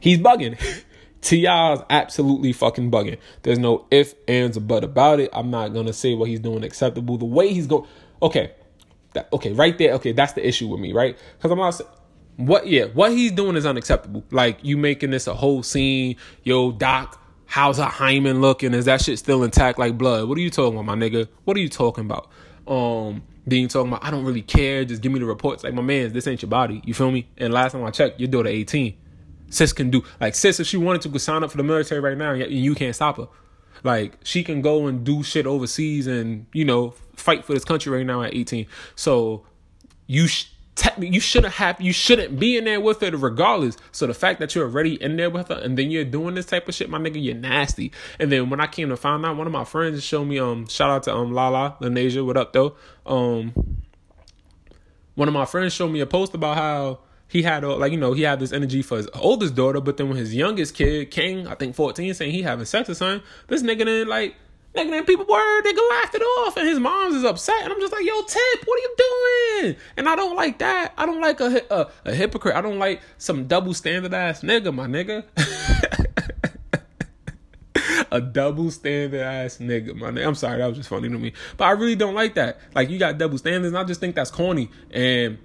He's 0.01 0.19
bugging. 0.19 0.61
T.I. 1.23 1.73
is 1.73 1.81
absolutely 1.89 2.53
fucking 2.53 2.91
bugging. 2.91 3.17
There's 3.43 3.59
no 3.59 3.87
if, 3.91 4.15
ands, 4.29 4.59
or 4.59 4.61
but 4.61 4.85
about 4.85 5.19
it. 5.19 5.31
I'm 5.33 5.51
not 5.51 5.69
gonna 5.69 5.95
say 5.95 6.15
what 6.15 6.29
he's 6.29 6.41
doing 6.41 6.63
acceptable. 6.63 7.17
The 7.17 7.25
way 7.25 7.55
he's 7.55 7.67
going, 7.67 7.89
okay, 8.21 8.53
that, 9.15 9.33
okay, 9.33 9.55
right 9.55 9.77
there. 9.79 9.95
Okay, 9.95 10.13
that's 10.13 10.35
the 10.35 10.47
issue 10.47 10.69
with 10.69 10.81
me, 10.81 10.93
right? 10.93 11.17
Because 11.39 11.51
I'm 11.51 11.59
not. 11.59 11.81
What? 12.37 12.67
Yeah, 12.67 12.85
what 12.85 13.13
he's 13.13 13.33
doing 13.33 13.57
is 13.57 13.65
unacceptable. 13.65 14.25
Like 14.31 14.59
you 14.63 14.77
making 14.77 15.11
this 15.11 15.27
a 15.27 15.33
whole 15.33 15.63
scene. 15.63 16.17
Yo, 16.43 16.71
Doc, 16.71 17.22
how's 17.53 17.79
a 17.79 17.85
hymen 17.85 18.41
looking? 18.41 18.73
Is 18.73 18.87
that 18.87 19.03
shit 19.03 19.19
still 19.19 19.45
intact 19.45 19.79
like 19.79 19.99
blood? 19.99 20.27
What 20.27 20.39
are 20.39 20.41
you 20.41 20.49
talking 20.49 20.79
about, 20.79 20.87
my 20.87 20.95
nigga? 20.95 21.29
What 21.45 21.55
are 21.55 21.61
you 21.61 21.69
talking 21.69 22.07
about? 22.07 22.31
Um, 22.67 23.23
you 23.47 23.69
talking 23.69 23.93
about 23.93 24.03
I 24.03 24.11
don't 24.11 24.25
really 24.25 24.41
care. 24.41 24.87
Just 24.87 25.03
give 25.03 25.13
me 25.13 25.19
the 25.19 25.27
reports. 25.27 25.63
Like 25.63 25.75
my 25.75 25.83
man, 25.83 26.15
this 26.15 26.27
ain't 26.27 26.41
your 26.41 26.49
body. 26.49 26.81
You 26.87 26.95
feel 26.95 27.11
me? 27.11 27.29
And 27.37 27.53
last 27.53 27.73
time 27.73 27.85
I 27.85 27.91
checked, 27.91 28.19
your 28.19 28.29
daughter 28.29 28.49
18. 28.49 28.97
Sis 29.51 29.75
can 29.75 29.91
do 29.91 30.03
like 30.19 30.35
sis 30.35 30.61
if 30.61 30.67
she 30.67 30.79
wanted 30.79 31.03
to 31.03 31.11
go 31.11 31.19
sign 31.19 31.45
up 31.45 31.51
for 31.51 31.59
the 31.59 31.63
military 31.63 32.01
right 32.01 32.17
now, 32.17 32.33
and 32.33 32.51
you 32.51 32.75
can't 32.75 32.95
stop 32.95 33.19
her. 33.19 33.29
Like 33.85 34.17
she 34.25 34.43
can 34.43 34.63
go 34.63 34.87
and 34.87 35.05
do 35.05 35.23
shit 35.23 35.47
overseas 35.47 36.07
and 36.07 36.47
you 36.55 36.65
know 36.65 36.95
fight 37.17 37.45
for 37.45 37.53
this 37.53 37.67
country 37.67 37.93
right 37.93 38.07
now 38.07 38.23
at 38.23 38.35
18. 38.35 38.67
So 38.97 39.45
you 40.07 40.27
sh- 40.27 40.47
you 40.99 41.21
shouldn't 41.21 41.55
have 41.55 41.81
you 41.81 41.93
shouldn't 41.93 42.39
be 42.39 42.57
in 42.57 42.65
there 42.65 42.81
with 42.81 43.01
her 43.01 43.11
regardless. 43.11 43.77
So 43.93 44.07
the 44.07 44.15
fact 44.15 44.41
that 44.41 44.55
you're 44.55 44.65
already 44.65 45.01
in 45.03 45.17
there 45.17 45.31
with 45.31 45.49
her 45.49 45.55
and 45.55 45.77
then 45.77 45.91
you're 45.91 46.05
doing 46.05 46.35
this 46.35 46.47
type 46.47 46.69
of 46.69 46.75
shit, 46.75 46.89
my 46.89 46.99
nigga, 46.99 47.23
you're 47.23 47.35
nasty. 47.35 47.93
And 48.19 48.33
then 48.33 48.49
when 48.49 48.61
I 48.61 48.67
came 48.67 48.89
to 48.89 48.97
find 48.97 49.25
out, 49.25 49.37
one 49.37 49.47
of 49.47 49.53
my 49.53 49.65
friends 49.65 50.03
showed 50.03 50.25
me 50.25 50.39
um 50.39 50.67
shout 50.67 50.91
out 50.91 51.03
to 51.05 51.15
um 51.15 51.33
Lala 51.33 51.77
Lanasia, 51.81 52.25
what 52.25 52.37
up 52.37 52.53
though? 52.53 52.75
Um 53.05 53.53
one 55.15 55.29
of 55.29 55.35
my 55.35 55.45
friends 55.45 55.75
showed 55.75 55.91
me 55.91 56.01
a 56.01 56.07
post 56.07 56.35
about 56.35 56.57
how 56.57 57.01
he 57.29 57.43
had 57.43 57.65
a, 57.65 57.75
like 57.75 57.93
you 57.93 57.99
know 57.99 58.13
he 58.13 58.23
had 58.23 58.41
this 58.41 58.53
energy 58.53 58.83
for 58.83 58.97
his 58.97 59.09
oldest 59.15 59.55
daughter, 59.55 59.81
but 59.81 59.99
then 59.99 60.09
when 60.09 60.17
his 60.17 60.35
youngest 60.35 60.75
kid, 60.75 61.11
King, 61.11 61.47
I 61.47 61.55
think 61.55 61.75
fourteen, 61.75 62.13
saying 62.15 62.33
he 62.33 62.43
having 62.43 62.65
sex 62.65 62.89
or 62.89 62.95
something, 62.95 63.27
this 63.49 63.63
nigga 63.63 63.85
then 63.85 64.09
like 64.09 64.37
nigga 64.75 64.91
then 64.91 65.05
people 65.05 65.27
were 65.27 65.63
nigga 65.63 65.91
laughed 65.91 66.15
it 66.15 66.23
off, 66.23 66.57
and 66.57 66.67
his 66.67 66.79
mom's 66.79 67.15
is 67.15 67.25
upset, 67.25 67.63
and 67.63 67.73
I'm 67.73 67.81
just 67.81 67.93
like, 67.93 68.05
yo, 68.05 68.23
Tip, 68.23 68.65
what 68.65 68.79
are 68.79 68.83
you 68.83 69.63
doing? 69.63 69.77
And 69.97 70.09
I 70.09 70.17
don't 70.17 70.37
like 70.37 70.59
that. 70.59 70.93
I 70.97 71.07
don't 71.07 71.21
like 71.21 71.41
a 71.41 71.63
a, 71.71 71.91
a 72.05 72.15
hypocrite. 72.15 72.55
I 72.55 72.61
don't 72.61 72.79
like 72.79 73.01
some 73.19 73.47
double 73.47 73.75
standard 73.75 74.15
ass 74.15 74.43
nigga, 74.43 74.75
my 74.75 74.87
nigga. 74.87 75.25
a 78.11 78.21
double 78.21 78.71
standard 78.71 79.21
ass 79.21 79.59
nigga, 79.59 79.95
my 79.95 80.11
nigga. 80.11 80.27
I'm 80.27 80.35
sorry, 80.35 80.59
that 80.59 80.67
was 80.67 80.77
just 80.77 80.89
funny 80.89 81.09
to 81.09 81.19
me. 81.19 81.33
But 81.57 81.67
I 81.67 81.71
really 81.73 81.97
don't 81.97 82.15
like 82.15 82.35
that. 82.35 82.59
Like 82.75 82.91
you 82.91 82.99
got 82.99 83.19
double 83.19 83.39
standards, 83.39 83.73
and 83.73 83.79
I 83.79 83.85
just 83.85 84.01
think 84.01 84.15
that's 84.15 84.31
corny. 84.31 84.71
And 84.91 85.39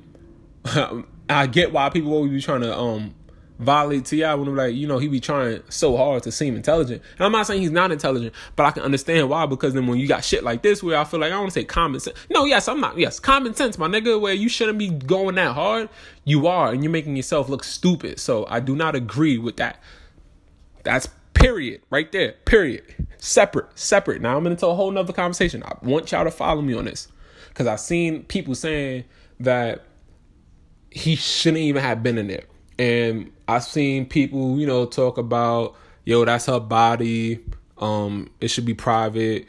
I 1.30 1.48
get 1.48 1.74
why 1.74 1.90
people 1.90 2.14
always 2.14 2.32
be 2.32 2.42
trying 2.42 2.62
to 2.62 2.78
um 2.78 3.14
violate 3.60 4.06
T.I. 4.06 4.36
when 4.36 4.48
I'm 4.48 4.56
like, 4.56 4.76
you 4.76 4.88
know, 4.88 4.98
he 4.98 5.08
be 5.08 5.20
trying 5.20 5.62
so 5.70 5.98
hard 5.98 6.24
to 6.24 6.32
seem 6.32 6.56
intelligent. 6.56 7.02
And 7.18 7.26
I'm 7.26 7.32
not 7.32 7.48
saying 7.48 7.62
he's 7.62 7.72
not 7.72 7.92
intelligent, 7.92 8.34
but 8.56 8.66
I 8.66 8.72
can 8.72 8.84
understand 8.84 9.30
why 9.30 9.46
because 9.46 9.74
then 9.74 9.88
when 9.88 10.00
you 10.00 10.08
got 10.08 10.24
shit 10.24 10.44
like 10.44 10.62
this 10.62 10.84
where 10.84 10.98
I 10.98 11.04
feel 11.04 11.20
like 11.20 11.32
I 11.32 11.38
want 11.40 11.50
to 11.50 11.60
say 11.60 11.64
common 11.64 12.00
sense. 12.00 12.18
No, 12.30 12.46
yes, 12.46 12.68
I'm 12.68 12.80
not. 12.80 12.98
Yes, 12.98 13.20
common 13.20 13.56
sense, 13.56 13.78
my 13.78 13.88
nigga, 13.88 14.20
where 14.20 14.34
you 14.34 14.50
shouldn't 14.50 14.78
be 14.78 14.90
going 14.90 15.36
that 15.36 15.54
hard. 15.54 15.90
You 16.24 16.48
are, 16.48 16.72
and 16.72 16.84
you're 16.84 16.92
making 16.92 17.16
yourself 17.16 17.50
look 17.50 17.64
stupid. 17.64 18.20
So 18.20 18.46
I 18.50 18.60
do 18.60 18.76
not 18.76 18.96
agree 18.96 19.38
with 19.38 19.58
that. 19.58 19.82
That's 20.84 21.08
period 21.34 21.82
right 21.90 22.12
there. 22.12 22.34
Period. 22.46 22.84
Separate. 23.18 23.68
Separate. 23.78 24.22
Now 24.22 24.38
I'm 24.38 24.48
into 24.48 24.68
a 24.68 24.74
whole 24.76 24.92
nother 24.92 25.14
conversation. 25.14 25.64
I 25.64 25.74
want 25.82 26.12
y'all 26.12 26.24
to 26.24 26.32
follow 26.32 26.62
me 26.62 26.74
on 26.74 26.86
this. 26.86 27.08
Cause 27.54 27.66
I've 27.66 27.80
seen 27.80 28.24
people 28.24 28.54
saying 28.54 29.06
that 29.40 29.84
he 30.92 31.16
shouldn't 31.16 31.62
even 31.62 31.82
have 31.82 32.04
been 32.04 32.18
in 32.18 32.28
there. 32.28 32.44
And 32.80 33.32
I've 33.48 33.64
seen 33.64 34.06
people, 34.06 34.60
you 34.60 34.68
know, 34.68 34.86
talk 34.86 35.18
about, 35.18 35.76
yo, 36.06 36.26
that's 36.26 36.46
her 36.46 36.60
body. 36.60 37.40
Um, 37.78 38.30
it 38.40 38.50
should 38.50 38.66
be 38.66 38.74
private. 38.74 39.48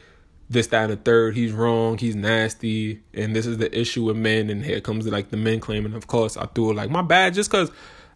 this, 0.49 0.67
that, 0.67 0.89
and 0.89 0.93
the 0.93 0.97
third. 0.97 1.35
He's 1.35 1.51
wrong. 1.51 1.97
He's 1.97 2.15
nasty. 2.15 3.01
And 3.13 3.35
this 3.35 3.45
is 3.45 3.57
the 3.57 3.77
issue 3.77 4.03
with 4.05 4.17
men. 4.17 4.49
And 4.49 4.63
here 4.63 4.81
comes 4.81 5.07
like 5.07 5.29
the 5.29 5.37
men 5.37 5.59
claiming, 5.59 5.93
of 5.93 6.07
course, 6.07 6.37
I 6.37 6.45
threw 6.47 6.71
it 6.71 6.75
like 6.75 6.89
my 6.89 7.01
bad 7.03 7.35
just 7.35 7.51
because 7.51 7.71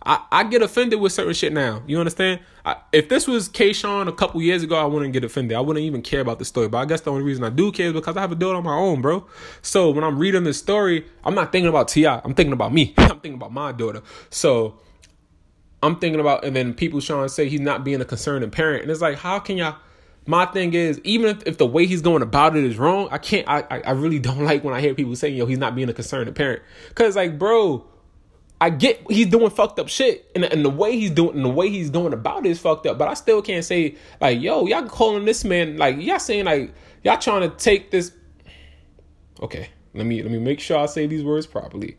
I, 0.06 0.22
I 0.32 0.44
get 0.44 0.62
offended 0.62 1.00
with 1.00 1.14
certain 1.14 1.34
shit 1.34 1.54
now. 1.54 1.82
You 1.88 2.00
understand? 2.00 2.42
I, 2.66 2.78
if 2.92 3.08
this 3.08 3.28
was 3.28 3.48
K 3.48 3.72
Sean 3.72 4.08
a 4.08 4.12
couple 4.12 4.42
years 4.42 4.64
ago, 4.64 4.76
I 4.76 4.86
wouldn't 4.86 5.14
get 5.14 5.24
offended. 5.24 5.56
I 5.56 5.62
wouldn't 5.62 5.86
even 5.86 6.02
care 6.02 6.22
about 6.22 6.40
the 6.40 6.46
story. 6.46 6.68
But 6.68 6.80
I 6.80 6.86
guess 6.86 7.02
the 7.02 7.12
only 7.12 7.24
reason 7.24 7.44
I 7.44 7.50
do 7.50 7.72
care 7.72 7.88
is 7.88 7.94
because 7.94 8.18
I 8.18 8.22
have 8.22 8.32
a 8.32 8.36
daughter 8.36 8.58
on 8.58 8.64
my 8.64 8.76
own, 8.76 9.02
bro. 9.02 9.26
So 9.62 9.92
when 9.92 10.04
I'm 10.04 10.18
reading 10.18 10.44
this 10.44 10.58
story, 10.58 11.06
I'm 11.24 11.36
not 11.36 11.52
thinking 11.52 11.70
about 11.70 11.88
T.I. 11.88 12.22
I'm 12.24 12.34
thinking 12.34 12.54
about 12.54 12.74
me. 12.74 12.94
I'm 12.98 13.20
thinking 13.20 13.36
about 13.36 13.54
my 13.54 13.72
daughter. 13.72 14.02
So 14.30 14.80
I'm 15.84 15.98
thinking 15.98 16.22
about, 16.22 16.46
and 16.46 16.56
then 16.56 16.74
people 16.74 17.02
trying 17.02 17.26
to 17.26 17.30
say 17.30 17.50
he's 17.50 17.60
not 17.60 17.84
being 17.84 18.00
a 18.00 18.06
concerning 18.06 18.50
parent. 18.50 18.84
And 18.84 18.92
it's 18.92 19.02
like, 19.02 19.18
how 19.18 19.40
can 19.40 19.58
y'all? 19.58 19.76
My 20.26 20.46
thing 20.46 20.74
is, 20.74 21.02
even 21.04 21.36
if, 21.36 21.44
if 21.46 21.58
the 21.58 21.66
way 21.66 21.86
he's 21.86 22.02
going 22.02 22.22
about 22.22 22.56
it 22.56 22.64
is 22.64 22.78
wrong, 22.78 23.10
I 23.12 23.18
can't, 23.18 23.46
I, 23.50 23.66
I, 23.70 23.92
really 23.92 24.20
don't 24.28 24.46
like 24.46 24.64
when 24.64 24.74
I 24.74 24.80
hear 24.80 24.96
people 24.96 25.14
saying, 25.18 25.36
yo, 25.36 25.46
he's 25.46 25.58
not 25.58 25.76
being 25.76 25.90
a 25.90 25.94
concerning 25.94 26.34
parent. 26.34 26.62
Cause 26.96 27.18
like, 27.18 27.38
bro, 27.38 27.86
I 28.62 28.70
get 28.70 29.12
he's 29.12 29.28
doing 29.28 29.50
fucked 29.50 29.78
up 29.78 29.90
shit, 29.90 30.32
and, 30.36 30.46
and 30.46 30.64
the 30.64 30.70
way 30.70 30.98
he's 30.98 31.12
doing, 31.12 31.36
and 31.36 31.44
the 31.44 31.50
way 31.50 31.70
he's 31.70 31.90
going 31.90 32.14
about 32.14 32.46
it 32.46 32.50
is 32.50 32.62
fucked 32.62 32.86
up. 32.86 32.98
But 32.98 33.10
I 33.10 33.14
still 33.14 33.42
can't 33.42 33.66
say 33.66 33.98
like, 34.22 34.40
yo, 34.40 34.66
y'all 34.68 34.88
calling 34.88 35.26
this 35.26 35.44
man 35.44 35.76
like 35.76 35.98
y'all 36.00 36.18
saying 36.18 36.46
like 36.46 36.74
y'all 37.04 37.18
trying 37.18 37.42
to 37.42 37.54
take 37.58 37.92
this. 37.92 38.14
Okay, 39.42 39.68
let 39.94 40.06
me 40.06 40.24
let 40.24 40.32
me 40.32 40.40
make 40.40 40.62
sure 40.62 40.78
I 40.78 40.86
say 40.86 41.08
these 41.08 41.26
words 41.26 41.46
properly. 41.46 41.98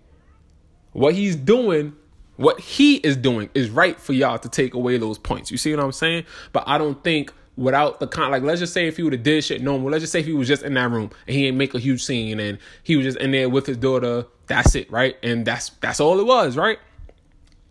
What 0.92 1.14
he's 1.14 1.36
doing, 1.36 1.94
what 2.36 2.60
he 2.60 2.96
is 2.96 3.16
doing, 3.16 3.50
is 3.54 3.70
right 3.70 3.98
for 3.98 4.12
y'all 4.12 4.38
to 4.38 4.48
take 4.48 4.74
away 4.74 4.96
those 4.98 5.18
points. 5.18 5.50
You 5.50 5.56
see 5.56 5.74
what 5.74 5.84
I'm 5.84 5.92
saying? 5.92 6.24
But 6.52 6.64
I 6.66 6.78
don't 6.78 7.02
think 7.04 7.32
without 7.56 8.00
the 8.00 8.06
con 8.06 8.30
like 8.30 8.42
let's 8.42 8.60
just 8.60 8.72
say 8.72 8.88
if 8.88 8.96
he 8.96 9.02
would 9.02 9.12
have 9.12 9.22
did 9.22 9.44
shit 9.44 9.62
normal 9.62 9.88
let's 9.88 10.02
just 10.02 10.12
say 10.12 10.18
if 10.20 10.26
he 10.26 10.32
was 10.32 10.48
just 10.48 10.62
in 10.64 10.74
that 10.74 10.90
room 10.90 11.08
and 11.26 11.36
he 11.36 11.42
didn't 11.42 11.56
make 11.56 11.72
a 11.74 11.78
huge 11.78 12.02
scene 12.02 12.40
and 12.40 12.58
he 12.82 12.96
was 12.96 13.04
just 13.04 13.18
in 13.18 13.30
there 13.30 13.48
with 13.48 13.66
his 13.66 13.76
daughter 13.76 14.26
that's 14.46 14.74
it 14.74 14.90
right 14.90 15.16
and 15.22 15.46
that's 15.46 15.68
that's 15.80 16.00
all 16.00 16.18
it 16.18 16.26
was 16.26 16.56
right 16.56 16.78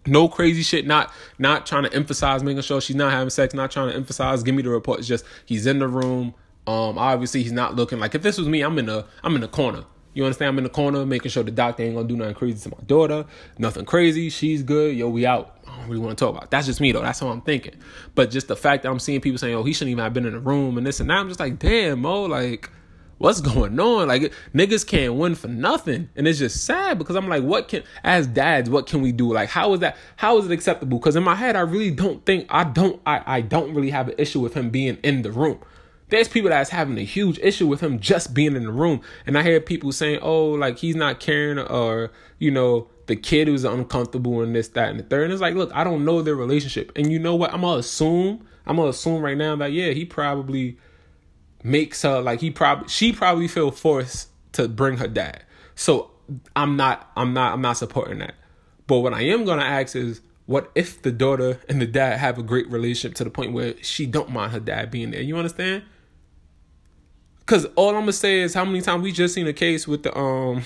no 0.06 0.30
crazy 0.30 0.63
shit 0.63 0.88
not 0.88 1.12
not 1.38 1.65
trying 1.65 1.84
to 1.84 1.93
emphasize 1.93 2.43
making 2.43 2.62
sure 2.62 2.80
she's 2.80 2.95
not 2.95 3.12
having 3.12 3.30
sex 3.30 3.54
not 3.54 3.71
trying 3.71 3.89
to 3.89 3.95
emphasize 3.95 4.41
give 4.41 4.56
me 4.56 4.62
the 4.62 4.69
report 4.69 4.99
it's 4.99 5.08
just 5.08 5.26
he's 5.45 5.65
in 5.65 5.80
the 5.80 5.88
room 5.88 6.34
um 6.65 6.97
obviously 6.97 7.43
he's 7.43 7.52
not 7.52 7.76
looking 7.76 7.99
like 7.99 8.15
if 8.15 8.21
this 8.21 8.38
was 8.38 8.47
me 8.47 8.62
i'm 8.62 8.80
in 8.80 8.86
the 8.86 9.06
i'm 9.21 9.36
in 9.36 9.41
the 9.41 9.47
corner 9.49 9.84
you 10.13 10.23
understand? 10.23 10.49
I'm 10.49 10.58
in 10.60 10.63
the 10.63 10.69
corner 10.69 11.06
making 11.06 11.32
sure 11.32 11.43
the 11.43 11.52
doctor 11.52 11.84
ain't 11.84 11.95
gonna 11.95 12.08
do 12.08 12.15
nothing 12.15 12.36
crazy 12.36 12.69
to 12.69 12.76
my 12.76 12.84
daughter. 12.86 13.26
Nothing 13.58 13.86
crazy. 13.86 14.30
She's 14.30 14.63
good. 14.63 14.95
Yo, 14.95 15.10
we 15.10 15.26
out. 15.26 15.58
I 15.67 15.78
don't 15.78 15.89
really 15.89 16.02
want 16.02 16.17
to 16.17 16.23
talk 16.23 16.32
about. 16.32 16.45
It. 16.45 16.52
That's 16.52 16.67
just 16.67 16.82
me 16.82 16.91
though. 16.91 17.02
That's 17.02 17.19
how 17.19 17.30
I'm 17.30 17.41
thinking. 17.41 17.76
But 18.15 18.30
just 18.30 18.47
the 18.47 18.56
fact 18.56 18.84
that 18.84 18.89
I'm 18.89 18.99
seeing 18.99 19.21
people 19.21 19.39
saying, 19.39 19.56
"Oh, 19.56 19.63
he 19.63 19.73
shouldn't 19.73 19.91
even 19.91 20.04
have 20.04 20.13
been 20.13 20.26
in 20.26 20.34
the 20.34 20.39
room," 20.39 20.78
and 20.78 20.86
this 20.86 20.99
and 20.99 21.10
that, 21.10 21.17
I'm 21.17 21.28
just 21.28 21.39
like, 21.39 21.58
damn, 21.58 22.02
mo, 22.02 22.23
like, 22.23 22.69
what's 23.17 23.41
going 23.41 23.80
on? 23.80 24.08
Like, 24.08 24.34
niggas 24.54 24.86
can't 24.86 25.15
win 25.15 25.36
for 25.36 25.47
nothing, 25.47 26.10
and 26.15 26.28
it's 26.28 26.39
just 26.39 26.63
sad 26.63 26.99
because 26.99 27.15
I'm 27.15 27.28
like, 27.28 27.43
what 27.43 27.67
can, 27.69 27.84
as 28.04 28.28
dads, 28.28 28.69
what 28.69 28.86
can 28.86 29.02
we 29.02 29.12
do? 29.12 29.34
Like, 29.34 29.49
how 29.49 29.73
is 29.73 29.80
that? 29.80 29.97
How 30.17 30.38
is 30.38 30.45
it 30.45 30.52
acceptable? 30.52 30.99
Because 30.99 31.15
in 31.15 31.23
my 31.23 31.36
head, 31.36 31.56
I 31.56 31.62
really 31.62 31.91
don't 31.91 32.26
think 32.26 32.45
I 32.49 32.65
don't 32.65 33.02
I 33.06 33.23
I 33.26 33.41
don't 33.41 33.73
really 33.73 33.89
have 33.89 34.10
an 34.10 34.15
issue 34.17 34.39
with 34.39 34.54
him 34.54 34.69
being 34.69 34.97
in 35.04 35.23
the 35.23 35.32
room. 35.32 35.60
There's 36.13 36.28
people 36.28 36.52
that's 36.52 36.69
having 36.69 36.95
a 36.99 37.04
huge 37.04 37.39
issue 37.39 37.65
with 37.65 37.82
him 37.82 37.99
just 37.99 38.36
being 38.36 38.56
in 38.56 38.65
the 38.65 38.71
room. 38.71 39.02
And 39.26 39.36
I 39.36 39.41
hear 39.41 39.60
people 39.60 39.91
saying, 39.91 40.19
oh, 40.21 40.52
like 40.52 40.78
he's 40.78 40.95
not 40.95 41.19
caring 41.19 41.58
or, 41.58 42.12
you 42.38 42.52
know, 42.52 42.88
the 43.08 43.15
kid 43.15 43.47
who's 43.47 43.63
uncomfortable 43.63 44.41
and 44.43 44.54
this, 44.54 44.67
that, 44.69 44.89
and 44.89 44.99
the 44.99 45.04
third. 45.04 45.23
And 45.23 45.34
it's 45.34 45.41
like, 45.41 45.56
look, 45.56 45.71
I 45.73 45.84
don't 45.84 46.06
know 46.06 46.21
their 46.21 46.36
relationship. 46.36 46.91
And 46.95 47.12
you 47.12 47.17
know 47.17 47.34
what? 47.34 47.52
I'm 47.52 47.62
gonna 47.62 47.80
assume, 47.80 48.45
I'm 48.67 48.76
gonna 48.76 48.89
assume 48.89 49.23
right 49.23 49.36
now 49.36 49.56
that 49.56 49.71
yeah, 49.71 49.89
he 49.89 50.06
probably 50.06 50.78
makes 51.63 52.04
her 52.04 52.21
like 52.21 52.41
he 52.41 52.52
probably 52.52 52.88
she 52.89 53.12
probably 53.12 53.47
feel 53.47 53.71
forced 53.71 54.30
to 54.52 54.67
bring 54.67 54.97
her 54.97 55.08
dad. 55.08 55.43
So 55.73 56.12
I'm 56.56 56.78
not 56.78 57.10
I'm 57.17 57.34
not 57.34 57.54
I'm 57.54 57.62
not 57.62 57.78
supporting 57.78 58.19
that. 58.19 58.36
But 58.86 58.99
what 58.99 59.15
I 59.15 59.21
am 59.21 59.45
gonna 59.45 59.63
ask 59.63 59.95
is 59.95 60.21
what 60.45 60.71
if 60.76 61.02
the 61.02 61.12
daughter 61.12 61.60
and 61.67 61.82
the 61.82 61.88
dad 61.88 62.19
have 62.19 62.38
a 62.38 62.43
great 62.43 62.69
relationship 62.69 63.15
to 63.15 63.23
the 63.23 63.32
point 63.32 63.52
where 63.52 63.73
she 63.82 64.06
don't 64.06 64.30
mind 64.30 64.52
her 64.52 64.60
dad 64.60 64.91
being 64.91 65.10
there? 65.10 65.21
You 65.21 65.38
understand? 65.38 65.82
Cause 67.46 67.66
all 67.76 67.90
I'm 67.90 68.02
gonna 68.02 68.14
say 68.14 68.40
is 68.40 68.54
how 68.54 68.64
many 68.64 68.82
times 68.82 69.04
we 69.04 69.12
just 69.12 69.34
seen 69.34 69.48
a 69.48 69.54
case 69.54 69.88
with 69.88 70.04
the 70.04 70.18
um 70.18 70.64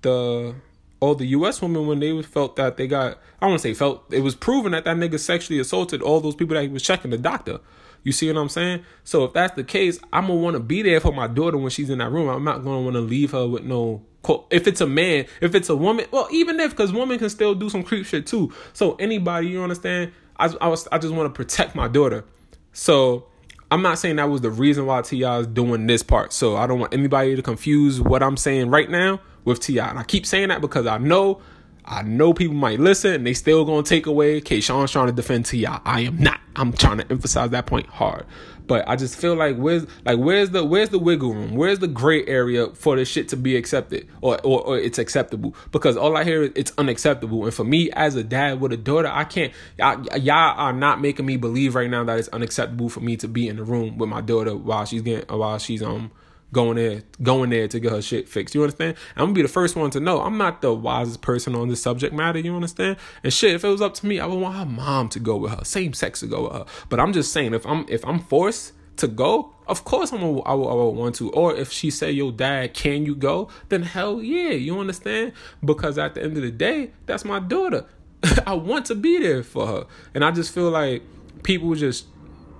the 0.00 0.54
all 0.98 1.14
the 1.14 1.26
U.S. 1.26 1.60
women 1.60 1.86
when 1.86 2.00
they 2.00 2.22
felt 2.22 2.56
that 2.56 2.78
they 2.78 2.86
got 2.86 3.18
I 3.40 3.46
want 3.46 3.60
to 3.60 3.62
say 3.62 3.74
felt 3.74 4.04
it 4.10 4.20
was 4.20 4.34
proven 4.34 4.72
that 4.72 4.84
that 4.84 4.96
nigga 4.96 5.18
sexually 5.18 5.60
assaulted 5.60 6.00
all 6.00 6.20
those 6.20 6.34
people 6.34 6.54
that 6.54 6.62
he 6.62 6.68
was 6.68 6.82
checking 6.82 7.10
the 7.10 7.18
doctor. 7.18 7.60
You 8.02 8.12
see 8.12 8.28
what 8.28 8.40
I'm 8.40 8.48
saying? 8.48 8.84
So 9.04 9.24
if 9.24 9.32
that's 9.32 9.54
the 9.56 9.64
case, 9.64 9.98
I'm 10.12 10.28
gonna 10.28 10.40
want 10.40 10.54
to 10.54 10.60
be 10.60 10.80
there 10.80 11.00
for 11.00 11.12
my 11.12 11.26
daughter 11.26 11.58
when 11.58 11.70
she's 11.70 11.90
in 11.90 11.98
that 11.98 12.10
room. 12.10 12.28
I'm 12.28 12.44
not 12.44 12.64
gonna 12.64 12.80
want 12.80 12.94
to 12.94 13.00
leave 13.00 13.32
her 13.32 13.46
with 13.46 13.64
no. 13.64 14.02
If 14.50 14.66
it's 14.66 14.80
a 14.80 14.86
man, 14.86 15.26
if 15.40 15.54
it's 15.54 15.68
a 15.68 15.76
woman, 15.76 16.06
well, 16.10 16.28
even 16.32 16.58
if 16.60 16.70
because 16.70 16.92
women 16.92 17.18
can 17.18 17.30
still 17.30 17.54
do 17.54 17.68
some 17.68 17.82
creep 17.82 18.06
shit 18.06 18.26
too. 18.26 18.52
So 18.72 18.94
anybody, 18.96 19.48
you 19.48 19.62
understand? 19.62 20.12
I 20.38 20.52
I 20.60 20.68
was 20.68 20.88
I 20.90 20.98
just 20.98 21.14
want 21.14 21.32
to 21.32 21.36
protect 21.36 21.74
my 21.74 21.88
daughter. 21.88 22.24
So 22.72 23.26
I'm 23.70 23.82
not 23.82 23.98
saying 23.98 24.16
that 24.16 24.30
was 24.30 24.42
the 24.42 24.50
reason 24.50 24.86
why 24.86 25.02
T.I. 25.02 25.38
is 25.38 25.46
doing 25.48 25.86
this 25.86 26.02
part. 26.02 26.32
So 26.32 26.56
I 26.56 26.66
don't 26.66 26.78
want 26.78 26.94
anybody 26.94 27.34
to 27.34 27.42
confuse 27.42 28.00
what 28.00 28.22
I'm 28.22 28.36
saying 28.36 28.70
right 28.70 28.88
now 28.88 29.20
with 29.44 29.60
T.I. 29.60 29.88
And 29.88 29.98
I 29.98 30.04
keep 30.04 30.24
saying 30.24 30.48
that 30.48 30.60
because 30.60 30.86
I 30.86 30.98
know 30.98 31.40
I 31.88 32.02
know 32.02 32.34
people 32.34 32.56
might 32.56 32.80
listen 32.80 33.12
and 33.12 33.26
they 33.26 33.34
still 33.34 33.64
gonna 33.64 33.82
take 33.84 34.06
away. 34.06 34.38
Okay, 34.38 34.60
Sean's 34.60 34.90
trying 34.90 35.06
to 35.06 35.12
defend 35.12 35.46
T.I. 35.46 35.80
I 35.84 36.00
am 36.00 36.18
not. 36.18 36.40
I'm 36.56 36.72
trying 36.72 36.98
to 36.98 37.10
emphasize 37.10 37.50
that 37.50 37.66
point 37.66 37.86
hard. 37.86 38.24
But 38.66 38.88
I 38.88 38.96
just 38.96 39.16
feel 39.16 39.34
like 39.34 39.56
where's 39.56 39.86
like 40.04 40.18
where's 40.18 40.50
the 40.50 40.64
where's 40.64 40.88
the 40.88 40.98
wiggle 40.98 41.32
room? 41.32 41.54
Where's 41.54 41.78
the 41.78 41.88
gray 41.88 42.24
area 42.26 42.68
for 42.70 42.96
this 42.96 43.08
shit 43.08 43.28
to 43.28 43.36
be 43.36 43.56
accepted 43.56 44.08
or, 44.20 44.38
or, 44.44 44.62
or 44.62 44.78
it's 44.78 44.98
acceptable? 44.98 45.54
Because 45.70 45.96
all 45.96 46.16
I 46.16 46.24
hear 46.24 46.42
is 46.42 46.52
it's 46.54 46.72
unacceptable. 46.78 47.44
And 47.44 47.54
for 47.54 47.64
me 47.64 47.90
as 47.92 48.16
a 48.16 48.24
dad 48.24 48.60
with 48.60 48.72
a 48.72 48.76
daughter, 48.76 49.08
I 49.08 49.24
can't 49.24 49.52
y'all, 49.78 50.04
y'all 50.18 50.58
are 50.58 50.72
not 50.72 51.00
making 51.00 51.26
me 51.26 51.36
believe 51.36 51.74
right 51.74 51.90
now 51.90 52.04
that 52.04 52.18
it's 52.18 52.28
unacceptable 52.28 52.88
for 52.88 53.00
me 53.00 53.16
to 53.18 53.28
be 53.28 53.48
in 53.48 53.56
the 53.56 53.64
room 53.64 53.98
with 53.98 54.08
my 54.08 54.20
daughter 54.20 54.56
while 54.56 54.84
she's 54.84 55.02
getting 55.02 55.28
while 55.36 55.58
she's 55.58 55.82
um 55.82 56.10
going 56.56 56.76
there, 56.76 57.02
going 57.22 57.50
there 57.50 57.68
to 57.68 57.78
get 57.78 57.92
her 57.92 58.00
shit 58.00 58.30
fixed. 58.30 58.54
You 58.54 58.62
understand? 58.62 58.96
I'm 59.14 59.26
gonna 59.26 59.34
be 59.34 59.42
the 59.42 59.48
first 59.48 59.76
one 59.76 59.90
to 59.90 60.00
know. 60.00 60.22
I'm 60.22 60.38
not 60.38 60.62
the 60.62 60.72
wisest 60.72 61.20
person 61.20 61.54
on 61.54 61.68
this 61.68 61.82
subject 61.82 62.14
matter. 62.14 62.38
You 62.38 62.54
understand? 62.56 62.96
And 63.22 63.30
shit, 63.30 63.54
if 63.54 63.62
it 63.62 63.68
was 63.68 63.82
up 63.82 63.92
to 63.96 64.06
me, 64.06 64.18
I 64.18 64.24
would 64.24 64.40
want 64.40 64.56
her 64.56 64.64
mom 64.64 65.10
to 65.10 65.20
go 65.20 65.36
with 65.36 65.52
her, 65.52 65.62
same 65.64 65.92
sex 65.92 66.20
to 66.20 66.26
go 66.26 66.44
with 66.44 66.52
her. 66.52 66.64
But 66.88 66.98
I'm 66.98 67.12
just 67.12 67.30
saying, 67.30 67.52
if 67.52 67.66
I'm 67.66 67.84
if 67.90 68.02
I'm 68.06 68.20
forced 68.20 68.72
to 68.96 69.06
go, 69.06 69.54
of 69.66 69.84
course 69.84 70.14
I'm 70.14 70.22
a, 70.22 70.40
I 70.40 70.54
will, 70.54 70.70
I 70.70 70.72
will 70.72 70.94
want 70.94 71.16
to. 71.16 71.30
Or 71.32 71.54
if 71.54 71.70
she 71.70 71.90
say, 71.90 72.10
"Yo, 72.10 72.30
dad, 72.30 72.72
can 72.72 73.04
you 73.04 73.14
go?" 73.14 73.50
Then 73.68 73.82
hell 73.82 74.22
yeah, 74.22 74.52
you 74.52 74.80
understand? 74.80 75.34
Because 75.62 75.98
at 75.98 76.14
the 76.14 76.22
end 76.22 76.38
of 76.38 76.42
the 76.42 76.50
day, 76.50 76.92
that's 77.04 77.26
my 77.26 77.38
daughter. 77.38 77.84
I 78.46 78.54
want 78.54 78.86
to 78.86 78.94
be 78.94 79.18
there 79.18 79.42
for 79.42 79.66
her, 79.66 79.86
and 80.14 80.24
I 80.24 80.30
just 80.30 80.54
feel 80.54 80.70
like 80.70 81.02
people 81.42 81.74
just 81.74 82.06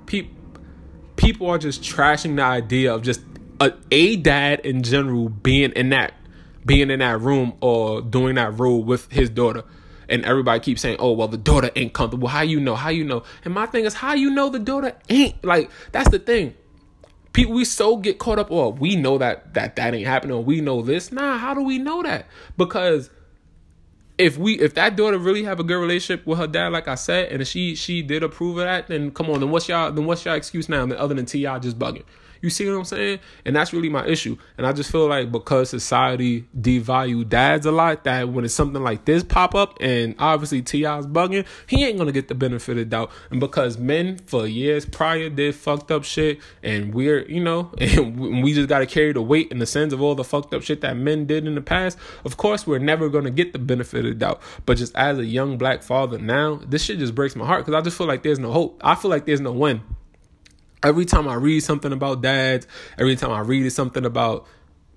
people 0.04 0.34
people 1.16 1.48
are 1.48 1.56
just 1.56 1.80
trashing 1.80 2.36
the 2.36 2.42
idea 2.42 2.94
of 2.94 3.00
just 3.00 3.22
a, 3.60 3.72
a 3.90 4.16
dad 4.16 4.60
in 4.60 4.82
general 4.82 5.28
being 5.28 5.72
in 5.72 5.90
that 5.90 6.14
being 6.64 6.90
in 6.90 6.98
that 6.98 7.20
room 7.20 7.54
or 7.60 8.02
doing 8.02 8.34
that 8.34 8.58
role 8.58 8.82
with 8.82 9.10
his 9.12 9.30
daughter 9.30 9.62
and 10.08 10.24
everybody 10.24 10.60
keeps 10.60 10.82
saying, 10.82 10.96
"Oh, 10.98 11.12
well, 11.12 11.28
the 11.28 11.36
daughter 11.36 11.70
ain't 11.76 11.92
comfortable." 11.92 12.28
How 12.28 12.42
you 12.42 12.60
know? 12.60 12.74
How 12.74 12.90
you 12.90 13.04
know? 13.04 13.22
And 13.44 13.54
my 13.54 13.66
thing 13.66 13.84
is, 13.84 13.94
how 13.94 14.14
you 14.14 14.30
know 14.30 14.48
the 14.50 14.58
daughter 14.58 14.94
ain't 15.08 15.42
like? 15.44 15.70
That's 15.92 16.10
the 16.10 16.18
thing. 16.18 16.54
People, 17.32 17.54
we 17.54 17.64
so 17.64 17.96
get 17.96 18.18
caught 18.18 18.38
up. 18.38 18.50
Or 18.50 18.72
we 18.72 18.96
know 18.96 19.18
that 19.18 19.54
that 19.54 19.76
that 19.76 19.94
ain't 19.94 20.06
happening. 20.06 20.44
We 20.44 20.60
know 20.60 20.82
this. 20.82 21.12
Nah, 21.12 21.38
how 21.38 21.54
do 21.54 21.62
we 21.62 21.78
know 21.78 22.02
that? 22.02 22.26
Because 22.56 23.10
if 24.18 24.38
we 24.38 24.58
if 24.58 24.74
that 24.74 24.96
daughter 24.96 25.18
really 25.18 25.42
have 25.44 25.60
a 25.60 25.64
good 25.64 25.80
relationship 25.80 26.26
with 26.26 26.38
her 26.38 26.46
dad, 26.46 26.72
like 26.72 26.88
I 26.88 26.94
said, 26.94 27.32
and 27.32 27.46
she 27.46 27.74
she 27.74 28.02
did 28.02 28.22
approve 28.22 28.58
of 28.58 28.64
that, 28.64 28.86
then 28.88 29.10
come 29.10 29.28
on. 29.30 29.40
Then 29.40 29.50
what's 29.50 29.68
y'all? 29.68 29.90
Then 29.92 30.06
what's 30.06 30.24
y'all 30.24 30.34
excuse 30.34 30.68
now? 30.68 30.84
Other 30.84 31.14
than 31.14 31.26
T.I. 31.26 31.58
just 31.58 31.78
bugging. 31.78 32.04
You 32.40 32.50
see 32.50 32.68
what 32.68 32.76
I'm 32.76 32.84
saying? 32.84 33.20
And 33.44 33.56
that's 33.56 33.72
really 33.72 33.88
my 33.88 34.06
issue. 34.06 34.36
And 34.58 34.66
I 34.66 34.72
just 34.72 34.90
feel 34.90 35.08
like 35.08 35.32
because 35.32 35.70
society 35.70 36.46
devalue 36.58 37.28
dads 37.28 37.66
a 37.66 37.72
lot, 37.72 38.04
that 38.04 38.28
when 38.28 38.44
it's 38.44 38.54
something 38.54 38.82
like 38.82 39.04
this 39.04 39.22
pop 39.22 39.54
up, 39.54 39.76
and 39.80 40.14
obviously 40.18 40.62
T.I.'s 40.62 41.06
bugging, 41.06 41.46
he 41.66 41.84
ain't 41.84 41.98
gonna 41.98 42.12
get 42.12 42.28
the 42.28 42.34
benefit 42.34 42.78
of 42.78 42.88
doubt. 42.90 43.10
And 43.30 43.40
because 43.40 43.78
men 43.78 44.18
for 44.18 44.46
years 44.46 44.84
prior 44.86 45.28
did 45.28 45.54
fucked 45.54 45.90
up 45.90 46.04
shit, 46.04 46.40
and 46.62 46.94
we're 46.94 47.26
you 47.28 47.42
know, 47.42 47.70
and 47.78 48.42
we 48.42 48.52
just 48.52 48.68
gotta 48.68 48.86
carry 48.86 49.12
the 49.12 49.22
weight 49.22 49.50
and 49.50 49.60
the 49.60 49.66
sins 49.66 49.92
of 49.92 50.02
all 50.02 50.14
the 50.14 50.24
fucked 50.24 50.54
up 50.54 50.62
shit 50.62 50.80
that 50.82 50.96
men 50.96 51.26
did 51.26 51.46
in 51.46 51.54
the 51.54 51.60
past. 51.60 51.98
Of 52.24 52.36
course, 52.36 52.66
we're 52.66 52.78
never 52.78 53.08
gonna 53.08 53.30
get 53.30 53.52
the 53.52 53.58
benefit 53.58 54.04
of 54.04 54.18
doubt. 54.18 54.40
But 54.64 54.76
just 54.78 54.94
as 54.96 55.18
a 55.18 55.24
young 55.24 55.58
black 55.58 55.82
father 55.82 56.18
now, 56.18 56.60
this 56.66 56.84
shit 56.84 56.98
just 56.98 57.14
breaks 57.14 57.36
my 57.36 57.46
heart 57.46 57.64
because 57.64 57.78
I 57.78 57.82
just 57.82 57.96
feel 57.96 58.06
like 58.06 58.22
there's 58.22 58.38
no 58.38 58.52
hope. 58.52 58.80
I 58.84 58.94
feel 58.94 59.10
like 59.10 59.26
there's 59.26 59.40
no 59.40 59.52
win 59.52 59.80
every 60.82 61.04
time 61.04 61.28
I 61.28 61.34
read 61.34 61.60
something 61.60 61.92
about 61.92 62.22
dads, 62.22 62.66
every 62.98 63.16
time 63.16 63.30
I 63.30 63.40
read 63.40 63.70
something 63.70 64.04
about 64.04 64.46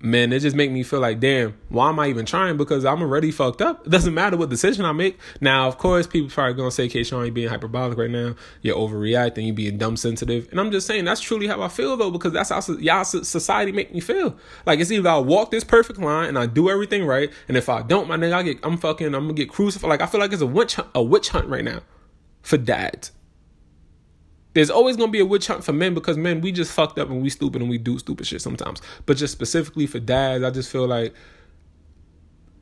men, 0.02 0.32
it 0.32 0.40
just 0.40 0.56
make 0.56 0.70
me 0.70 0.82
feel 0.82 1.00
like, 1.00 1.20
damn, 1.20 1.54
why 1.68 1.90
am 1.90 1.98
I 1.98 2.08
even 2.08 2.24
trying? 2.24 2.56
Because 2.56 2.84
I'm 2.84 3.02
already 3.02 3.30
fucked 3.30 3.60
up. 3.60 3.86
It 3.86 3.90
doesn't 3.90 4.14
matter 4.14 4.36
what 4.36 4.48
decision 4.48 4.84
I 4.84 4.92
make. 4.92 5.18
Now, 5.40 5.68
of 5.68 5.78
course, 5.78 6.06
people 6.06 6.30
probably 6.30 6.54
gonna 6.54 6.70
say, 6.70 6.86
"Okay, 6.86 7.02
Sean, 7.02 7.24
you're 7.24 7.32
being 7.32 7.48
hyperbolic 7.48 7.98
right 7.98 8.10
now. 8.10 8.34
You're 8.62 8.76
overreacting. 8.76 9.46
You're 9.46 9.54
being 9.54 9.76
dumb 9.78 9.96
sensitive." 9.96 10.48
And 10.50 10.58
I'm 10.58 10.70
just 10.70 10.86
saying 10.86 11.04
that's 11.04 11.20
truly 11.20 11.46
how 11.46 11.60
I 11.60 11.68
feel 11.68 11.96
though, 11.96 12.10
because 12.10 12.32
that's 12.32 12.48
how 12.48 12.60
y'all 12.76 13.04
society 13.04 13.72
make 13.72 13.92
me 13.92 14.00
feel. 14.00 14.36
Like 14.64 14.80
it's 14.80 14.90
either 14.90 15.08
I 15.08 15.18
walk 15.18 15.50
this 15.50 15.64
perfect 15.64 15.98
line 15.98 16.28
and 16.28 16.38
I 16.38 16.46
do 16.46 16.70
everything 16.70 17.04
right, 17.04 17.30
and 17.48 17.56
if 17.56 17.68
I 17.68 17.82
don't, 17.82 18.08
my 18.08 18.16
nigga, 18.16 18.32
I 18.32 18.42
get 18.42 18.58
I'm 18.62 18.78
fucking 18.78 19.14
I'm 19.14 19.24
gonna 19.24 19.34
get 19.34 19.50
crucified. 19.50 19.90
Like 19.90 20.00
I 20.00 20.06
feel 20.06 20.20
like 20.20 20.32
it's 20.32 20.42
a 20.42 20.46
witch 20.46 20.76
hunt, 20.76 20.88
a 20.94 21.02
witch 21.02 21.28
hunt 21.28 21.48
right 21.48 21.64
now 21.64 21.80
for 22.42 22.56
dads 22.56 23.12
there's 24.52 24.70
always 24.70 24.96
gonna 24.96 25.12
be 25.12 25.20
a 25.20 25.26
witch 25.26 25.46
hunt 25.46 25.64
for 25.64 25.72
men 25.72 25.94
because 25.94 26.16
men 26.16 26.40
we 26.40 26.52
just 26.52 26.72
fucked 26.72 26.98
up 26.98 27.08
and 27.08 27.22
we 27.22 27.30
stupid 27.30 27.60
and 27.60 27.70
we 27.70 27.78
do 27.78 27.98
stupid 27.98 28.26
shit 28.26 28.42
sometimes. 28.42 28.82
But 29.06 29.16
just 29.16 29.32
specifically 29.32 29.86
for 29.86 30.00
dads, 30.00 30.44
I 30.44 30.50
just 30.50 30.70
feel 30.70 30.86
like 30.86 31.14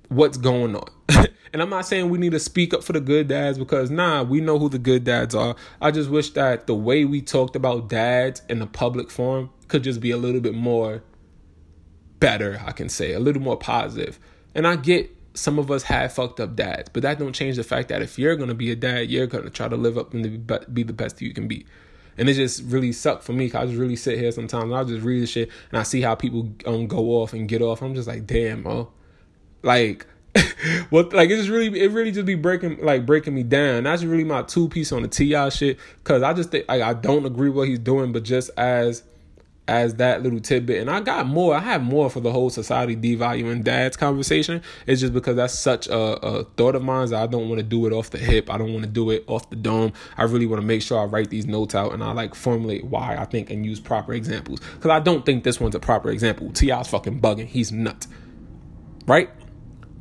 what's 0.08 0.36
going 0.36 0.76
on. 0.76 0.88
and 1.52 1.62
I'm 1.62 1.70
not 1.70 1.86
saying 1.86 2.10
we 2.10 2.18
need 2.18 2.32
to 2.32 2.40
speak 2.40 2.74
up 2.74 2.82
for 2.82 2.92
the 2.92 3.00
good 3.00 3.28
dads 3.28 3.58
because 3.58 3.90
nah, 3.90 4.22
we 4.22 4.40
know 4.40 4.58
who 4.58 4.68
the 4.68 4.78
good 4.78 5.04
dads 5.04 5.34
are. 5.34 5.56
I 5.80 5.90
just 5.90 6.10
wish 6.10 6.30
that 6.30 6.66
the 6.66 6.74
way 6.74 7.04
we 7.04 7.22
talked 7.22 7.56
about 7.56 7.88
dads 7.88 8.42
in 8.48 8.58
the 8.58 8.66
public 8.66 9.10
forum 9.10 9.50
could 9.68 9.84
just 9.84 10.00
be 10.00 10.10
a 10.10 10.16
little 10.16 10.40
bit 10.40 10.54
more 10.54 11.02
better, 12.20 12.60
I 12.64 12.72
can 12.72 12.88
say, 12.88 13.12
a 13.12 13.20
little 13.20 13.42
more 13.42 13.56
positive. 13.56 14.18
And 14.54 14.66
I 14.66 14.76
get 14.76 15.10
some 15.38 15.58
of 15.58 15.70
us 15.70 15.84
have 15.84 16.12
fucked 16.12 16.40
up 16.40 16.56
dads, 16.56 16.90
but 16.92 17.02
that 17.02 17.18
don't 17.18 17.32
change 17.32 17.56
the 17.56 17.64
fact 17.64 17.88
that 17.88 18.02
if 18.02 18.18
you're 18.18 18.36
gonna 18.36 18.54
be 18.54 18.70
a 18.70 18.76
dad, 18.76 19.10
you're 19.10 19.26
gonna 19.26 19.50
try 19.50 19.68
to 19.68 19.76
live 19.76 19.96
up 19.96 20.12
and 20.12 20.46
be 20.74 20.82
the 20.82 20.92
best 20.92 21.22
you 21.22 21.32
can 21.32 21.48
be. 21.48 21.64
And 22.18 22.28
it 22.28 22.34
just 22.34 22.64
really 22.64 22.92
sucked 22.92 23.22
for 23.22 23.32
me. 23.32 23.48
Cause 23.48 23.62
I 23.62 23.66
just 23.66 23.78
really 23.78 23.96
sit 23.96 24.18
here 24.18 24.32
sometimes. 24.32 24.64
And 24.64 24.74
I 24.74 24.84
just 24.84 25.04
read 25.04 25.22
the 25.22 25.26
shit 25.26 25.50
and 25.70 25.78
I 25.78 25.84
see 25.84 26.00
how 26.02 26.16
people 26.16 26.50
um 26.66 26.88
go 26.88 27.22
off 27.22 27.32
and 27.32 27.48
get 27.48 27.62
off. 27.62 27.80
I'm 27.80 27.94
just 27.94 28.08
like, 28.08 28.26
damn, 28.26 28.64
bro. 28.64 28.90
Like, 29.62 30.06
what? 30.90 31.12
Like 31.12 31.30
it's 31.30 31.42
just 31.42 31.50
really, 31.50 31.80
it 31.80 31.92
really 31.92 32.10
just 32.10 32.26
be 32.26 32.34
breaking, 32.34 32.84
like 32.84 33.06
breaking 33.06 33.34
me 33.34 33.44
down. 33.44 33.84
That's 33.84 34.02
really 34.02 34.24
my 34.24 34.42
two 34.42 34.68
piece 34.68 34.90
on 34.90 35.02
the 35.02 35.08
T.I. 35.08 35.48
shit. 35.50 35.78
Cause 36.02 36.22
I 36.22 36.32
just 36.32 36.50
think, 36.50 36.66
like, 36.68 36.82
I 36.82 36.92
don't 36.92 37.24
agree 37.24 37.50
what 37.50 37.68
he's 37.68 37.78
doing, 37.78 38.10
but 38.12 38.24
just 38.24 38.50
as 38.56 39.04
as 39.68 39.96
that 39.96 40.22
little 40.22 40.40
tidbit. 40.40 40.80
And 40.80 40.90
I 40.90 41.00
got 41.00 41.26
more. 41.26 41.54
I 41.54 41.60
have 41.60 41.82
more 41.82 42.08
for 42.08 42.20
the 42.20 42.32
whole 42.32 42.50
society 42.50 42.96
devaluing 42.96 43.62
dad's 43.62 43.96
conversation. 43.96 44.62
It's 44.86 45.00
just 45.00 45.12
because 45.12 45.36
that's 45.36 45.56
such 45.56 45.86
a, 45.86 45.98
a 45.98 46.44
thought 46.56 46.74
of 46.74 46.82
mine 46.82 47.10
that 47.10 47.22
I 47.22 47.26
don't 47.26 47.48
want 47.48 47.58
to 47.58 47.62
do 47.62 47.86
it 47.86 47.92
off 47.92 48.10
the 48.10 48.18
hip. 48.18 48.50
I 48.50 48.56
don't 48.56 48.72
want 48.72 48.84
to 48.84 48.90
do 48.90 49.10
it 49.10 49.24
off 49.28 49.48
the 49.50 49.56
dome. 49.56 49.92
I 50.16 50.24
really 50.24 50.46
want 50.46 50.62
to 50.62 50.66
make 50.66 50.82
sure 50.82 50.98
I 50.98 51.04
write 51.04 51.28
these 51.30 51.46
notes 51.46 51.74
out 51.74 51.92
and 51.92 52.02
I 52.02 52.12
like 52.12 52.34
formulate 52.34 52.84
why 52.84 53.16
I 53.16 53.26
think 53.26 53.50
and 53.50 53.64
use 53.64 53.78
proper 53.78 54.14
examples. 54.14 54.60
Because 54.60 54.90
I 54.90 55.00
don't 55.00 55.24
think 55.24 55.44
this 55.44 55.60
one's 55.60 55.74
a 55.74 55.80
proper 55.80 56.10
example. 56.10 56.50
T.I.'s 56.50 56.88
fucking 56.88 57.20
bugging. 57.20 57.46
He's 57.46 57.70
nuts. 57.70 58.08
Right? 59.06 59.30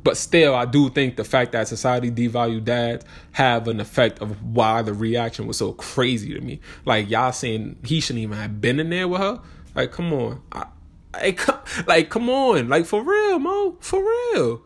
But 0.02 0.16
still, 0.16 0.54
I 0.54 0.64
do 0.64 0.88
think 0.88 1.16
the 1.16 1.24
fact 1.24 1.52
that 1.52 1.68
society 1.68 2.10
devalued 2.10 2.64
dads 2.64 3.04
have 3.32 3.68
an 3.68 3.80
effect 3.80 4.20
of 4.20 4.42
why 4.42 4.80
the 4.80 4.94
reaction 4.94 5.46
was 5.46 5.58
so 5.58 5.72
crazy 5.72 6.32
to 6.32 6.40
me. 6.40 6.60
Like 6.86 7.10
y'all 7.10 7.32
saying 7.32 7.76
he 7.84 8.00
shouldn't 8.00 8.22
even 8.22 8.38
have 8.38 8.60
been 8.60 8.80
in 8.80 8.88
there 8.88 9.06
with 9.06 9.20
her. 9.20 9.42
Like, 9.78 9.92
come 9.92 10.12
on. 10.12 10.42
I, 10.50 10.66
I, 11.14 11.36
like, 11.86 12.10
come 12.10 12.28
on. 12.28 12.68
Like, 12.68 12.84
for 12.84 13.00
real, 13.00 13.38
Mo. 13.38 13.76
For 13.78 14.00
real. 14.00 14.60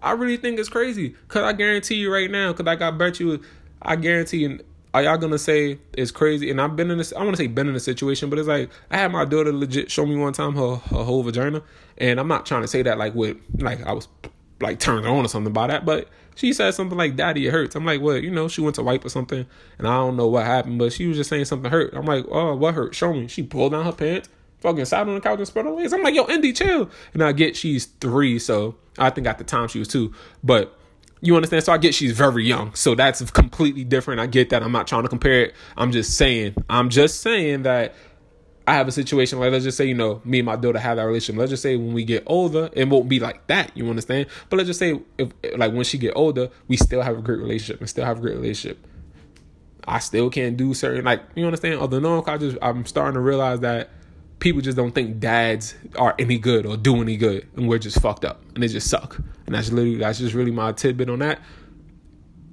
I 0.00 0.12
really 0.12 0.38
think 0.38 0.58
it's 0.58 0.70
crazy. 0.70 1.10
Because 1.10 1.42
I 1.42 1.52
guarantee 1.52 1.96
you 1.96 2.10
right 2.10 2.30
now, 2.30 2.52
because 2.52 2.64
like 2.64 2.80
I 2.80 2.90
bet 2.90 3.20
you, 3.20 3.42
I 3.82 3.96
guarantee 3.96 4.38
you, 4.38 4.60
are 4.94 5.02
y'all 5.02 5.18
gonna 5.18 5.38
say 5.38 5.78
it's 5.92 6.10
crazy? 6.10 6.50
And 6.50 6.58
I've 6.58 6.74
been 6.74 6.90
in 6.90 6.96
this. 6.96 7.12
I 7.12 7.18
want 7.18 7.32
to 7.32 7.36
say 7.36 7.48
been 7.48 7.68
in 7.68 7.74
a 7.74 7.80
situation, 7.80 8.30
but 8.30 8.38
it's 8.38 8.48
like 8.48 8.70
I 8.90 8.96
had 8.96 9.12
my 9.12 9.26
daughter 9.26 9.52
legit 9.52 9.90
show 9.90 10.06
me 10.06 10.16
one 10.16 10.32
time 10.32 10.54
her 10.54 10.76
her 10.76 11.04
whole 11.04 11.22
vagina, 11.22 11.62
and 11.98 12.18
I'm 12.18 12.28
not 12.28 12.46
trying 12.46 12.62
to 12.62 12.68
say 12.68 12.80
that 12.82 12.96
like 12.96 13.14
with 13.14 13.36
like 13.58 13.84
I 13.84 13.92
was 13.92 14.08
like 14.60 14.78
turned 14.78 15.06
on 15.06 15.24
or 15.24 15.28
something 15.28 15.52
by 15.52 15.66
that, 15.66 15.84
but 15.84 16.08
she 16.36 16.52
said 16.52 16.70
something 16.70 16.96
like 16.96 17.16
"Daddy, 17.16 17.46
it 17.46 17.50
hurts." 17.50 17.74
I'm 17.74 17.84
like, 17.84 18.00
"What?" 18.00 18.22
You 18.22 18.30
know, 18.30 18.48
she 18.48 18.60
went 18.60 18.76
to 18.76 18.82
wipe 18.82 19.04
or 19.04 19.08
something, 19.08 19.44
and 19.78 19.86
I 19.88 19.96
don't 19.96 20.16
know 20.16 20.28
what 20.28 20.46
happened, 20.46 20.78
but 20.78 20.92
she 20.92 21.06
was 21.06 21.16
just 21.16 21.30
saying 21.30 21.46
something 21.46 21.70
hurt. 21.70 21.94
I'm 21.94 22.06
like, 22.06 22.24
"Oh, 22.30 22.54
what 22.54 22.74
hurt? 22.74 22.94
Show 22.94 23.12
me." 23.12 23.26
She 23.26 23.42
pulled 23.42 23.72
down 23.72 23.84
her 23.84 23.92
pants, 23.92 24.28
fucking 24.60 24.84
sat 24.84 25.06
on 25.06 25.14
the 25.14 25.20
couch 25.20 25.38
and 25.38 25.46
spread 25.46 25.66
her 25.66 25.72
legs. 25.72 25.92
I'm 25.92 26.02
like, 26.02 26.14
yo, 26.14 26.26
Indy, 26.26 26.52
chill. 26.52 26.90
And 27.14 27.22
I 27.22 27.32
get 27.32 27.56
she's 27.56 27.86
three, 27.86 28.38
so 28.38 28.76
I 28.98 29.10
think 29.10 29.26
at 29.26 29.38
the 29.38 29.44
time 29.44 29.68
she 29.68 29.78
was 29.78 29.88
two. 29.88 30.12
But 30.42 30.78
you 31.20 31.34
understand? 31.36 31.64
So 31.64 31.72
I 31.72 31.78
get 31.78 31.94
she's 31.94 32.12
very 32.12 32.44
young. 32.44 32.74
So 32.74 32.94
that's 32.94 33.30
completely 33.30 33.84
different. 33.84 34.20
I 34.20 34.26
get 34.26 34.50
that. 34.50 34.62
I'm 34.62 34.72
not 34.72 34.86
trying 34.86 35.02
to 35.02 35.08
compare 35.08 35.46
it. 35.46 35.54
I'm 35.76 35.92
just 35.92 36.16
saying, 36.16 36.54
I'm 36.68 36.90
just 36.90 37.20
saying 37.20 37.62
that 37.62 37.94
I 38.68 38.74
have 38.74 38.88
a 38.88 38.92
situation 38.92 39.38
like 39.38 39.52
let's 39.52 39.64
just 39.64 39.76
say, 39.76 39.86
you 39.86 39.94
know, 39.94 40.20
me 40.24 40.40
and 40.40 40.46
my 40.46 40.56
daughter 40.56 40.78
have 40.78 40.96
that 40.96 41.04
relationship. 41.04 41.38
Let's 41.38 41.50
just 41.50 41.62
say 41.62 41.76
when 41.76 41.92
we 41.92 42.04
get 42.04 42.24
older, 42.26 42.68
it 42.72 42.88
won't 42.88 43.08
be 43.08 43.20
like 43.20 43.46
that, 43.46 43.70
you 43.76 43.88
understand? 43.88 44.26
But 44.50 44.56
let's 44.56 44.66
just 44.66 44.80
say 44.80 45.00
if 45.18 45.30
like 45.56 45.72
when 45.72 45.84
she 45.84 45.98
get 45.98 46.14
older, 46.16 46.50
we 46.66 46.76
still 46.76 47.02
have 47.02 47.16
a 47.16 47.22
great 47.22 47.38
relationship 47.38 47.80
and 47.80 47.88
still 47.88 48.04
have 48.04 48.18
a 48.18 48.20
great 48.20 48.36
relationship. 48.36 48.84
I 49.86 50.00
still 50.00 50.30
can't 50.30 50.56
do 50.56 50.74
certain 50.74 51.04
like 51.04 51.22
you 51.36 51.44
understand? 51.46 51.80
Other 51.80 52.00
than 52.00 52.24
I 52.26 52.38
just 52.38 52.58
I'm 52.60 52.84
starting 52.86 53.14
to 53.14 53.20
realize 53.20 53.60
that 53.60 53.90
people 54.38 54.60
just 54.60 54.76
don't 54.76 54.92
think 54.92 55.18
dads 55.18 55.74
are 55.96 56.14
any 56.18 56.38
good 56.38 56.66
or 56.66 56.76
do 56.76 57.00
any 57.00 57.16
good, 57.16 57.48
and 57.56 57.68
we're 57.68 57.78
just 57.78 58.00
fucked 58.00 58.24
up, 58.24 58.42
and 58.54 58.62
they 58.62 58.68
just 58.68 58.88
suck. 58.88 59.18
And 59.46 59.54
that's 59.54 59.70
literally 59.70 59.98
that's 59.98 60.18
just 60.18 60.34
really 60.34 60.50
my 60.50 60.72
tidbit 60.72 61.08
on 61.08 61.20
that. 61.20 61.40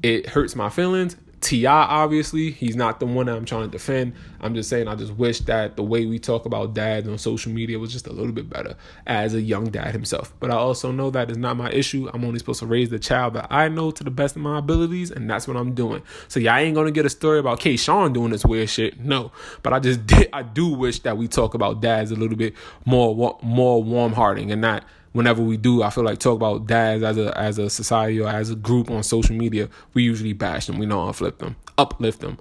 It 0.02 0.28
hurts 0.30 0.56
my 0.56 0.70
feelings, 0.70 1.16
T.I., 1.44 1.72
obviously, 1.72 2.52
he's 2.52 2.76
not 2.76 3.02
the 3.02 3.06
one 3.06 3.26
that 3.26 3.36
I'm 3.36 3.44
trying 3.44 3.64
to 3.64 3.68
defend. 3.68 4.14
I'm 4.40 4.56
just 4.56 4.70
saying, 4.70 4.88
I 4.88 4.96
just 4.96 5.14
wish 5.14 5.42
that 5.42 5.76
the 5.76 5.84
way 5.84 6.06
we 6.06 6.18
talk 6.18 6.46
about 6.46 6.74
dads 6.74 7.08
on 7.08 7.18
social 7.18 7.52
media 7.52 7.78
was 7.78 7.92
just 7.92 8.08
a 8.08 8.14
little 8.14 8.32
bit 8.32 8.50
better 8.50 8.76
as 9.06 9.34
a 9.34 9.42
young 9.42 9.66
dad 9.66 9.92
himself. 9.92 10.34
But 10.40 10.52
I 10.52 10.56
also 10.56 10.92
know 10.92 11.12
that 11.12 11.30
is 11.30 11.38
not 11.38 11.58
my 11.58 11.70
issue. 11.70 12.10
I'm 12.14 12.24
only 12.24 12.40
supposed 12.40 12.62
to 12.62 12.66
raise 12.66 12.90
the 12.90 12.98
child 12.98 13.34
that 13.34 13.48
I 13.52 13.68
know 13.68 13.92
to 13.92 14.04
the 14.04 14.10
best 14.10 14.38
of 14.38 14.42
my 14.42 14.60
abilities, 14.60 15.12
and 15.12 15.30
that's 15.30 15.48
what 15.48 15.58
I'm 15.58 15.74
doing. 15.74 16.02
So, 16.30 16.40
y'all 16.40 16.56
ain't 16.56 16.76
gonna 16.76 16.92
get 16.92 17.06
a 17.06 17.10
story 17.10 17.40
about 17.40 17.60
K. 17.60 17.76
Sean 17.76 18.14
doing 18.14 18.32
this 18.32 18.46
weird 18.46 18.70
shit. 18.70 19.00
No. 19.00 19.34
But 19.62 19.74
I 19.74 19.80
just 19.80 20.08
did, 20.08 20.30
I 20.32 20.44
do 20.44 20.70
wish 20.70 21.00
that 21.00 21.18
we 21.18 21.28
talk 21.28 21.54
about 21.54 21.82
dads 21.82 22.12
a 22.12 22.16
little 22.16 22.38
bit 22.38 22.54
more, 22.86 23.38
more 23.44 23.84
warm 23.84 24.14
hearted 24.14 24.50
and 24.50 24.62
not 24.62 24.86
whenever 25.14 25.42
we 25.42 25.58
do, 25.58 25.82
I 25.82 25.90
feel 25.90 26.04
like 26.04 26.20
talk 26.20 26.36
about 26.36 26.68
dads 26.68 27.04
as 27.04 27.18
a 27.18 27.38
as 27.38 27.58
a 27.58 27.70
society 27.70 28.20
or 28.20 28.28
as 28.28 28.50
a 28.50 28.56
group 28.56 28.92
on 28.92 29.04
social 29.04 29.36
media, 29.36 29.70
we 29.94 30.04
usually 30.04 30.34
bash 30.34 30.68
them. 30.68 30.78
We 30.78 30.86
don't 30.86 31.08
uplift 31.08 31.40
them, 31.40 31.56
uplift 31.78 32.20
them. 32.20 32.38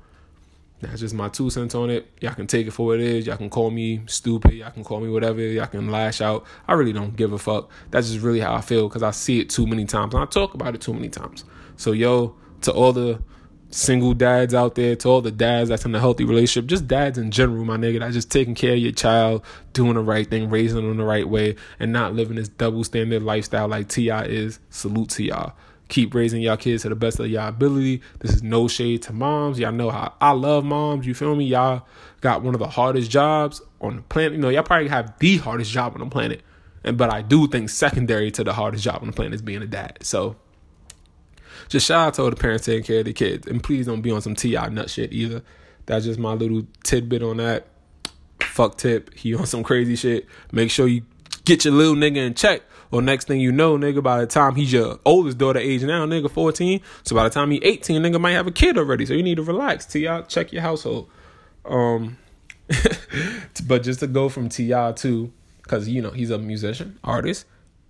That's 0.81 0.99
just 0.99 1.15
my 1.15 1.29
two 1.29 1.49
cents 1.49 1.77
on 1.77 1.91
it. 1.91 2.11
Y'all 2.21 2.35
can 2.35 2.49
take 2.49 2.67
it 2.67 2.73
for 2.73 2.87
what 2.87 2.99
it 2.99 3.07
is. 3.07 3.27
Y'all 3.27 3.37
can 3.37 3.49
call 3.49 3.71
me 3.71 4.03
stupid. 4.07 4.55
Y'all 4.55 4.73
can 4.73 4.83
call 4.83 4.99
me 4.99 5.09
whatever. 5.09 5.41
Y'all 5.41 5.67
can 5.67 5.93
lash 5.93 6.21
out. 6.21 6.45
I 6.67 6.73
really 6.73 6.93
don't 6.93 7.15
give 7.15 7.33
a 7.33 7.39
fuck. 7.39 7.71
That's 7.93 8.11
just 8.11 8.21
really 8.21 8.41
how 8.41 8.53
I 8.55 8.63
feel 8.63 8.89
because 8.89 9.05
I 9.05 9.13
see 9.13 9.39
it 9.39 9.49
too 9.49 9.65
many 9.65 9.85
times 9.85 10.13
and 10.13 10.23
I 10.23 10.27
talk 10.27 10.55
about 10.55 10.75
it 10.75 10.81
too 10.81 10.93
many 10.93 11.09
times. 11.09 11.45
So 11.77 11.93
yo, 11.93 12.35
to 12.63 12.73
all 12.73 12.93
the 12.93 13.23
single 13.73 14.15
dads 14.15 14.55
out 14.55 14.75
there, 14.75 14.95
to 14.97 15.09
all 15.09 15.21
the 15.21 15.31
dads 15.31 15.69
that's 15.69 15.85
in 15.85 15.95
a 15.95 16.01
healthy 16.01 16.25
relationship, 16.25 16.69
just 16.69 16.87
dads 16.87 17.19
in 17.19 17.31
general, 17.31 17.65
my 17.65 17.77
nigga, 17.77 18.01
that's 18.01 18.15
just 18.15 18.31
taking 18.31 18.55
care 18.55 18.75
of 18.75 18.79
your 18.79 18.93
child, 18.93 19.43
doing 19.73 19.95
the 19.95 20.01
right 20.01 20.29
thing, 20.29 20.51
raising 20.51 20.87
them 20.87 20.97
the 20.97 21.05
right 21.05 21.29
way, 21.29 21.57
and 21.81 21.93
not 21.93 22.15
living 22.15 22.37
this 22.37 22.49
double 22.49 22.85
standard 22.85 23.23
lifestyle 23.23 23.69
like 23.69 23.89
T.I. 23.89 24.25
is. 24.25 24.61
Salute 24.71 25.11
to 25.11 25.25
y'all. 25.25 25.55
Keep 25.89 26.15
raising 26.15 26.41
y'all 26.41 26.57
kids 26.57 26.83
to 26.83 26.89
the 26.89 26.95
best 26.95 27.19
of 27.21 27.29
y'all 27.29 27.49
ability. 27.49 28.01
This 28.21 28.33
is 28.33 28.43
no 28.43 28.69
shade 28.69 29.03
to 29.03 29.13
moms. 29.13 29.59
Y'all 29.59 29.73
know 29.73 29.91
how 29.91 30.15
I 30.21 30.31
love 30.31 30.65
moms. 30.65 31.07
You 31.07 31.15
feel 31.15 31.35
me? 31.35 31.45
Y'all 31.45 31.87
got 32.21 32.43
one 32.43 32.55
of 32.55 32.61
the 32.61 32.69
hardest 32.69 33.11
jobs 33.11 33.61
on 33.81 33.97
the 33.97 34.03
planet. 34.03 34.33
You 34.33 34.39
know, 34.39 34.49
y'all 34.49 34.63
probably 34.63 34.89
have 34.89 35.19
the 35.19 35.37
hardest 35.39 35.71
job 35.71 35.93
on 35.95 36.01
the 36.01 36.07
planet. 36.07 36.43
And 36.85 36.97
but 36.97 37.13
I 37.13 37.23
do 37.23 37.47
think 37.47 37.69
secondary 37.69 38.31
to 38.33 38.45
the 38.45 38.53
hardest 38.53 38.85
job 38.85 38.99
on 39.03 39.09
the 39.09 39.13
planet 39.13 39.35
is 39.35 39.43
being 39.43 39.63
a 39.63 39.67
dad. 39.67 39.99
So 40.01 40.37
just 41.73 41.87
shout 41.87 42.09
out 42.09 42.15
to 42.15 42.23
all 42.23 42.31
the 42.31 42.37
parents 42.37 42.67
taking 42.67 42.85
care 42.85 42.99
of 42.99 43.07
the 43.07 43.15
kids. 43.15 43.47
And 43.47 43.63
please 43.63 43.87
don't 43.87 44.03
be 44.03 44.11
on 44.11 44.21
some 44.21 44.35
T.I. 44.35 44.69
nut 44.69 44.91
shit 44.91 45.11
either. 45.11 45.43
That's 45.87 46.05
just 46.05 46.19
my 46.19 46.35
little 46.35 46.67
tidbit 46.85 47.23
on 47.23 47.39
that. 47.39 47.67
Fuck 48.43 48.77
tip. 48.77 49.13
He 49.15 49.35
on 49.35 49.47
some 49.47 49.63
crazy 49.63 49.97
shit. 49.97 50.27
Make 50.53 50.71
sure 50.71 50.87
you 50.87 51.03
get 51.47 51.65
your 51.65 51.73
little 51.73 51.95
nigga 51.95 52.19
in 52.19 52.35
check. 52.35 52.61
Or 52.91 53.01
next 53.01 53.27
thing 53.27 53.41
you 53.41 53.53
know, 53.53 53.79
nigga, 53.79 54.03
by 54.03 54.21
the 54.21 54.27
time 54.27 54.55
he's 54.55 54.71
your 54.71 55.01
oldest 55.07 55.39
daughter 55.39 55.59
age 55.59 55.83
now, 55.83 56.05
nigga, 56.05 56.31
14. 56.31 56.79
So 57.05 57.17
by 57.17 57.25
the 57.25 57.31
time 57.31 57.51
he 57.51 57.57
18, 57.65 58.03
nigga 58.03 58.21
might 58.21 58.33
have 58.33 58.47
a 58.47 58.53
kid 58.53 58.77
already. 58.77 59.07
So 59.07 59.15
you 59.15 59.23
need 59.23 59.37
to 59.37 59.43
relax. 59.43 59.87
T.I. 59.87 60.21
check 60.23 60.53
your 60.53 60.61
household. 60.61 61.09
Um 61.65 62.19
but 63.67 63.83
just 63.83 64.01
to 64.01 64.07
go 64.07 64.29
from 64.29 64.51
T.I. 64.51 64.93
to 64.93 65.33
because 65.63 65.89
you 65.89 66.03
know 66.03 66.11
he's 66.11 66.29
a 66.29 66.37
musician, 66.37 66.99
artist. 67.03 67.47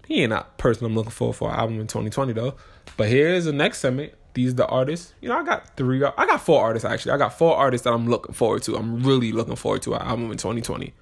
He 0.06 0.22
ain't 0.22 0.30
not 0.30 0.58
person 0.58 0.86
I'm 0.86 0.94
looking 0.94 1.10
for 1.10 1.32
for 1.32 1.50
an 1.50 1.56
album 1.56 1.80
in 1.80 1.86
2020 1.86 2.32
though. 2.32 2.54
But 2.96 3.08
here's 3.08 3.44
the 3.44 3.52
next 3.52 3.78
segment. 3.78 4.14
These 4.34 4.52
are 4.52 4.56
the 4.56 4.66
artists. 4.66 5.14
You 5.20 5.28
know, 5.28 5.38
I 5.38 5.44
got 5.44 5.76
three. 5.76 6.02
I 6.02 6.26
got 6.26 6.40
four 6.40 6.62
artists 6.62 6.84
actually. 6.84 7.12
I 7.12 7.18
got 7.18 7.36
four 7.36 7.56
artists 7.56 7.84
that 7.84 7.92
I'm 7.92 8.08
looking 8.08 8.34
forward 8.34 8.62
to. 8.64 8.76
I'm 8.76 9.02
really 9.02 9.32
looking 9.32 9.56
forward 9.56 9.82
to 9.82 9.94
an 9.94 10.02
album 10.02 10.30
in 10.30 10.38
2020, 10.38 10.92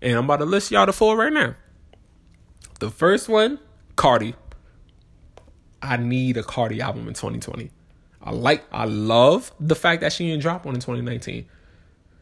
and 0.00 0.16
I'm 0.16 0.24
about 0.24 0.38
to 0.38 0.46
list 0.46 0.70
y'all 0.70 0.86
the 0.86 0.92
four 0.92 1.16
right 1.16 1.32
now. 1.32 1.54
The 2.80 2.90
first 2.90 3.28
one, 3.28 3.58
Cardi. 3.96 4.34
I 5.84 5.96
need 5.96 6.36
a 6.36 6.44
Cardi 6.44 6.80
album 6.80 7.08
in 7.08 7.14
2020. 7.14 7.70
I 8.22 8.30
like, 8.30 8.64
I 8.70 8.84
love 8.84 9.52
the 9.58 9.74
fact 9.74 10.00
that 10.02 10.12
she 10.12 10.28
didn't 10.28 10.42
drop 10.42 10.64
one 10.64 10.76
in 10.76 10.80
2019. 10.80 11.46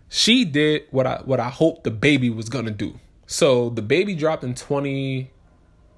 She 0.09 0.45
did 0.45 0.85
what 0.91 1.07
I 1.07 1.21
what 1.25 1.41
I 1.41 1.51
hoped 1.51 1.85
the 1.85 1.91
baby 1.91 2.31
was 2.31 2.49
gonna 2.49 2.71
do. 2.71 2.99
So 3.27 3.71
the 3.71 3.83
baby 3.83 4.15
dropped 4.15 4.43
in 4.43 4.55
20 4.55 5.31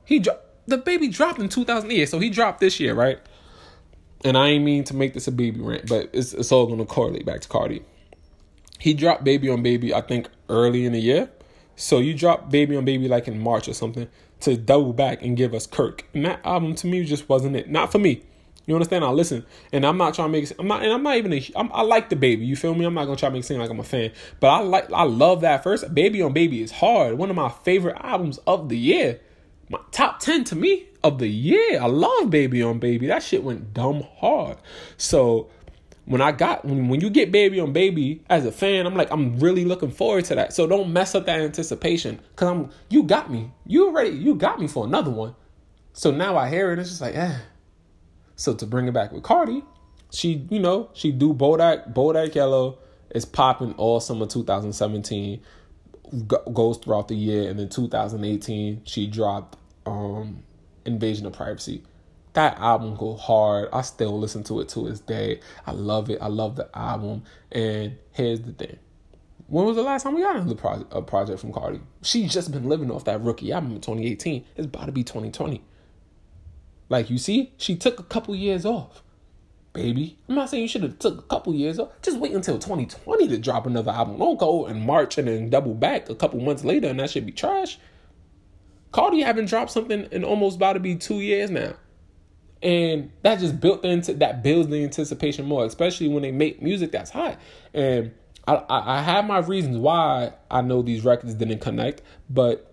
He 0.04 0.18
dropped 0.18 0.46
the 0.66 0.78
baby 0.78 1.08
dropped 1.08 1.40
in 1.40 1.48
2008, 1.48 2.08
so 2.08 2.18
he 2.18 2.30
dropped 2.30 2.60
this 2.60 2.78
year, 2.78 2.94
right? 2.94 3.18
And 4.24 4.36
I 4.36 4.48
ain't 4.48 4.64
mean 4.64 4.84
to 4.84 4.94
make 4.94 5.14
this 5.14 5.26
a 5.26 5.32
baby 5.32 5.60
rant, 5.60 5.88
but 5.88 6.10
it's 6.12 6.32
it's 6.32 6.52
all 6.52 6.66
gonna 6.66 6.86
correlate 6.86 7.26
back 7.26 7.40
to 7.40 7.48
Cardi. 7.48 7.82
He 8.78 8.94
dropped 8.94 9.22
Baby 9.22 9.48
on 9.48 9.62
Baby, 9.62 9.94
I 9.94 10.00
think, 10.00 10.28
early 10.48 10.84
in 10.84 10.92
the 10.92 11.00
year. 11.00 11.30
So 11.76 11.98
you 11.98 12.14
dropped 12.14 12.50
Baby 12.50 12.76
on 12.76 12.84
Baby 12.84 13.06
like 13.06 13.28
in 13.28 13.38
March 13.38 13.68
or 13.68 13.74
something 13.74 14.08
to 14.40 14.56
double 14.56 14.92
back 14.92 15.22
and 15.22 15.36
give 15.36 15.54
us 15.54 15.68
Kirk. 15.68 16.04
And 16.14 16.24
that 16.24 16.40
album 16.44 16.74
to 16.74 16.88
me 16.88 17.04
just 17.04 17.28
wasn't 17.28 17.54
it. 17.54 17.70
Not 17.70 17.92
for 17.92 17.98
me. 17.98 18.24
You 18.66 18.74
understand? 18.74 19.04
I 19.04 19.10
listen, 19.10 19.44
and 19.72 19.84
I'm 19.84 19.96
not 19.98 20.14
trying 20.14 20.32
to 20.32 20.40
make. 20.40 20.52
I'm 20.58 20.68
not, 20.68 20.82
and 20.82 20.92
I'm 20.92 21.02
not 21.02 21.16
even. 21.16 21.32
A, 21.32 21.50
I'm, 21.56 21.70
I 21.72 21.82
like 21.82 22.10
the 22.10 22.16
baby. 22.16 22.44
You 22.44 22.54
feel 22.54 22.74
me? 22.74 22.84
I'm 22.84 22.94
not 22.94 23.04
gonna 23.04 23.16
try 23.16 23.28
to 23.28 23.32
make 23.32 23.42
it 23.44 23.46
seem 23.46 23.58
like 23.58 23.70
I'm 23.70 23.80
a 23.80 23.84
fan, 23.84 24.12
but 24.38 24.48
I 24.48 24.60
like. 24.60 24.92
I 24.92 25.02
love 25.02 25.40
that 25.40 25.64
first. 25.64 25.92
Baby 25.92 26.22
on 26.22 26.32
Baby 26.32 26.62
is 26.62 26.70
hard. 26.70 27.18
One 27.18 27.28
of 27.28 27.36
my 27.36 27.48
favorite 27.48 27.96
albums 28.00 28.38
of 28.46 28.68
the 28.68 28.78
year. 28.78 29.20
My 29.72 29.80
top 29.90 30.20
ten 30.20 30.44
to 30.44 30.56
me 30.56 30.86
of 31.02 31.18
the 31.18 31.26
year. 31.26 31.80
I 31.80 31.86
love 31.86 32.30
Baby 32.30 32.62
on 32.62 32.78
Baby. 32.78 33.08
That 33.08 33.22
shit 33.22 33.42
went 33.42 33.74
dumb 33.74 34.04
hard. 34.18 34.58
So 34.96 35.50
when 36.04 36.20
I 36.20 36.32
got 36.32 36.64
when 36.64 36.88
when 36.88 37.00
you 37.00 37.10
get 37.10 37.32
Baby 37.32 37.58
on 37.58 37.72
Baby 37.72 38.22
as 38.30 38.46
a 38.46 38.52
fan, 38.52 38.86
I'm 38.86 38.94
like 38.94 39.10
I'm 39.10 39.38
really 39.40 39.64
looking 39.64 39.90
forward 39.90 40.26
to 40.26 40.36
that. 40.36 40.52
So 40.52 40.66
don't 40.66 40.92
mess 40.92 41.14
up 41.14 41.26
that 41.26 41.40
anticipation 41.40 42.20
because 42.30 42.48
I'm 42.48 42.70
you 42.88 43.02
got 43.02 43.30
me. 43.30 43.50
You 43.66 43.88
already 43.88 44.10
you 44.10 44.34
got 44.34 44.60
me 44.60 44.68
for 44.68 44.86
another 44.86 45.10
one. 45.10 45.34
So 45.94 46.10
now 46.10 46.36
I 46.36 46.48
hear 46.48 46.72
it, 46.72 46.78
it's 46.78 46.90
just 46.90 47.00
like 47.00 47.16
eh 47.16 47.38
so 48.42 48.54
to 48.54 48.66
bring 48.66 48.88
it 48.88 48.92
back 48.92 49.12
with 49.12 49.22
Cardi, 49.22 49.62
she, 50.10 50.46
you 50.50 50.58
know, 50.58 50.90
she 50.94 51.12
do 51.12 51.32
Bodak, 51.32 51.94
Bodak 51.94 52.34
Yellow 52.34 52.78
is 53.10 53.24
popping 53.24 53.72
all 53.74 54.00
summer 54.00 54.26
2017, 54.26 55.40
goes 56.52 56.78
throughout 56.78 57.06
the 57.06 57.14
year, 57.14 57.48
and 57.48 57.58
then 57.58 57.68
2018 57.68 58.82
she 58.84 59.06
dropped 59.06 59.58
um 59.86 60.42
Invasion 60.84 61.26
of 61.26 61.32
Privacy. 61.32 61.82
That 62.34 62.58
album 62.58 62.96
go 62.96 63.14
hard. 63.14 63.68
I 63.72 63.82
still 63.82 64.18
listen 64.18 64.42
to 64.44 64.60
it 64.60 64.68
to 64.70 64.88
this 64.88 65.00
day. 65.00 65.40
I 65.66 65.72
love 65.72 66.08
it. 66.08 66.18
I 66.20 66.28
love 66.28 66.56
the 66.56 66.68
album. 66.76 67.24
And 67.50 67.98
here's 68.12 68.40
the 68.40 68.52
thing. 68.52 68.78
When 69.48 69.66
was 69.66 69.76
the 69.76 69.82
last 69.82 70.04
time 70.04 70.14
we 70.14 70.22
got 70.22 70.36
another 70.36 70.54
pro- 70.54 70.86
a 70.90 71.02
project 71.02 71.40
from 71.40 71.52
Cardi? 71.52 71.80
She's 72.02 72.32
just 72.32 72.50
been 72.50 72.70
living 72.70 72.90
off 72.90 73.04
that 73.04 73.20
rookie 73.20 73.52
album 73.52 73.72
in 73.72 73.82
2018. 73.82 74.46
It's 74.56 74.66
about 74.66 74.86
to 74.86 74.92
be 74.92 75.04
2020. 75.04 75.62
Like 76.88 77.10
you 77.10 77.18
see, 77.18 77.52
she 77.58 77.76
took 77.76 78.00
a 78.00 78.04
couple 78.04 78.34
years 78.34 78.64
off. 78.64 79.02
Baby, 79.74 80.18
I'm 80.28 80.34
not 80.34 80.50
saying 80.50 80.62
you 80.62 80.68
should 80.68 80.82
have 80.82 80.98
took 80.98 81.18
a 81.18 81.22
couple 81.22 81.54
years 81.54 81.78
off. 81.78 81.90
Just 82.02 82.18
wait 82.18 82.32
until 82.32 82.58
2020 82.58 83.28
to 83.28 83.38
drop 83.38 83.66
another 83.66 83.90
album. 83.90 84.18
Don't 84.18 84.38
go 84.38 84.66
in 84.66 84.84
March 84.84 85.18
and 85.18 85.28
then 85.28 85.50
double 85.50 85.74
back 85.74 86.08
a 86.08 86.14
couple 86.14 86.40
months 86.40 86.64
later 86.64 86.88
and 86.88 87.00
that 87.00 87.10
should 87.10 87.26
be 87.26 87.32
trash. 87.32 87.78
Cardi 88.92 89.22
haven't 89.22 89.46
dropped 89.46 89.70
something 89.70 90.06
in 90.12 90.22
almost 90.22 90.56
about 90.56 90.74
to 90.74 90.80
be 90.80 90.94
two 90.96 91.20
years 91.20 91.50
now. 91.50 91.74
And 92.62 93.10
that 93.22 93.40
just 93.40 93.58
built 93.60 93.84
into 93.84 94.14
that 94.14 94.42
builds 94.42 94.68
the 94.68 94.84
anticipation 94.84 95.46
more, 95.46 95.64
especially 95.64 96.08
when 96.08 96.22
they 96.22 96.30
make 96.30 96.62
music 96.62 96.92
that's 96.92 97.10
hot. 97.10 97.38
And 97.74 98.12
I, 98.46 98.62
I, 98.68 99.02
have 99.02 99.24
my 99.24 99.38
reasons 99.38 99.78
why 99.78 100.34
I 100.50 100.60
know 100.60 100.82
these 100.82 101.04
records 101.04 101.34
didn't 101.34 101.60
connect, 101.60 102.02
but 102.30 102.72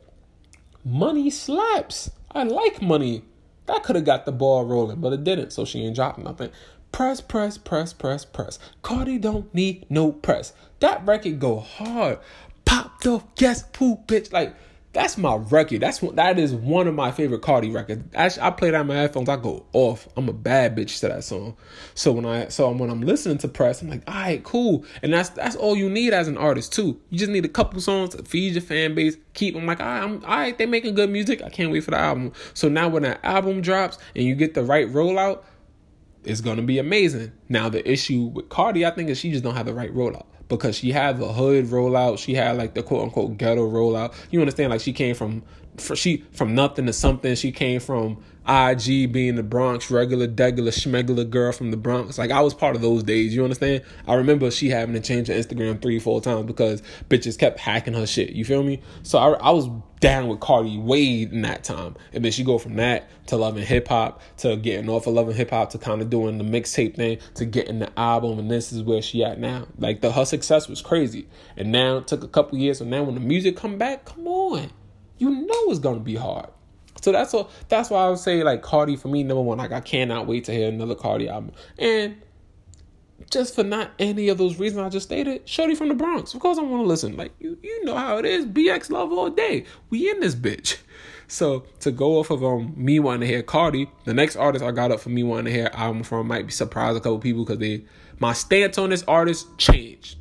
money 0.85 1.29
slaps. 1.29 2.11
I 2.31 2.43
like 2.43 2.81
money. 2.81 3.23
That 3.65 3.83
could 3.83 3.95
have 3.95 4.05
got 4.05 4.25
the 4.25 4.31
ball 4.31 4.65
rolling, 4.65 4.99
but 4.99 5.13
it 5.13 5.23
didn't, 5.23 5.51
so 5.51 5.65
she 5.65 5.83
ain't 5.83 5.95
dropping 5.95 6.23
nothing. 6.23 6.51
Press, 6.91 7.21
press, 7.21 7.57
press, 7.57 7.93
press, 7.93 8.25
press. 8.25 8.59
Cardi 8.81 9.17
don't 9.17 9.53
need 9.53 9.85
no 9.89 10.11
press. 10.11 10.53
That 10.79 11.05
record 11.05 11.39
go 11.39 11.59
hard. 11.59 12.19
Popped 12.65 13.05
off, 13.07 13.23
guess 13.35 13.63
who, 13.77 13.97
bitch? 14.07 14.31
Like, 14.33 14.55
that's 14.91 15.19
my 15.19 15.35
record. 15.35 15.81
That's 15.81 16.01
what 16.01 16.15
that 16.15 16.39
is 16.39 16.53
one 16.53 16.87
of 16.87 16.95
my 16.95 17.11
favorite 17.11 17.43
Cardi 17.43 17.69
records. 17.69 18.03
Actually, 18.15 18.41
I 18.41 18.49
play 18.49 18.71
that 18.71 18.79
on 18.79 18.87
my 18.87 18.95
headphones. 18.95 19.29
I 19.29 19.35
go 19.35 19.65
off. 19.71 20.07
I'm 20.17 20.27
a 20.27 20.33
bad 20.33 20.75
bitch 20.75 20.99
to 21.01 21.09
that 21.09 21.23
song. 21.23 21.55
So 21.93 22.11
when 22.11 22.25
I 22.25 22.47
so 22.47 22.71
when 22.71 22.89
I'm 22.89 23.01
listening 23.01 23.37
to 23.39 23.47
press, 23.47 23.83
I'm 23.83 23.89
like, 23.89 24.01
all 24.07 24.15
right, 24.15 24.43
cool. 24.43 24.83
And 25.03 25.13
that's 25.13 25.29
that's 25.29 25.55
all 25.55 25.75
you 25.75 25.89
need 25.91 26.13
as 26.13 26.27
an 26.27 26.37
artist 26.37 26.73
too. 26.73 26.99
You 27.11 27.19
just 27.19 27.31
need 27.31 27.45
a 27.45 27.49
couple 27.49 27.79
songs 27.81 28.15
to 28.15 28.23
feed 28.23 28.53
your 28.53 28.63
fan 28.63 28.95
base. 28.95 29.15
Keep 29.35 29.53
them 29.53 29.67
like, 29.67 29.79
all 29.79 29.85
right, 29.85 30.03
I'm 30.03 30.25
all 30.25 30.37
right. 30.37 30.57
They 30.57 30.65
making 30.65 30.95
good 30.95 31.11
music. 31.11 31.43
I 31.43 31.49
can't 31.49 31.71
wait 31.71 31.83
for 31.83 31.91
the 31.91 31.99
album. 31.99 32.33
So 32.55 32.67
now 32.67 32.89
when 32.89 33.03
that 33.03 33.23
album 33.23 33.61
drops 33.61 33.99
and 34.15 34.25
you 34.25 34.33
get 34.33 34.55
the 34.55 34.63
right 34.63 34.87
rollout, 34.87 35.43
it's 36.23 36.41
gonna 36.41 36.63
be 36.63 36.79
amazing. 36.79 37.31
Now 37.47 37.69
the 37.69 37.87
issue 37.89 38.23
with 38.23 38.49
Cardi, 38.49 38.87
I 38.87 38.89
think, 38.89 39.09
is 39.09 39.19
she 39.19 39.31
just 39.31 39.43
don't 39.43 39.55
have 39.55 39.67
the 39.67 39.73
right 39.73 39.93
rollout 39.93 40.25
because 40.49 40.75
she 40.75 40.91
had 40.91 41.19
the 41.19 41.31
hood 41.31 41.65
rollout. 41.67 42.19
She 42.19 42.33
had 42.33 42.57
like 42.57 42.73
the 42.73 42.83
quote 42.83 43.03
unquote 43.03 43.37
ghetto 43.37 43.69
rollout. 43.69 44.13
You 44.31 44.41
understand? 44.41 44.71
Like 44.71 44.81
she 44.81 44.91
came 44.91 45.15
from 45.15 45.43
for 45.79 45.95
she 45.95 46.23
from 46.31 46.55
nothing 46.55 46.85
to 46.85 46.93
something. 46.93 47.35
She 47.35 47.51
came 47.51 47.79
from 47.79 48.17
IG 48.49 49.11
being 49.11 49.35
the 49.35 49.43
Bronx 49.43 49.91
regular 49.91 50.27
degular 50.27 50.69
schmegular 50.69 51.29
girl 51.29 51.51
from 51.51 51.69
the 51.69 51.77
Bronx. 51.77 52.17
Like 52.17 52.31
I 52.31 52.41
was 52.41 52.53
part 52.53 52.75
of 52.75 52.81
those 52.81 53.03
days. 53.03 53.35
You 53.35 53.43
understand? 53.43 53.83
I 54.07 54.15
remember 54.15 54.49
she 54.49 54.69
having 54.69 54.95
to 54.95 55.01
change 55.01 55.27
her 55.27 55.33
Instagram 55.33 55.79
three, 55.81 55.99
four 55.99 56.19
times 56.19 56.47
because 56.47 56.81
bitches 57.09 57.37
kept 57.37 57.59
hacking 57.59 57.93
her 57.93 58.07
shit. 58.07 58.31
You 58.31 58.43
feel 58.43 58.63
me? 58.63 58.81
So 59.03 59.19
I, 59.19 59.33
I 59.33 59.51
was 59.51 59.69
down 59.99 60.29
with 60.29 60.39
Cardi 60.39 60.79
way 60.79 61.23
in 61.23 61.43
that 61.43 61.63
time. 61.63 61.95
And 62.11 62.25
then 62.25 62.31
she 62.31 62.43
go 62.43 62.57
from 62.57 62.75
that 62.77 63.09
to 63.27 63.37
loving 63.37 63.65
hip 63.65 63.87
hop 63.87 64.21
to 64.37 64.55
getting 64.55 64.89
off 64.89 65.05
of 65.05 65.13
loving 65.13 65.35
hip 65.35 65.51
hop 65.51 65.69
to 65.71 65.77
kind 65.77 66.01
of 66.01 66.09
doing 66.09 66.37
the 66.37 66.43
mixtape 66.43 66.95
thing 66.95 67.19
to 67.35 67.45
getting 67.45 67.79
the 67.79 67.99
album. 67.99 68.39
And 68.39 68.49
this 68.49 68.71
is 68.71 68.81
where 68.81 69.01
she 69.01 69.23
at 69.23 69.39
now. 69.39 69.67
Like 69.77 70.01
the 70.01 70.11
her 70.11 70.25
success 70.25 70.67
was 70.67 70.81
crazy. 70.81 71.27
And 71.55 71.71
now 71.71 71.97
it 71.97 72.07
took 72.07 72.23
a 72.23 72.27
couple 72.27 72.57
years. 72.57 72.79
So 72.79 72.85
now 72.85 73.03
when 73.03 73.13
the 73.13 73.21
music 73.21 73.57
come 73.57 73.77
back, 73.77 74.05
come 74.05 74.27
on, 74.27 74.71
you 75.19 75.29
know 75.29 75.63
it's 75.67 75.79
gonna 75.79 75.99
be 75.99 76.15
hard. 76.15 76.49
So 77.01 77.11
that's 77.11 77.33
all. 77.33 77.49
That's 77.69 77.89
why 77.89 78.05
I 78.05 78.09
would 78.09 78.19
say 78.19 78.43
like 78.43 78.61
Cardi 78.61 78.95
for 78.95 79.07
me 79.07 79.23
number 79.23 79.41
one. 79.41 79.57
Like 79.57 79.71
I 79.71 79.81
cannot 79.81 80.27
wait 80.27 80.45
to 80.45 80.51
hear 80.51 80.67
another 80.67 80.95
Cardi 80.95 81.29
album. 81.29 81.51
And 81.77 82.17
just 83.29 83.55
for 83.55 83.63
not 83.63 83.91
any 83.99 84.29
of 84.29 84.37
those 84.37 84.59
reasons 84.59 84.81
I 84.81 84.89
just 84.89 85.07
stated, 85.07 85.47
Shorty 85.47 85.75
from 85.75 85.89
the 85.89 85.95
Bronx. 85.95 86.33
Of 86.33 86.39
course 86.39 86.57
I 86.57 86.61
want 86.61 86.83
to 86.83 86.87
listen. 86.87 87.15
Like 87.15 87.33
you, 87.39 87.57
you 87.61 87.85
know 87.85 87.95
how 87.95 88.17
it 88.17 88.25
is. 88.25 88.45
BX 88.45 88.89
love 88.89 89.11
all 89.11 89.29
day. 89.29 89.65
We 89.89 90.09
in 90.09 90.19
this 90.19 90.35
bitch. 90.35 90.77
So 91.31 91.65
to 91.81 91.91
go 91.91 92.17
off 92.17 92.31
of 92.31 92.43
um 92.43 92.73
me 92.75 92.99
wanting 92.99 93.21
to 93.21 93.27
hear 93.27 93.43
Cardi, 93.43 93.87
the 94.03 94.15
next 94.15 94.35
artist 94.35 94.65
I 94.65 94.71
got 94.71 94.91
up 94.91 94.99
for 94.99 95.09
me 95.09 95.21
wanting 95.21 95.45
to 95.45 95.51
hear 95.51 95.69
album 95.73 96.01
from 96.01 96.25
might 96.25 96.47
be 96.47 96.51
surprise 96.51 96.95
a 96.95 96.99
couple 96.99 97.19
people 97.19 97.45
because 97.45 97.59
they 97.59 97.85
my 98.17 98.33
stance 98.33 98.79
on 98.79 98.89
this 98.89 99.03
artist 99.07 99.47
changed. 99.59 100.17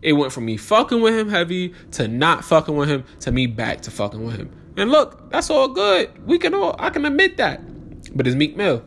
It 0.00 0.12
went 0.12 0.32
from 0.32 0.44
me 0.44 0.56
fucking 0.56 1.00
with 1.00 1.14
him 1.14 1.28
heavy 1.28 1.74
to 1.92 2.06
not 2.08 2.44
fucking 2.44 2.76
with 2.76 2.88
him 2.88 3.04
to 3.20 3.32
me 3.32 3.46
back 3.46 3.82
to 3.82 3.90
fucking 3.90 4.24
with 4.24 4.36
him. 4.36 4.50
And 4.76 4.90
look, 4.90 5.30
that's 5.30 5.50
all 5.50 5.68
good. 5.68 6.26
We 6.26 6.38
can 6.38 6.54
all 6.54 6.76
I 6.78 6.90
can 6.90 7.04
admit 7.04 7.36
that. 7.38 7.60
But 8.16 8.26
it's 8.26 8.36
Meek 8.36 8.56
Mill. 8.56 8.84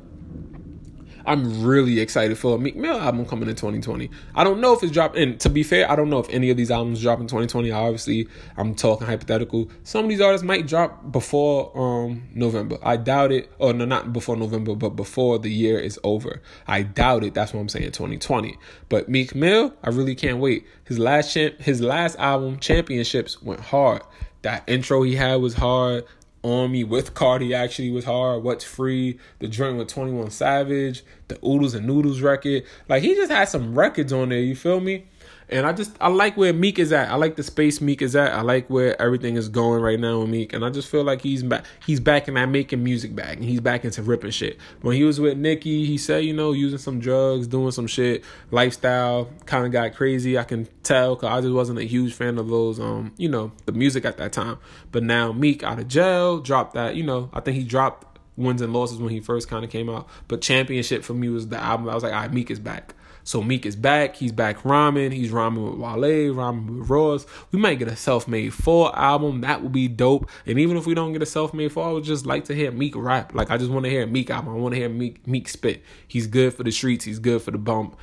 I'm 1.26 1.64
really 1.64 2.00
excited 2.00 2.38
for 2.38 2.56
a 2.56 2.60
Meek 2.60 2.76
Mill 2.76 3.00
album 3.00 3.26
coming 3.26 3.50
in 3.50 3.56
2020. 3.56 4.10
I 4.36 4.44
don't 4.44 4.60
know 4.60 4.74
if 4.74 4.84
it's 4.84 4.92
dropping. 4.92 5.22
And 5.22 5.40
to 5.42 5.50
be 5.50 5.64
fair, 5.64 5.90
I 5.90 5.96
don't 5.96 6.10
know 6.10 6.20
if 6.20 6.30
any 6.30 6.50
of 6.50 6.58
these 6.58 6.72
albums 6.72 7.02
drop 7.02 7.20
in 7.20 7.28
2020. 7.28 7.72
Obviously, 7.72 8.28
I'm 8.58 8.76
talking 8.76 9.08
hypothetical. 9.08 9.70
Some 9.84 10.06
of 10.06 10.10
these 10.10 10.22
artists 10.22 10.46
might 10.46 10.68
drop 10.68 11.12
before 11.12 11.72
um, 11.78 12.24
November. 12.34 12.78
I 12.84 12.98
doubt 12.98 13.32
it. 13.32 13.52
Or 13.60 13.74
no, 13.74 13.86
not 13.86 14.14
before 14.14 14.36
November, 14.36 14.76
but 14.76 14.92
before 14.92 15.40
the 15.40 15.52
year 15.52 15.80
is 15.80 16.00
over. 16.04 16.42
I 16.68 16.84
doubt 16.84 17.24
it. 17.24 17.34
That's 17.34 17.54
what 17.54 17.60
I'm 17.60 17.70
saying. 17.70 17.92
2020. 17.92 18.58
But 18.90 19.10
Meek 19.10 19.36
Mill, 19.36 19.74
I 19.84 19.90
really 19.90 20.16
can't 20.16 20.40
wait. 20.40 20.66
His 20.86 21.00
last 21.00 21.34
champ, 21.34 21.60
his 21.62 21.82
last 21.82 22.18
album, 22.18 22.60
Championships, 22.60 23.42
went 23.42 23.62
hard. 23.62 24.02
That 24.42 24.64
intro 24.68 25.04
he 25.04 25.16
had 25.16 25.36
was 25.36 25.54
hard 25.54 26.06
on 26.44 26.72
me 26.72 26.84
with 26.84 27.14
Cardi 27.14 27.54
actually 27.54 27.92
was 27.92 28.06
hard. 28.06 28.44
What's 28.44 28.64
free? 28.64 29.20
The 29.40 29.48
joint 29.48 29.78
with 29.78 29.88
21 29.90 30.32
Savage, 30.32 31.04
the 31.28 31.38
Oodles 31.46 31.74
and 31.74 31.86
Noodles 31.86 32.22
record. 32.22 32.64
Like 32.90 33.04
he 33.04 33.16
just 33.16 33.32
had 33.32 33.46
some 33.46 33.78
records 33.78 34.12
on 34.12 34.30
there, 34.30 34.40
you 34.40 34.56
feel 34.56 34.80
me? 34.80 35.06
And 35.52 35.66
I 35.66 35.74
just 35.74 35.96
I 36.00 36.08
like 36.08 36.38
where 36.38 36.54
Meek 36.54 36.80
is 36.80 36.94
at. 36.94 37.10
I 37.10 37.16
like 37.16 37.36
the 37.36 37.44
space 37.44 37.82
Meek 37.82 38.02
is 38.02 38.16
at. 38.16 38.34
I 38.34 38.42
like 38.42 38.70
where 38.70 39.00
everything 39.02 39.36
is 39.36 39.50
going 39.50 39.82
right 39.82 40.00
now 40.00 40.22
with 40.22 40.30
Meek. 40.30 40.54
And 40.54 40.64
I 40.64 40.70
just 40.70 40.88
feel 40.88 41.04
like 41.04 41.22
he's 41.22 41.44
back 41.44 41.66
he's 41.86 42.00
back 42.00 42.28
in 42.28 42.36
that 42.36 42.46
making 42.46 42.84
music 42.84 43.14
back 43.14 43.36
and 43.36 43.44
he's 43.44 43.60
back 43.60 43.84
into 43.84 44.02
ripping 44.02 44.32
shit. 44.32 44.58
When 44.82 44.96
he 44.96 45.04
was 45.04 45.20
with 45.20 45.38
Nicki, 45.38 45.86
he 45.86 45.98
said, 45.98 46.24
you 46.24 46.34
know, 46.34 46.54
using 46.54 46.80
some 46.80 47.00
drugs, 47.00 47.48
doing 47.48 47.72
some 47.72 47.88
shit, 47.88 48.24
lifestyle 48.50 49.30
kind 49.46 49.66
of 49.66 49.72
got 49.72 49.94
crazy. 49.94 50.38
I 50.38 50.44
can 50.44 50.70
tell 50.84 51.16
cuz 51.18 51.28
I 51.28 51.42
just 51.42 51.54
wasn't 51.54 51.80
a 51.80 51.84
huge 51.84 52.14
fan 52.14 52.38
of 52.38 52.48
those 52.48 52.80
um, 52.80 53.12
you 53.18 53.28
know, 53.28 53.52
the 53.66 53.74
music 53.74 54.06
at 54.06 54.18
that 54.18 54.32
time. 54.32 54.58
But 54.92 55.04
now 55.04 55.34
Meek 55.34 55.64
out 55.64 55.80
of 55.80 55.88
jail, 55.90 56.40
dropped 56.40 56.76
that, 56.76 56.96
you 56.96 57.04
know, 57.04 57.30
I 57.34 57.42
think 57.42 57.58
he 57.58 57.64
dropped 57.64 58.08
wins 58.38 58.62
and 58.62 58.74
losses 58.74 59.00
when 59.00 59.12
he 59.12 59.20
first 59.20 59.50
kind 59.50 59.64
of 59.64 59.70
came 59.70 59.90
out. 59.90 60.08
But 60.28 60.42
championship 60.42 61.04
for 61.04 61.14
me 61.14 61.30
was 61.30 61.48
the 61.48 61.58
album. 61.58 61.90
I 61.90 61.96
was 61.96 62.04
like, 62.04 62.14
all 62.14 62.22
right, 62.22 62.34
Meek 62.34 62.50
is 62.50 62.60
back. 62.60 62.96
So 63.24 63.42
Meek 63.42 63.66
is 63.66 63.76
back. 63.76 64.16
He's 64.16 64.32
back 64.32 64.66
rhyming. 64.66 65.12
He's 65.12 65.32
rhyming 65.32 65.64
with 65.64 65.80
Wale, 65.80 66.34
rhyming 66.34 66.80
with 66.80 66.90
Ross. 66.90 67.26
We 67.52 67.60
might 67.60 67.80
get 67.80 67.88
a 67.88 67.96
self-made 67.96 68.54
four 68.54 68.98
album. 68.98 69.42
That 69.42 69.62
would 69.62 69.72
be 69.72 69.88
dope. 69.88 70.30
And 70.46 70.60
even 70.60 70.78
if 70.78 70.86
we 70.86 70.94
don't 70.94 71.14
get 71.14 71.22
a 71.22 71.26
self-made 71.28 71.72
four, 71.72 71.88
I 71.88 71.92
would 71.92 72.04
just 72.04 72.26
like 72.26 72.46
to 72.46 72.56
hear 72.56 72.72
Meek 72.72 72.96
rap. 72.96 73.34
Like 73.34 73.52
I 73.52 73.58
just 73.58 73.72
want 73.72 73.86
to 73.86 73.90
hear 73.90 74.08
Meek 74.08 74.30
album. 74.30 74.54
I 74.54 74.58
want 74.58 74.74
to 74.74 74.80
hear 74.80 74.90
Meek 74.90 75.28
Meek 75.28 75.48
spit. 75.50 75.84
He's 76.08 76.28
good 76.28 76.54
for 76.54 76.64
the 76.64 76.72
streets. 76.72 77.06
He's 77.06 77.20
good 77.20 77.42
for 77.42 77.52
the 77.52 77.58
bump. 77.58 77.98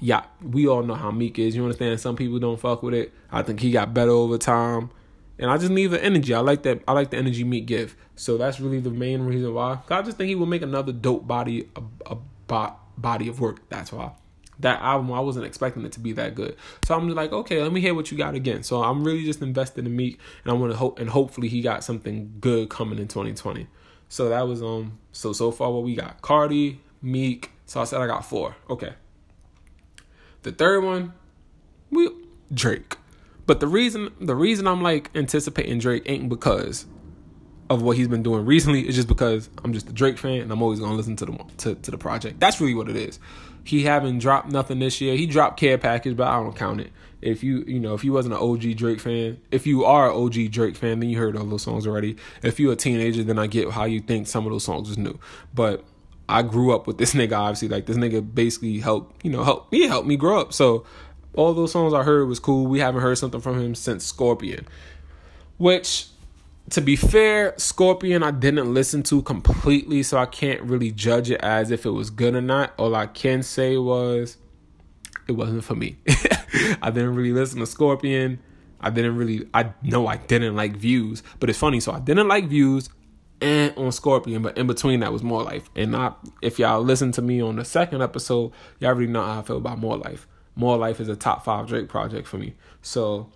Yeah, 0.00 0.24
we 0.42 0.66
all 0.66 0.82
know 0.82 0.96
how 0.96 1.12
Meek 1.12 1.38
is. 1.38 1.54
You 1.54 1.62
understand? 1.62 2.00
Some 2.00 2.16
people 2.16 2.38
don't 2.40 2.58
fuck 2.58 2.82
with 2.82 2.94
it. 2.94 3.14
I 3.30 3.42
think 3.42 3.60
he 3.60 3.70
got 3.70 3.94
better 3.94 4.10
over 4.10 4.36
time. 4.36 4.90
And 5.38 5.50
I 5.50 5.56
just 5.56 5.70
need 5.70 5.86
the 5.86 6.04
energy. 6.04 6.34
I 6.34 6.40
like 6.40 6.64
that. 6.64 6.82
I 6.88 6.92
like 6.92 7.10
the 7.10 7.16
energy 7.16 7.44
Meek 7.44 7.66
give. 7.66 7.96
So 8.16 8.36
that's 8.36 8.58
really 8.58 8.80
the 8.80 8.90
main 8.90 9.22
reason 9.22 9.54
why. 9.54 9.78
I 9.88 10.02
just 10.02 10.16
think 10.16 10.28
he 10.28 10.34
will 10.34 10.46
make 10.46 10.62
another 10.62 10.92
dope 10.92 11.28
body, 11.28 11.68
a, 11.76 12.16
a 12.50 12.72
body 12.96 13.28
of 13.28 13.40
work. 13.40 13.68
That's 13.68 13.92
why 13.92 14.10
that 14.60 14.80
album 14.80 15.12
I 15.12 15.20
wasn't 15.20 15.46
expecting 15.46 15.84
it 15.84 15.92
to 15.92 16.00
be 16.00 16.12
that 16.12 16.34
good. 16.34 16.56
So 16.84 16.94
I'm 16.94 17.08
like, 17.10 17.32
okay, 17.32 17.62
let 17.62 17.72
me 17.72 17.80
hear 17.80 17.94
what 17.94 18.10
you 18.10 18.18
got 18.18 18.34
again. 18.34 18.62
So 18.62 18.82
I'm 18.82 19.04
really 19.04 19.24
just 19.24 19.40
invested 19.42 19.86
in 19.86 19.94
Meek, 19.96 20.18
and 20.44 20.52
I 20.52 20.54
want 20.54 20.72
to 20.72 20.78
hope 20.78 20.98
and 20.98 21.10
hopefully 21.10 21.48
he 21.48 21.60
got 21.62 21.84
something 21.84 22.34
good 22.40 22.68
coming 22.68 22.98
in 22.98 23.08
2020. 23.08 23.66
So 24.08 24.28
that 24.28 24.46
was 24.48 24.62
um. 24.62 24.98
So 25.12 25.32
so 25.32 25.50
far 25.50 25.70
what 25.70 25.84
we 25.84 25.94
got: 25.94 26.22
Cardi, 26.22 26.80
Meek. 27.02 27.50
So 27.66 27.80
I 27.80 27.84
said 27.84 28.00
I 28.00 28.06
got 28.06 28.24
four. 28.24 28.56
Okay. 28.70 28.94
The 30.42 30.52
third 30.52 30.84
one, 30.84 31.12
we 31.90 32.10
Drake. 32.52 32.96
But 33.46 33.60
the 33.60 33.66
reason 33.66 34.12
the 34.20 34.34
reason 34.34 34.66
I'm 34.66 34.82
like 34.82 35.10
anticipating 35.14 35.78
Drake 35.78 36.04
ain't 36.06 36.28
because 36.28 36.86
of 37.70 37.82
what 37.82 37.96
he's 37.96 38.08
been 38.08 38.22
doing 38.22 38.46
recently. 38.46 38.82
It's 38.82 38.96
just 38.96 39.08
because 39.08 39.50
I'm 39.64 39.72
just 39.72 39.88
a 39.88 39.92
Drake 39.92 40.18
fan 40.18 40.40
and 40.40 40.52
I'm 40.52 40.62
always 40.62 40.80
gonna 40.80 40.94
listen 40.94 41.16
to 41.16 41.26
the 41.26 41.44
to, 41.58 41.74
to 41.74 41.90
the 41.90 41.98
project. 41.98 42.40
That's 42.40 42.60
really 42.60 42.74
what 42.74 42.88
it 42.88 42.96
is. 42.96 43.18
He 43.68 43.84
haven't 43.84 44.18
dropped 44.18 44.50
nothing 44.50 44.78
this 44.78 44.98
year. 45.00 45.14
He 45.14 45.26
dropped 45.26 45.60
Care 45.60 45.76
Package, 45.76 46.16
but 46.16 46.26
I 46.26 46.42
don't 46.42 46.56
count 46.56 46.80
it. 46.80 46.90
If 47.20 47.42
you 47.42 47.64
you 47.66 47.78
know 47.78 47.92
if 47.94 48.02
you 48.02 48.12
wasn't 48.12 48.34
an 48.34 48.40
OG 48.40 48.76
Drake 48.76 48.98
fan, 48.98 49.38
if 49.50 49.66
you 49.66 49.84
are 49.84 50.10
an 50.10 50.16
OG 50.16 50.50
Drake 50.52 50.74
fan, 50.74 51.00
then 51.00 51.10
you 51.10 51.18
heard 51.18 51.36
all 51.36 51.44
those 51.44 51.62
songs 51.62 51.86
already. 51.86 52.16
If 52.42 52.58
you're 52.58 52.72
a 52.72 52.76
teenager, 52.76 53.22
then 53.22 53.38
I 53.38 53.46
get 53.46 53.70
how 53.72 53.84
you 53.84 54.00
think 54.00 54.26
some 54.26 54.46
of 54.46 54.52
those 54.52 54.64
songs 54.64 54.88
is 54.88 54.96
new. 54.96 55.18
But 55.52 55.84
I 56.30 56.40
grew 56.42 56.74
up 56.74 56.86
with 56.86 56.96
this 56.96 57.12
nigga. 57.14 57.36
Obviously, 57.36 57.68
like 57.68 57.84
this 57.84 57.98
nigga 57.98 58.34
basically 58.34 58.78
helped 58.78 59.22
you 59.22 59.30
know 59.30 59.44
help 59.44 59.66
he 59.70 59.86
helped 59.86 60.08
me 60.08 60.16
grow 60.16 60.40
up. 60.40 60.54
So 60.54 60.86
all 61.34 61.52
those 61.52 61.72
songs 61.72 61.92
I 61.92 62.04
heard 62.04 62.26
was 62.26 62.40
cool. 62.40 62.66
We 62.66 62.80
haven't 62.80 63.02
heard 63.02 63.18
something 63.18 63.40
from 63.40 63.60
him 63.60 63.74
since 63.74 64.04
Scorpion, 64.04 64.66
which 65.58 66.06
to 66.70 66.80
be 66.80 66.96
fair, 66.96 67.54
Scorpion 67.56 68.22
I 68.22 68.30
didn't 68.30 68.72
listen 68.72 69.02
to 69.04 69.22
completely, 69.22 70.02
so 70.02 70.18
I 70.18 70.26
can't 70.26 70.60
really 70.62 70.90
judge 70.90 71.30
it 71.30 71.40
as 71.40 71.70
if 71.70 71.86
it 71.86 71.90
was 71.90 72.10
good 72.10 72.34
or 72.34 72.40
not. 72.40 72.72
All 72.76 72.94
I 72.94 73.06
can 73.06 73.42
say 73.42 73.76
was 73.76 74.36
it 75.26 75.32
wasn't 75.32 75.64
for 75.64 75.74
me. 75.74 75.96
I 76.82 76.90
didn't 76.90 77.14
really 77.14 77.32
listen 77.32 77.60
to 77.60 77.66
Scorpion. 77.66 78.40
I 78.80 78.90
didn't 78.90 79.16
really 79.16 79.48
I 79.54 79.72
know 79.82 80.06
I 80.06 80.16
didn't 80.16 80.56
like 80.56 80.76
views, 80.76 81.22
but 81.40 81.50
it's 81.50 81.58
funny. 81.58 81.80
So 81.80 81.92
I 81.92 82.00
didn't 82.00 82.28
like 82.28 82.48
views 82.48 82.88
and 83.40 83.76
on 83.76 83.92
Scorpion, 83.92 84.42
but 84.42 84.58
in 84.58 84.66
between 84.66 85.00
that 85.00 85.12
was 85.12 85.22
More 85.22 85.42
Life. 85.42 85.70
And 85.76 85.94
I 85.94 86.12
if 86.42 86.58
y'all 86.58 86.82
listen 86.82 87.12
to 87.12 87.22
me 87.22 87.40
on 87.40 87.56
the 87.56 87.64
second 87.64 88.02
episode, 88.02 88.52
y'all 88.80 88.90
already 88.90 89.06
know 89.06 89.24
how 89.24 89.40
I 89.40 89.42
feel 89.42 89.58
about 89.58 89.78
More 89.78 89.96
Life. 89.96 90.26
More 90.54 90.76
Life 90.76 91.00
is 91.00 91.08
a 91.08 91.16
top 91.16 91.44
five 91.44 91.66
Drake 91.66 91.88
project 91.88 92.26
for 92.26 92.38
me. 92.38 92.54
So 92.82 93.30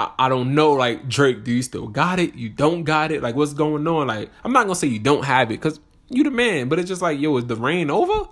I, 0.00 0.26
I 0.26 0.28
don't 0.28 0.54
know, 0.54 0.72
like 0.72 1.08
Drake, 1.08 1.44
do 1.44 1.52
you 1.52 1.62
still 1.62 1.88
got 1.88 2.18
it? 2.18 2.34
You 2.34 2.48
don't 2.48 2.84
got 2.84 3.12
it? 3.12 3.22
Like 3.22 3.34
what's 3.34 3.52
going 3.52 3.86
on? 3.86 4.06
Like 4.06 4.30
I'm 4.44 4.52
not 4.52 4.62
gonna 4.62 4.74
say 4.74 4.88
you 4.88 4.98
don't 4.98 5.24
have 5.24 5.50
it, 5.50 5.60
cause 5.60 5.78
you 6.08 6.24
the 6.24 6.30
man, 6.30 6.68
but 6.68 6.78
it's 6.78 6.88
just 6.88 7.02
like, 7.02 7.20
yo, 7.20 7.36
is 7.36 7.46
the 7.46 7.56
reign 7.56 7.90
over? 7.90 8.28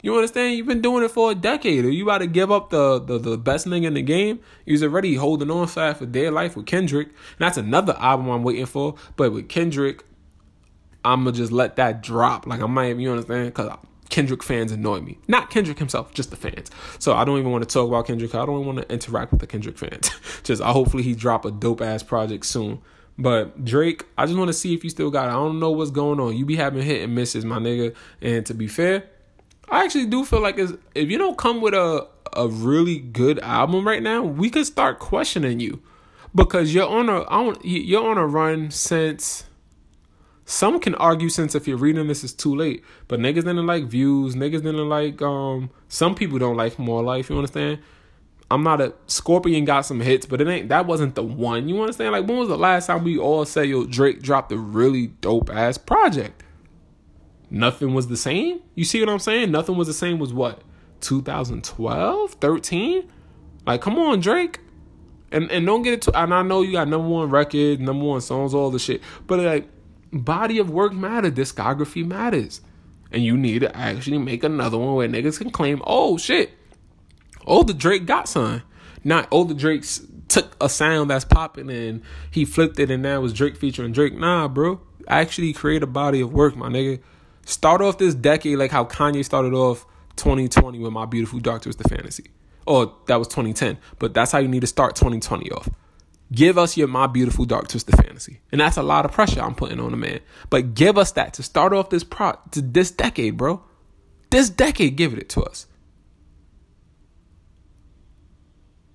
You 0.00 0.14
understand? 0.14 0.56
You've 0.56 0.68
been 0.68 0.80
doing 0.80 1.04
it 1.04 1.10
for 1.10 1.32
a 1.32 1.34
decade. 1.34 1.84
Are 1.84 1.90
you 1.90 2.04
about 2.04 2.18
to 2.18 2.28
give 2.28 2.52
up 2.52 2.70
the, 2.70 3.00
the, 3.00 3.18
the 3.18 3.36
best 3.36 3.66
nigga 3.66 3.86
in 3.86 3.94
the 3.94 4.02
game? 4.02 4.38
He's 4.64 4.82
already 4.82 5.16
holding 5.16 5.50
on 5.50 5.66
fast 5.66 5.98
for 5.98 6.06
dear 6.06 6.30
life 6.30 6.56
with 6.56 6.66
Kendrick. 6.66 7.08
And 7.08 7.16
that's 7.40 7.56
another 7.56 7.96
album 7.98 8.28
I'm 8.28 8.44
waiting 8.44 8.66
for. 8.66 8.94
But 9.16 9.32
with 9.32 9.48
Kendrick, 9.48 10.04
I'm 11.04 11.24
going 11.24 11.34
to 11.34 11.40
just 11.40 11.50
let 11.50 11.74
that 11.76 12.00
drop. 12.00 12.46
Like, 12.46 12.62
I 12.62 12.66
might, 12.66 12.96
you 12.96 13.10
understand? 13.10 13.46
Because 13.46 13.76
Kendrick 14.10 14.42
fans 14.42 14.72
annoy 14.72 15.00
me. 15.00 15.18
Not 15.28 15.50
Kendrick 15.50 15.78
himself, 15.78 16.14
just 16.14 16.30
the 16.30 16.36
fans. 16.36 16.70
So 16.98 17.14
I 17.14 17.24
don't 17.24 17.38
even 17.38 17.50
want 17.52 17.68
to 17.68 17.72
talk 17.72 17.88
about 17.88 18.06
Kendrick. 18.06 18.34
I 18.34 18.46
don't 18.46 18.64
want 18.64 18.78
to 18.78 18.92
interact 18.92 19.32
with 19.32 19.40
the 19.40 19.46
Kendrick 19.46 19.78
fans. 19.78 20.10
just 20.42 20.62
I 20.62 20.72
hopefully 20.72 21.02
he 21.02 21.14
drop 21.14 21.44
a 21.44 21.50
dope 21.50 21.80
ass 21.80 22.02
project 22.02 22.46
soon. 22.46 22.80
But 23.18 23.64
Drake, 23.64 24.04
I 24.16 24.26
just 24.26 24.38
want 24.38 24.48
to 24.48 24.52
see 24.52 24.74
if 24.74 24.84
you 24.84 24.90
still 24.90 25.10
got 25.10 25.26
it. 25.26 25.30
I 25.30 25.32
don't 25.32 25.58
know 25.58 25.72
what's 25.72 25.90
going 25.90 26.20
on. 26.20 26.36
You 26.36 26.46
be 26.46 26.56
having 26.56 26.82
hit 26.82 27.02
and 27.02 27.14
misses, 27.14 27.44
my 27.44 27.58
nigga. 27.58 27.94
And 28.22 28.46
to 28.46 28.54
be 28.54 28.68
fair, 28.68 29.04
I 29.68 29.84
actually 29.84 30.06
do 30.06 30.24
feel 30.24 30.40
like 30.40 30.56
if 30.58 31.10
you 31.10 31.18
don't 31.18 31.36
come 31.36 31.60
with 31.60 31.74
a 31.74 32.06
a 32.34 32.48
really 32.48 32.98
good 32.98 33.38
album 33.40 33.86
right 33.86 34.02
now, 34.02 34.22
we 34.22 34.50
could 34.50 34.66
start 34.66 34.98
questioning 34.98 35.60
you 35.60 35.82
because 36.34 36.74
you're 36.74 36.88
on 36.88 37.08
a 37.08 37.24
you're 37.62 38.08
on 38.08 38.18
a 38.18 38.26
run 38.26 38.70
since 38.70 39.44
some 40.48 40.80
can 40.80 40.94
argue 40.94 41.28
since 41.28 41.54
if 41.54 41.68
you're 41.68 41.76
reading 41.76 42.06
this 42.06 42.24
is 42.24 42.32
too 42.32 42.56
late, 42.56 42.82
but 43.06 43.20
niggas 43.20 43.44
didn't 43.44 43.66
like 43.66 43.84
views, 43.84 44.34
niggas 44.34 44.62
didn't 44.62 44.88
like 44.88 45.20
um 45.20 45.68
some 45.88 46.14
people 46.14 46.38
don't 46.38 46.56
like 46.56 46.78
more 46.78 47.02
life, 47.02 47.28
you 47.28 47.36
understand? 47.36 47.80
I'm 48.50 48.62
not 48.62 48.80
a 48.80 48.94
Scorpion 49.08 49.66
got 49.66 49.82
some 49.82 50.00
hits, 50.00 50.24
but 50.24 50.40
it 50.40 50.48
ain't 50.48 50.70
that 50.70 50.86
wasn't 50.86 51.16
the 51.16 51.22
one. 51.22 51.68
You 51.68 51.78
understand? 51.82 52.12
Like 52.12 52.26
when 52.26 52.38
was 52.38 52.48
the 52.48 52.56
last 52.56 52.86
time 52.86 53.04
we 53.04 53.18
all 53.18 53.44
said 53.44 53.68
yo 53.68 53.84
Drake 53.84 54.22
dropped 54.22 54.50
a 54.50 54.56
really 54.56 55.08
dope 55.08 55.50
ass 55.50 55.76
project? 55.76 56.42
Nothing 57.50 57.92
was 57.92 58.08
the 58.08 58.16
same. 58.16 58.62
You 58.74 58.86
see 58.86 59.00
what 59.00 59.10
I'm 59.10 59.18
saying? 59.18 59.50
Nothing 59.50 59.76
was 59.76 59.86
the 59.86 59.92
same 59.92 60.18
was 60.18 60.32
what? 60.32 60.62
2012, 61.02 62.32
13? 62.32 63.12
Like 63.66 63.82
come 63.82 63.98
on, 63.98 64.20
Drake. 64.20 64.60
And 65.30 65.50
and 65.50 65.66
don't 65.66 65.82
get 65.82 65.92
it 65.92 66.02
to 66.02 66.18
and 66.18 66.32
I 66.32 66.40
know 66.40 66.62
you 66.62 66.72
got 66.72 66.88
number 66.88 67.06
one 67.06 67.28
record, 67.28 67.80
number 67.80 68.06
one 68.06 68.22
songs, 68.22 68.54
all 68.54 68.70
the 68.70 68.78
shit. 68.78 69.02
But 69.26 69.40
like 69.40 69.68
body 70.12 70.58
of 70.58 70.70
work 70.70 70.92
matters, 70.92 71.32
discography 71.32 72.06
matters. 72.06 72.60
And 73.10 73.22
you 73.22 73.36
need 73.36 73.60
to 73.60 73.74
actually 73.76 74.18
make 74.18 74.44
another 74.44 74.76
one 74.76 74.94
where 74.94 75.08
niggas 75.08 75.38
can 75.38 75.50
claim, 75.50 75.82
oh 75.86 76.18
shit, 76.18 76.50
oh 77.46 77.62
the 77.62 77.74
Drake 77.74 78.06
got 78.06 78.28
son. 78.28 78.62
Not 79.04 79.28
oh 79.32 79.44
the 79.44 79.54
Drake 79.54 79.84
took 80.28 80.56
a 80.60 80.68
sound 80.68 81.10
that's 81.10 81.24
popping 81.24 81.70
and 81.70 82.02
he 82.30 82.44
flipped 82.44 82.78
it 82.78 82.90
and 82.90 83.02
now 83.02 83.20
was 83.20 83.32
Drake 83.32 83.56
featuring 83.56 83.92
Drake. 83.92 84.14
Nah, 84.14 84.48
bro. 84.48 84.80
Actually 85.06 85.52
create 85.54 85.82
a 85.82 85.86
body 85.86 86.20
of 86.20 86.32
work, 86.32 86.54
my 86.54 86.68
nigga. 86.68 87.00
Start 87.46 87.80
off 87.80 87.96
this 87.96 88.14
decade 88.14 88.58
like 88.58 88.70
how 88.70 88.84
Kanye 88.84 89.24
started 89.24 89.54
off 89.54 89.86
2020 90.16 90.78
with 90.80 90.92
My 90.92 91.06
Beautiful 91.06 91.38
Dark 91.40 91.62
Twisted 91.62 91.88
Fantasy. 91.88 92.24
Or 92.66 92.94
that 93.06 93.16
was 93.16 93.28
2010. 93.28 93.78
But 93.98 94.12
that's 94.12 94.32
how 94.32 94.38
you 94.38 94.48
need 94.48 94.60
to 94.60 94.66
start 94.66 94.94
2020 94.96 95.50
off. 95.52 95.70
Give 96.30 96.58
us 96.58 96.76
your 96.76 96.88
My 96.88 97.06
Beautiful 97.06 97.46
Dark 97.46 97.68
Twisted 97.68 97.96
Fantasy. 97.96 98.40
And 98.52 98.60
that's 98.60 98.76
a 98.76 98.82
lot 98.82 99.04
of 99.04 99.12
pressure 99.12 99.40
I'm 99.40 99.54
putting 99.54 99.80
on 99.80 99.94
a 99.94 99.96
man. 99.96 100.20
But 100.50 100.74
give 100.74 100.98
us 100.98 101.12
that 101.12 101.32
to 101.34 101.42
start 101.42 101.72
off 101.72 101.88
this 101.90 102.04
pro 102.04 102.38
to 102.50 102.60
this 102.60 102.90
decade, 102.90 103.36
bro. 103.36 103.62
This 104.30 104.50
decade, 104.50 104.96
give 104.96 105.14
it 105.14 105.28
to 105.30 105.42
us. 105.42 105.66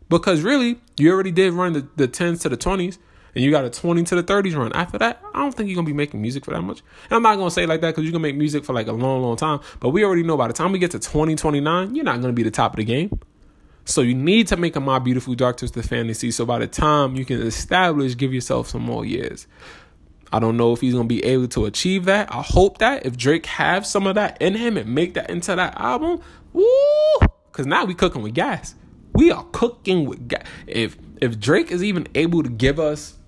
Because 0.09 0.41
really, 0.41 0.79
you 0.97 1.11
already 1.11 1.31
did 1.31 1.53
run 1.53 1.73
the, 1.73 1.87
the 1.95 2.07
10s 2.07 2.41
to 2.41 2.49
the 2.49 2.57
20s, 2.57 2.99
and 3.33 3.43
you 3.43 3.49
got 3.49 3.65
a 3.65 3.69
20 3.71 4.03
to 4.03 4.21
the 4.21 4.23
30s 4.23 4.55
run. 4.55 4.71
After 4.73 4.99
that, 4.99 5.19
I 5.33 5.39
don't 5.39 5.55
think 5.55 5.69
you're 5.69 5.75
going 5.75 5.87
to 5.87 5.89
be 5.89 5.97
making 5.97 6.21
music 6.21 6.45
for 6.45 6.51
that 6.51 6.61
much. 6.61 6.83
And 7.09 7.15
I'm 7.15 7.23
not 7.23 7.37
going 7.37 7.47
to 7.47 7.53
say 7.53 7.65
like 7.65 7.81
that 7.81 7.91
because 7.91 8.03
you're 8.03 8.11
going 8.11 8.21
to 8.21 8.27
make 8.29 8.35
music 8.35 8.63
for 8.63 8.73
like 8.73 8.85
a 8.85 8.91
long, 8.91 9.23
long 9.23 9.37
time. 9.37 9.59
But 9.79 9.89
we 9.89 10.03
already 10.03 10.21
know 10.21 10.37
by 10.37 10.47
the 10.47 10.53
time 10.53 10.71
we 10.71 10.77
get 10.77 10.91
to 10.91 10.99
2029, 10.99 11.95
you're 11.95 12.05
not 12.05 12.21
going 12.21 12.27
to 12.27 12.33
be 12.33 12.43
the 12.43 12.51
top 12.51 12.73
of 12.73 12.77
the 12.77 12.83
game. 12.83 13.19
So 13.85 14.01
you 14.01 14.13
need 14.13 14.47
to 14.47 14.57
make 14.57 14.75
a 14.75 14.79
My 14.79 14.99
Beautiful 14.99 15.35
Dark 15.35 15.57
Twisted 15.57 15.85
Fantasy. 15.85 16.31
So 16.31 16.45
by 16.45 16.59
the 16.59 16.67
time 16.67 17.15
you 17.15 17.25
can 17.25 17.41
establish, 17.41 18.15
give 18.15 18.33
yourself 18.33 18.69
some 18.69 18.81
more 18.81 19.05
years. 19.05 19.47
I 20.31 20.39
don't 20.39 20.57
know 20.57 20.73
if 20.73 20.81
he's 20.81 20.93
gonna 20.93 21.07
be 21.07 21.23
able 21.23 21.47
to 21.49 21.65
achieve 21.65 22.05
that. 22.05 22.33
I 22.33 22.41
hope 22.41 22.79
that 22.79 23.05
if 23.05 23.17
Drake 23.17 23.45
have 23.45 23.85
some 23.85 24.07
of 24.07 24.15
that 24.15 24.41
in 24.41 24.55
him 24.55 24.77
and 24.77 24.95
make 24.95 25.13
that 25.13 25.29
into 25.29 25.55
that 25.55 25.79
album, 25.79 26.21
woo! 26.53 26.65
Cause 27.51 27.67
now 27.67 27.85
we 27.85 27.93
cooking 27.93 28.23
with 28.23 28.33
gas. 28.33 28.73
We 29.13 29.31
are 29.31 29.43
cooking 29.51 30.05
with 30.05 30.27
gas. 30.27 30.47
If 30.65 30.97
if 31.21 31.39
Drake 31.39 31.71
is 31.71 31.83
even 31.83 32.07
able 32.15 32.41
to 32.41 32.49
give 32.49 32.79
us 32.79 33.19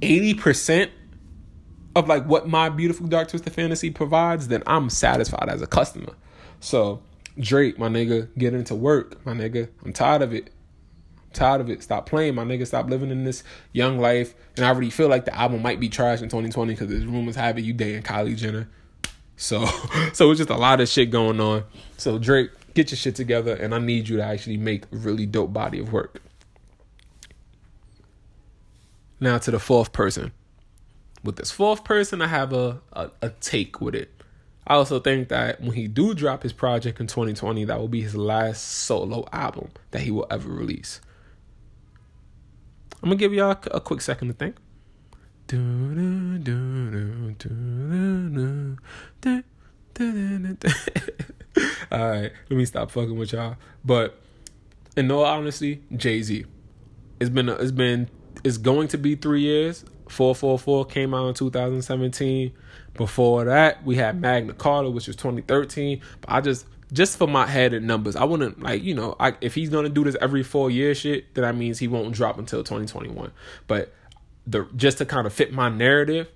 eighty 0.00 0.32
percent 0.32 0.90
of 1.94 2.08
like 2.08 2.24
what 2.24 2.48
my 2.48 2.70
beautiful 2.70 3.06
dark 3.06 3.28
twisted 3.28 3.52
fantasy 3.52 3.90
provides, 3.90 4.48
then 4.48 4.62
I'm 4.66 4.88
satisfied 4.88 5.50
as 5.50 5.60
a 5.60 5.66
customer. 5.66 6.14
So 6.60 7.02
Drake, 7.38 7.78
my 7.78 7.88
nigga, 7.88 8.28
get 8.38 8.54
into 8.54 8.74
work, 8.74 9.24
my 9.26 9.32
nigga. 9.32 9.68
I'm 9.84 9.92
tired 9.92 10.22
of 10.22 10.32
it. 10.32 10.50
I'm 11.24 11.32
tired 11.32 11.60
of 11.60 11.68
it. 11.68 11.82
Stop 11.82 12.06
playing, 12.06 12.34
my 12.34 12.44
nigga. 12.44 12.66
Stop 12.66 12.88
living 12.88 13.10
in 13.10 13.24
this 13.24 13.44
young 13.72 13.98
life. 13.98 14.34
And 14.56 14.64
I 14.64 14.70
already 14.70 14.90
feel 14.90 15.08
like 15.08 15.26
the 15.26 15.34
album 15.34 15.62
might 15.62 15.80
be 15.80 15.88
trash 15.88 16.22
in 16.22 16.28
2020 16.28 16.72
because 16.72 16.88
there's 16.88 17.04
rumors 17.04 17.36
having 17.36 17.64
you 17.64 17.72
dating 17.72 18.02
Kylie 18.02 18.36
Jenner. 18.36 18.68
So, 19.36 19.66
so 20.12 20.30
it's 20.30 20.38
just 20.38 20.50
a 20.50 20.56
lot 20.56 20.80
of 20.80 20.88
shit 20.88 21.10
going 21.10 21.40
on. 21.40 21.64
So 21.98 22.18
Drake, 22.18 22.50
get 22.74 22.90
your 22.90 22.96
shit 22.96 23.14
together, 23.16 23.54
and 23.54 23.74
I 23.74 23.78
need 23.78 24.08
you 24.08 24.16
to 24.16 24.24
actually 24.24 24.56
make 24.56 24.84
a 24.84 24.96
really 24.96 25.26
dope 25.26 25.52
body 25.52 25.78
of 25.78 25.92
work. 25.92 26.22
Now 29.20 29.38
to 29.38 29.50
the 29.50 29.58
fourth 29.58 29.92
person. 29.92 30.32
With 31.22 31.36
this 31.36 31.50
fourth 31.50 31.84
person, 31.84 32.22
I 32.22 32.28
have 32.28 32.52
a, 32.52 32.80
a, 32.92 33.10
a 33.20 33.30
take 33.30 33.80
with 33.80 33.94
it. 33.94 34.15
I 34.66 34.74
also 34.74 34.98
think 34.98 35.28
that 35.28 35.60
when 35.60 35.72
he 35.72 35.86
do 35.86 36.14
drop 36.14 36.42
his 36.42 36.52
project 36.52 37.00
in 37.00 37.06
2020, 37.06 37.64
that 37.64 37.78
will 37.78 37.88
be 37.88 38.02
his 38.02 38.16
last 38.16 38.64
solo 38.64 39.26
album 39.32 39.70
that 39.92 40.02
he 40.02 40.10
will 40.10 40.26
ever 40.30 40.50
release. 40.50 41.00
I'm 43.02 43.10
gonna 43.10 43.16
give 43.16 43.32
y'all 43.32 43.56
a, 43.70 43.80
quick 43.80 44.00
second 44.00 44.28
to 44.28 44.34
think. 44.34 44.56
all 51.92 52.10
right, 52.10 52.32
let 52.50 52.56
me 52.56 52.64
stop 52.64 52.90
fucking 52.90 53.16
with 53.16 53.32
y'all. 53.32 53.56
But 53.84 54.18
in 54.96 55.08
all 55.12 55.24
honesty, 55.24 55.82
Jay 55.94 56.22
Z, 56.22 56.44
it's 57.20 57.30
been 57.30 57.48
it's 57.48 57.70
been 57.70 58.08
it's 58.42 58.58
going 58.58 58.88
to 58.88 58.98
be 58.98 59.14
three 59.14 59.42
years. 59.42 59.84
444 60.08 60.86
came 60.86 61.14
out 61.14 61.28
in 61.28 61.34
2017. 61.34 62.52
Before 62.96 63.44
that, 63.44 63.84
we 63.84 63.96
had 63.96 64.20
Magna 64.20 64.52
Carta, 64.52 64.90
which 64.90 65.06
was 65.06 65.16
2013. 65.16 66.00
But 66.20 66.30
I 66.32 66.40
just 66.40 66.66
just 66.92 67.18
for 67.18 67.26
my 67.26 67.46
head 67.46 67.74
and 67.74 67.86
numbers, 67.86 68.16
I 68.16 68.24
wouldn't 68.24 68.62
like 68.62 68.82
you 68.82 68.94
know, 68.94 69.16
I, 69.18 69.34
if 69.40 69.54
he's 69.54 69.68
gonna 69.68 69.88
do 69.88 70.04
this 70.04 70.16
every 70.20 70.42
four 70.42 70.70
year 70.70 70.94
shit, 70.94 71.34
then 71.34 71.42
that 71.42 71.56
means 71.56 71.78
he 71.78 71.88
won't 71.88 72.14
drop 72.14 72.38
until 72.38 72.62
2021. 72.62 73.32
But 73.66 73.92
the 74.46 74.68
just 74.76 74.98
to 74.98 75.06
kind 75.06 75.26
of 75.26 75.32
fit 75.32 75.52
my 75.52 75.68
narrative, 75.68 76.28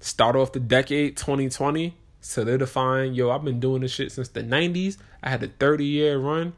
start 0.00 0.36
off 0.36 0.52
the 0.52 0.60
decade 0.60 1.16
2020, 1.16 1.96
solidifying, 2.20 3.14
yo, 3.14 3.30
I've 3.30 3.44
been 3.44 3.60
doing 3.60 3.82
this 3.82 3.92
shit 3.92 4.12
since 4.12 4.28
the 4.28 4.42
90s. 4.42 4.98
I 5.22 5.30
had 5.30 5.42
a 5.42 5.48
30 5.48 5.84
year 5.84 6.18
run. 6.18 6.54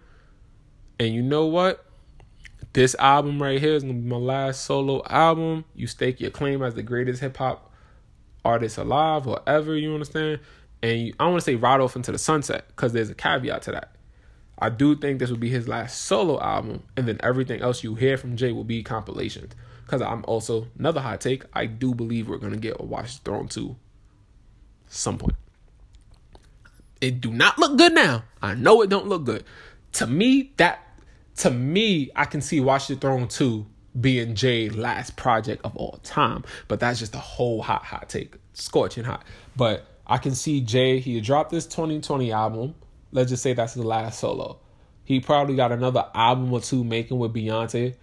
And 1.01 1.15
you 1.15 1.23
know 1.23 1.47
what? 1.47 1.85
This 2.73 2.95
album 2.99 3.41
right 3.41 3.61
here 3.61 3.75
is 3.75 3.83
gonna 3.83 3.95
be 3.95 4.09
my 4.09 4.17
last 4.17 4.63
solo 4.65 5.03
album. 5.09 5.65
You 5.75 5.87
stake 5.87 6.21
your 6.21 6.31
claim 6.31 6.63
as 6.63 6.75
the 6.75 6.83
greatest 6.83 7.21
hip 7.21 7.37
hop 7.37 7.68
artist 8.45 8.79
alive 8.79 9.27
or 9.27 9.41
ever, 9.47 9.77
you 9.77 9.93
understand? 9.93 10.41
And 10.83 11.01
you, 11.01 11.15
I 11.19 11.27
want 11.27 11.41
to 11.41 11.45
say 11.45 11.55
ride 11.55 11.81
off 11.81 11.97
into 11.97 12.13
the 12.13 12.19
sunset 12.19 12.69
because 12.69 12.93
there's 12.93 13.11
a 13.11 13.15
caveat 13.15 13.63
to 13.63 13.73
that. 13.73 13.93
I 14.59 14.71
do 14.71 14.97
think 14.97 15.19
this 15.19 15.31
will 15.31 15.37
be 15.37 15.51
his 15.51 15.69
last 15.69 16.03
solo 16.03 16.41
album, 16.41 16.83
and 16.97 17.07
then 17.07 17.19
everything 17.23 17.61
else 17.61 17.85
you 17.85 17.95
hear 17.95 18.17
from 18.17 18.37
Jay 18.37 18.51
will 18.51 18.65
be 18.65 18.83
compilations. 18.83 19.55
Because 19.85 20.03
I'm 20.03 20.25
also 20.27 20.67
another 20.79 21.01
hot 21.01 21.21
take. 21.21 21.45
I 21.53 21.67
do 21.67 21.95
believe 21.95 22.29
we're 22.29 22.39
gonna 22.39 22.57
get 22.57 22.77
a 22.79 22.85
Watch 22.85 23.19
the 23.19 23.31
Throne 23.31 23.49
2 23.49 23.77
some 24.89 25.19
point. 25.19 25.37
It 27.01 27.21
do 27.21 27.31
not 27.31 27.59
look 27.59 27.79
good 27.79 27.95
now. 27.95 28.25
I 28.43 28.55
know 28.55 28.83
it 28.83 28.91
don't 28.91 29.07
look 29.07 29.25
good. 29.25 29.45
To 29.95 30.07
me, 30.07 30.53
that 30.57 30.85
to 31.37 31.51
me, 31.51 32.11
I 32.17 32.25
can 32.25 32.41
see 32.41 32.61
Watch 32.61 32.89
the 32.89 32.97
Throne 32.97 33.29
2 33.29 33.65
being 34.01 34.35
Jay's 34.35 34.77
last 34.77 35.17
project 35.17 35.65
of 35.65 35.77
all 35.77 36.01
time. 36.03 36.45
But 36.69 36.81
that's 36.81 36.99
just 36.99 37.15
a 37.15 37.19
whole 37.19 37.63
hot, 37.63 37.85
hot 37.85 38.09
take. 38.09 38.37
Scorching 38.53 39.05
hot. 39.05 39.25
But 39.57 39.87
I 40.07 40.19
can 40.19 40.35
see 40.35 40.61
Jay, 40.61 40.99
he 40.99 41.21
dropped 41.21 41.51
this 41.51 41.67
2020 41.67 42.33
album. 42.33 42.75
Let's 43.13 43.31
just 43.31 43.43
say 43.43 43.53
that's 43.53 43.75
his 43.75 43.85
last 43.85 44.19
solo. 44.19 44.59
He 45.05 45.21
probably 45.21 45.57
got 45.57 45.73
another 45.73 46.07
album 46.15 46.53
or 46.53 46.61
two 46.61 46.85
making 46.85 47.19
with 47.19 47.33
Beyonce. 47.33 47.95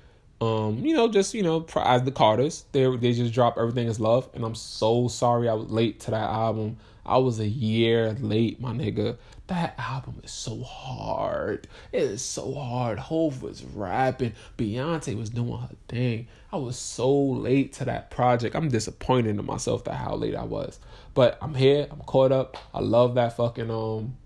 Um, 0.41 0.80
you 0.80 0.96
know, 0.96 1.08
just 1.08 1.34
you 1.34 1.43
know, 1.43 1.66
as 1.78 2.04
the 2.04 2.12
Carters, 2.12 2.66
they 2.72 2.84
they 2.98 3.14
just 3.14 3.34
dropped 3.34 3.58
everything 3.58 3.88
is 3.88 4.00
love, 4.00 4.28
and 4.34 4.43
I'm 4.43 4.56
so 4.56 5.08
sorry 5.08 5.48
I 5.48 5.54
was 5.54 5.70
late 5.70 6.00
to 6.02 6.12
that 6.12 6.30
album. 6.30 6.78
I 7.06 7.20
was 7.20 7.39
a 7.39 7.48
year 7.48 8.14
late, 8.20 8.60
my 8.60 8.72
nigga. 8.72 9.18
That 9.48 9.76
album 9.78 10.22
is 10.24 10.32
so 10.32 10.64
hard. 10.64 11.68
It 11.91 12.02
is 12.02 12.24
so 12.24 12.54
hard. 12.56 12.98
Hove 12.98 13.43
was 13.43 13.64
rapping. 13.64 14.34
Beyonce 14.58 15.16
was 15.16 15.30
doing 15.30 15.60
her 15.60 15.70
thing. 15.88 16.28
I 16.52 16.58
was 16.58 16.78
so 16.78 17.14
late 17.16 17.74
to 17.74 17.86
that 17.86 18.10
project. 18.10 18.56
I'm 18.56 18.70
disappointed 18.70 19.38
in 19.38 19.46
myself 19.46 19.84
that 19.84 19.96
how 19.96 20.16
late 20.16 20.36
I 20.36 20.46
was. 20.46 20.80
But 21.14 21.38
I'm 21.41 21.54
here. 21.54 21.88
I'm 21.91 22.00
caught 22.00 22.32
up. 22.32 22.58
I 22.74 22.80
love 22.80 23.16
that 23.16 23.38
fucking 23.38 23.70
um 23.70 24.18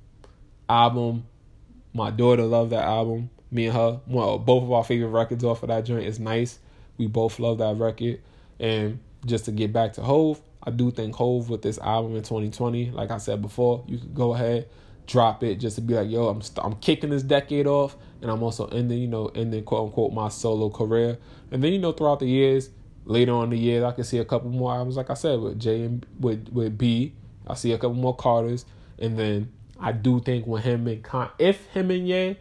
album. 0.70 1.26
My 1.93 2.11
daughter 2.11 2.43
loved 2.43 2.72
that 2.72 2.86
album. 2.86 3.30
Me 3.51 3.65
and 3.65 3.76
her, 3.76 3.99
well, 4.07 4.38
both 4.38 4.63
of 4.63 4.72
our 4.72 4.84
favorite 4.84 5.09
records 5.09 5.43
off 5.43 5.63
of 5.63 5.70
that 5.70 5.84
joint 5.84 6.05
is 6.05 6.20
nice. 6.20 6.59
We 6.97 7.07
both 7.07 7.39
love 7.39 7.57
that 7.57 7.76
record. 7.78 8.22
And 8.59 8.99
just 9.26 9.45
to 9.45 9.51
get 9.51 9.74
back 9.74 9.93
to 9.93 10.01
Hove, 10.01 10.39
I 10.63 10.72
do 10.72 10.91
think 10.91 11.15
Hove 11.15 11.49
with 11.49 11.61
this 11.61 11.80
album 11.80 12.15
in 12.15 12.22
2020, 12.22 12.91
like 12.91 13.09
I 13.11 13.17
said 13.17 13.41
before, 13.41 13.84
you 13.88 13.97
could 13.97 14.13
go 14.13 14.34
ahead, 14.34 14.67
drop 15.10 15.43
it 15.43 15.55
just 15.55 15.76
to 15.76 15.82
be 15.82 15.95
like, 15.95 16.10
yo, 16.10 16.28
I'm 16.28 16.41
st- 16.41 16.64
I'm 16.64 16.76
kicking 16.76 17.10
this 17.10 17.24
decade 17.24 17.66
off, 17.66 17.97
and 18.22 18.30
I'm 18.30 18.43
also 18.43 18.68
ending, 18.68 18.99
you 18.99 19.07
know, 19.07 19.28
ending 19.34 19.64
quote 19.64 19.88
unquote 19.88 20.14
my 20.14 20.30
solo 20.30 20.70
career. 20.70 21.18
And 21.51 21.64
then 21.64 21.74
you 21.74 21.80
know, 21.80 21.91
throughout 21.91 22.20
the 22.20 22.28
years, 22.28 22.70
later 23.05 23.34
on 23.34 23.49
the 23.49 23.57
year, 23.57 23.84
I 23.84 23.91
can 23.91 24.03
see 24.03 24.20
a 24.20 24.26
couple 24.26 24.51
more 24.51 24.72
albums, 24.74 24.97
like 24.97 25.10
I 25.10 25.16
said, 25.16 25.39
with 25.39 25.60
J 25.60 25.82
and 25.82 26.05
with 26.20 26.47
with 26.49 26.78
B. 26.78 27.14
I 27.47 27.55
see 27.55 27.74
a 27.74 27.78
couple 27.78 27.95
more 27.95 28.16
Carters, 28.16 28.66
and 28.99 29.18
then 29.18 29.51
I 29.80 29.91
do 29.91 30.20
think 30.20 30.45
when 30.45 30.62
him 30.62 30.88
and 30.88 31.03
Con, 31.03 31.30
if 31.39 31.66
him 31.68 31.89
and 31.89 32.07
Ye, 32.07 32.38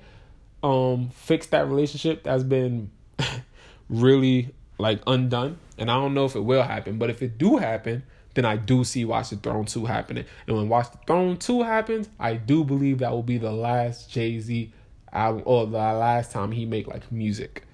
um, 0.63 1.09
fix 1.09 1.47
that 1.47 1.67
relationship 1.67 2.25
that's 2.25 2.43
been 2.43 2.91
really 3.89 4.55
like 4.77 5.01
undone. 5.07 5.59
And 5.79 5.91
I 5.91 5.95
don't 5.95 6.13
know 6.13 6.27
if 6.27 6.37
it 6.37 6.41
will 6.41 6.63
happen, 6.63 6.99
but 6.99 7.09
if 7.09 7.23
it 7.23 7.39
do 7.39 7.57
happen, 7.57 8.03
then 8.39 8.45
I 8.45 8.57
do 8.57 8.85
see 8.85 9.05
Watch 9.05 9.31
the 9.31 9.37
Throne 9.37 9.65
2 9.65 9.85
happening. 9.87 10.25
And 10.47 10.57
when 10.57 10.69
Watch 10.69 10.93
the 10.93 10.99
Throne 11.07 11.37
2 11.37 11.63
happens, 11.65 12.09
I 12.21 12.35
do 12.35 12.63
believe 12.63 13.01
that 13.01 13.11
will 13.11 13.25
be 13.25 13.37
the 13.37 13.51
last 13.51 14.11
Jay-Z 14.11 14.73
album 15.13 15.43
or 15.45 15.67
the 15.67 15.73
last 15.73 16.31
time 16.31 16.53
he 16.53 16.65
make 16.65 16.87
like 16.87 17.11
music. 17.11 17.65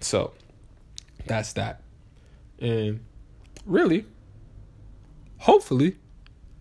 So 0.00 0.34
that's 1.26 1.54
that. 1.54 1.80
And 2.58 3.00
really, 3.64 4.04
hopefully, 5.38 5.96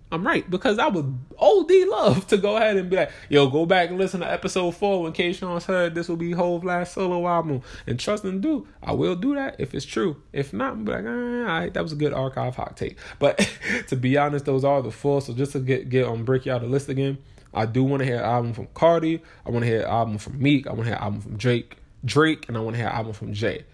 I'm 0.10 0.26
right 0.26 0.50
because 0.50 0.80
I 0.80 0.88
would 0.88 1.18
OD 1.38 1.72
love 1.90 2.28
to 2.28 2.38
go 2.38 2.56
ahead 2.56 2.78
and 2.78 2.90
be 2.90 2.96
like, 2.96 3.12
yo, 3.28 3.50
go 3.50 3.66
back 3.66 3.90
and 3.90 3.98
listen 3.98 4.22
to 4.22 4.32
episode 4.32 4.72
four 4.72 5.04
when 5.04 5.12
K 5.12 5.34
Sean's 5.34 5.66
heard 5.66 5.96
this 5.96 6.08
will 6.08 6.16
be 6.16 6.32
Hove 6.32 6.64
last 6.64 6.94
solo 6.94 7.28
album. 7.28 7.62
And 7.86 8.00
trust 8.00 8.24
and 8.24 8.42
do, 8.42 8.68
I 8.82 8.94
will 8.94 9.16
do 9.16 9.36
that 9.36 9.58
if 9.60 9.74
it's 9.74 9.86
true. 9.86 10.22
If 10.32 10.54
not, 10.54 10.74
I'm 10.74 10.86
like, 10.86 11.04
ah, 11.06 11.68
that 11.74 11.84
was 11.84 11.92
a 11.92 11.98
good 11.98 12.14
archive 12.14 12.56
hot 12.56 12.78
take. 12.78 12.98
But 13.20 13.50
to 13.88 13.98
be 13.98 14.18
honest, 14.18 14.46
those 14.46 14.64
are 14.64 14.82
the 14.82 14.92
four. 14.92 15.22
So 15.22 15.34
just 15.34 15.52
to 15.52 15.60
get 15.60 15.90
get 15.90 16.06
on 16.06 16.24
break 16.24 16.46
you 16.46 16.54
out 16.54 16.62
the 16.62 16.68
list 16.68 16.88
again, 16.88 17.18
I 17.54 17.66
do 17.66 17.84
want 17.84 18.00
to 18.00 18.06
hear 18.06 18.18
an 18.18 18.24
album 18.24 18.54
from 18.54 18.68
Cardi. 18.74 19.22
I 19.46 19.50
want 19.50 19.64
to 19.64 19.70
hear 19.70 19.82
an 19.82 19.90
album 19.90 20.18
from 20.20 20.42
Meek. 20.42 20.68
I 20.68 20.72
want 20.72 20.84
to 20.84 20.90
hear 20.90 20.96
an 20.96 21.04
album 21.04 21.22
from 21.22 21.36
Drake. 21.36 21.78
Drake, 22.06 22.48
and 22.48 22.56
I 22.56 22.62
want 22.62 22.76
to 22.76 22.78
hear 22.78 22.88
an 22.88 22.96
album 22.96 23.14
from 23.14 23.34
Jay. 23.34 23.66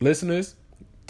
Listeners, 0.00 0.54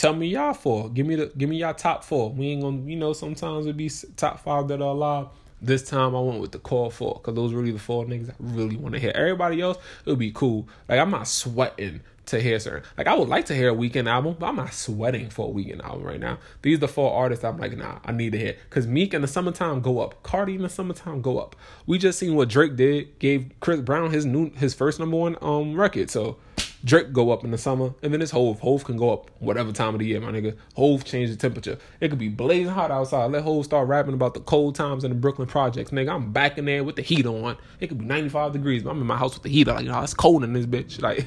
Tell 0.03 0.15
me 0.15 0.27
y'all 0.27 0.53
four. 0.53 0.91
Give 0.91 1.07
me 1.07 1.15
the 1.15 1.27
give 1.39 1.49
me 1.49 1.59
y'all 1.59 1.75
top 1.75 2.03
four. 2.03 2.29
We 2.31 2.49
ain't 2.49 2.63
gonna 2.63 2.83
you 2.91 2.97
know 2.97 3.13
sometimes 3.13 3.67
it 3.67 3.77
be 3.77 3.89
top 4.17 4.41
five 4.41 4.67
that 4.67 4.83
are 4.83 4.89
alive. 4.89 5.29
This 5.61 5.85
time 5.85 6.17
I 6.17 6.19
went 6.19 6.41
with 6.41 6.51
the 6.51 6.59
core 6.59 6.91
four 6.91 7.21
because 7.23 7.37
those 7.37 7.53
really 7.53 7.71
the 7.71 7.79
four 7.79 8.05
niggas 8.05 8.31
I 8.31 8.35
really 8.41 8.75
want 8.75 8.97
to 8.97 9.01
hear. 9.01 9.13
Everybody 9.15 9.61
else 9.61 9.79
it 10.05 10.11
would 10.11 10.19
be 10.19 10.33
cool. 10.33 10.69
Like 10.89 10.99
I'm 10.99 11.11
not 11.13 11.29
sweating 11.29 12.01
to 12.27 12.41
hear 12.41 12.59
certain. 12.59 12.83
Like 12.99 13.07
I 13.07 13.15
would 13.15 13.29
like 13.29 13.45
to 13.47 13.55
hear 13.55 13.71
a 13.71 13.77
Weeknd 13.77 14.09
album, 14.09 14.35
but 14.41 14.47
I'm 14.47 14.57
not 14.57 14.75
sweating 14.75 15.31
for 15.31 15.49
a 15.49 15.53
Weeknd 15.53 15.85
album 15.85 16.03
right 16.03 16.19
now. 16.19 16.39
These 16.63 16.79
are 16.79 16.81
the 16.81 16.89
four 16.89 17.13
artists 17.13 17.45
I'm 17.45 17.59
like, 17.59 17.77
nah, 17.77 18.01
I 18.05 18.11
need 18.11 18.33
to 18.33 18.39
hear. 18.39 18.57
Cause 18.71 18.89
Meek 18.89 19.15
in 19.15 19.23
the 19.23 19.29
summertime 19.29 19.83
go 19.83 20.01
up, 20.01 20.21
Cardi 20.25 20.57
in 20.57 20.63
the 20.63 20.69
summertime 20.69 21.23
go 21.23 21.39
up. 21.39 21.55
We 21.87 21.99
just 21.99 22.19
seen 22.19 22.35
what 22.35 22.49
Drake 22.49 22.75
did, 22.75 23.21
gave 23.21 23.53
Chris 23.61 23.81
Brown 23.81 24.11
his 24.11 24.27
new 24.27 24.51
his 24.51 24.75
first 24.75 24.99
number 24.99 25.17
one 25.17 25.37
um 25.41 25.79
record. 25.81 26.11
So 26.11 26.39
Drake 26.85 27.13
go 27.13 27.31
up 27.31 27.45
in 27.45 27.53
the 27.53 27.59
summer, 27.59 27.95
and 28.03 28.13
then 28.13 28.21
it's 28.21 28.33
Hove. 28.33 28.59
Hove 28.59 28.85
can 28.85 28.97
go 28.97 29.13
up 29.13 29.31
whatever 29.39 29.71
time 29.71 29.95
of 29.95 30.01
the 30.01 30.07
year, 30.07 30.21
my 30.21 30.33
nigga. 30.33 30.57
Hove 30.75 31.05
change 31.05 31.31
the 31.31 31.37
temperature. 31.37 31.79
It 32.01 32.09
could 32.09 32.19
be 32.19 32.29
blazing 32.29 32.73
hot 32.73 32.91
outside. 32.91 33.31
Let 33.31 33.45
Hove 33.45 33.65
start 33.65 33.87
rapping 33.87 34.15
about 34.15 34.35
the 34.35 34.41
cold 34.41 34.75
times 34.75 35.05
in 35.05 35.11
the 35.11 35.17
Brooklyn 35.17 35.47
projects, 35.47 35.93
nigga. 35.93 36.13
I'm 36.13 36.33
back 36.33 36.59
in 36.59 36.65
there 36.65 36.83
with 36.83 36.97
the 36.97 37.03
heat 37.03 37.25
on. 37.25 37.57
It 37.79 37.87
could 37.87 37.99
be 37.99 38.05
95 38.05 38.53
degrees, 38.53 38.83
but 38.83 38.91
I'm 38.91 39.01
in 39.01 39.07
my 39.07 39.17
house 39.17 39.35
with 39.35 39.45
the 39.45 39.49
heat. 39.49 39.69
Like, 39.69 39.85
you 39.85 39.91
know, 39.91 40.03
it's 40.03 40.15
cold 40.15 40.43
in 40.43 40.53
this 40.53 40.67
bitch. 40.67 41.01
Like, 41.03 41.27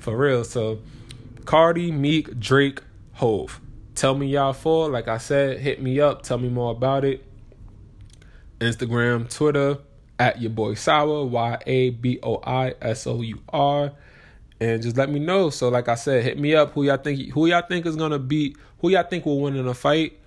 for 0.00 0.14
real. 0.16 0.44
So, 0.44 0.80
Cardi, 1.46 1.90
Meek, 1.90 2.38
Drake, 2.38 2.80
Hove. 3.14 3.58
Tell 3.94 4.14
me 4.14 4.26
y'all 4.26 4.52
for. 4.52 4.90
Like 4.90 5.08
I 5.08 5.16
said, 5.16 5.60
hit 5.60 5.80
me 5.80 5.98
up. 5.98 6.22
Tell 6.22 6.36
me 6.36 6.50
more 6.50 6.72
about 6.72 7.04
it. 7.04 7.24
Instagram, 8.60 9.34
Twitter, 9.34 9.78
at 10.18 10.42
your 10.42 10.50
boy 10.50 10.74
Sour, 10.74 11.24
Y 11.24 11.58
A 11.66 11.90
B 11.90 12.18
O 12.22 12.40
I 12.44 12.74
S 12.82 13.06
O 13.06 13.22
U 13.22 13.40
R 13.50 13.92
and 14.60 14.82
just 14.82 14.96
let 14.96 15.10
me 15.10 15.18
know. 15.18 15.50
So 15.50 15.68
like 15.68 15.88
I 15.88 15.94
said, 15.94 16.24
hit 16.24 16.38
me 16.38 16.54
up. 16.54 16.72
Who 16.72 16.84
y'all 16.84 16.96
think 16.96 17.32
who 17.32 17.46
y'all 17.46 17.62
think 17.68 17.86
is 17.86 17.96
gonna 17.96 18.18
beat 18.18 18.56
who 18.78 18.90
y'all 18.90 19.02
think 19.02 19.24
will 19.26 19.40
win 19.40 19.56
in 19.56 19.66
a 19.66 19.74
fight? 19.74 20.18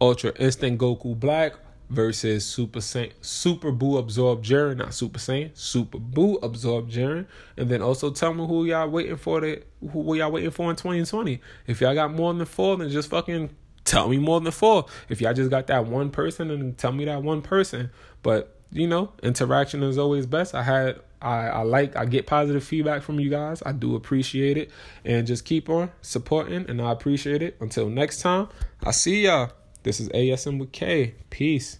Ultra 0.00 0.32
Instinct 0.38 0.82
Goku 0.82 1.18
Black 1.18 1.54
versus 1.88 2.44
Super 2.44 2.80
Saiyan 2.80 3.12
Super 3.20 3.72
Buu 3.72 3.98
Absorb 3.98 4.42
Jiren, 4.42 4.76
not 4.76 4.94
Super 4.94 5.18
Saiyan, 5.18 5.56
Super 5.56 5.98
Buu 5.98 6.42
Absorb 6.42 6.90
Jiren. 6.90 7.26
And 7.56 7.70
then 7.70 7.82
also 7.82 8.10
tell 8.10 8.34
me 8.34 8.46
who 8.46 8.64
y'all 8.64 8.88
waiting 8.88 9.16
for 9.16 9.40
the 9.40 9.62
who 9.92 10.14
y'all 10.14 10.32
waiting 10.32 10.50
for 10.50 10.70
in 10.70 10.76
2020. 10.76 11.40
If 11.66 11.80
y'all 11.80 11.94
got 11.94 12.12
more 12.12 12.34
than 12.34 12.44
four, 12.44 12.76
then 12.76 12.90
just 12.90 13.08
fucking 13.10 13.50
tell 13.84 14.08
me 14.08 14.18
more 14.18 14.40
than 14.40 14.52
four. 14.52 14.86
If 15.08 15.20
y'all 15.20 15.34
just 15.34 15.50
got 15.50 15.66
that 15.68 15.86
one 15.86 16.10
person, 16.10 16.48
then 16.48 16.74
tell 16.74 16.92
me 16.92 17.04
that 17.06 17.22
one 17.22 17.42
person. 17.42 17.90
But 18.22 18.58
you 18.74 18.88
know, 18.88 19.12
interaction 19.22 19.82
is 19.84 19.96
always 19.96 20.26
best. 20.26 20.54
I 20.54 20.62
had 20.64 21.00
I, 21.22 21.46
I 21.46 21.62
like 21.62 21.96
I 21.96 22.04
get 22.04 22.26
positive 22.26 22.62
feedback 22.62 23.02
from 23.02 23.18
you 23.18 23.30
guys. 23.30 23.62
I 23.64 23.72
do 23.72 23.94
appreciate 23.94 24.58
it. 24.58 24.70
And 25.04 25.26
just 25.26 25.44
keep 25.44 25.70
on 25.70 25.90
supporting 26.02 26.68
and 26.68 26.82
I 26.82 26.90
appreciate 26.90 27.40
it. 27.40 27.56
Until 27.60 27.88
next 27.88 28.20
time, 28.20 28.48
I 28.82 28.90
see 28.90 29.24
y'all. 29.24 29.52
This 29.84 30.00
is 30.00 30.08
ASM 30.10 30.58
with 30.58 30.72
K. 30.72 31.14
Peace. 31.30 31.78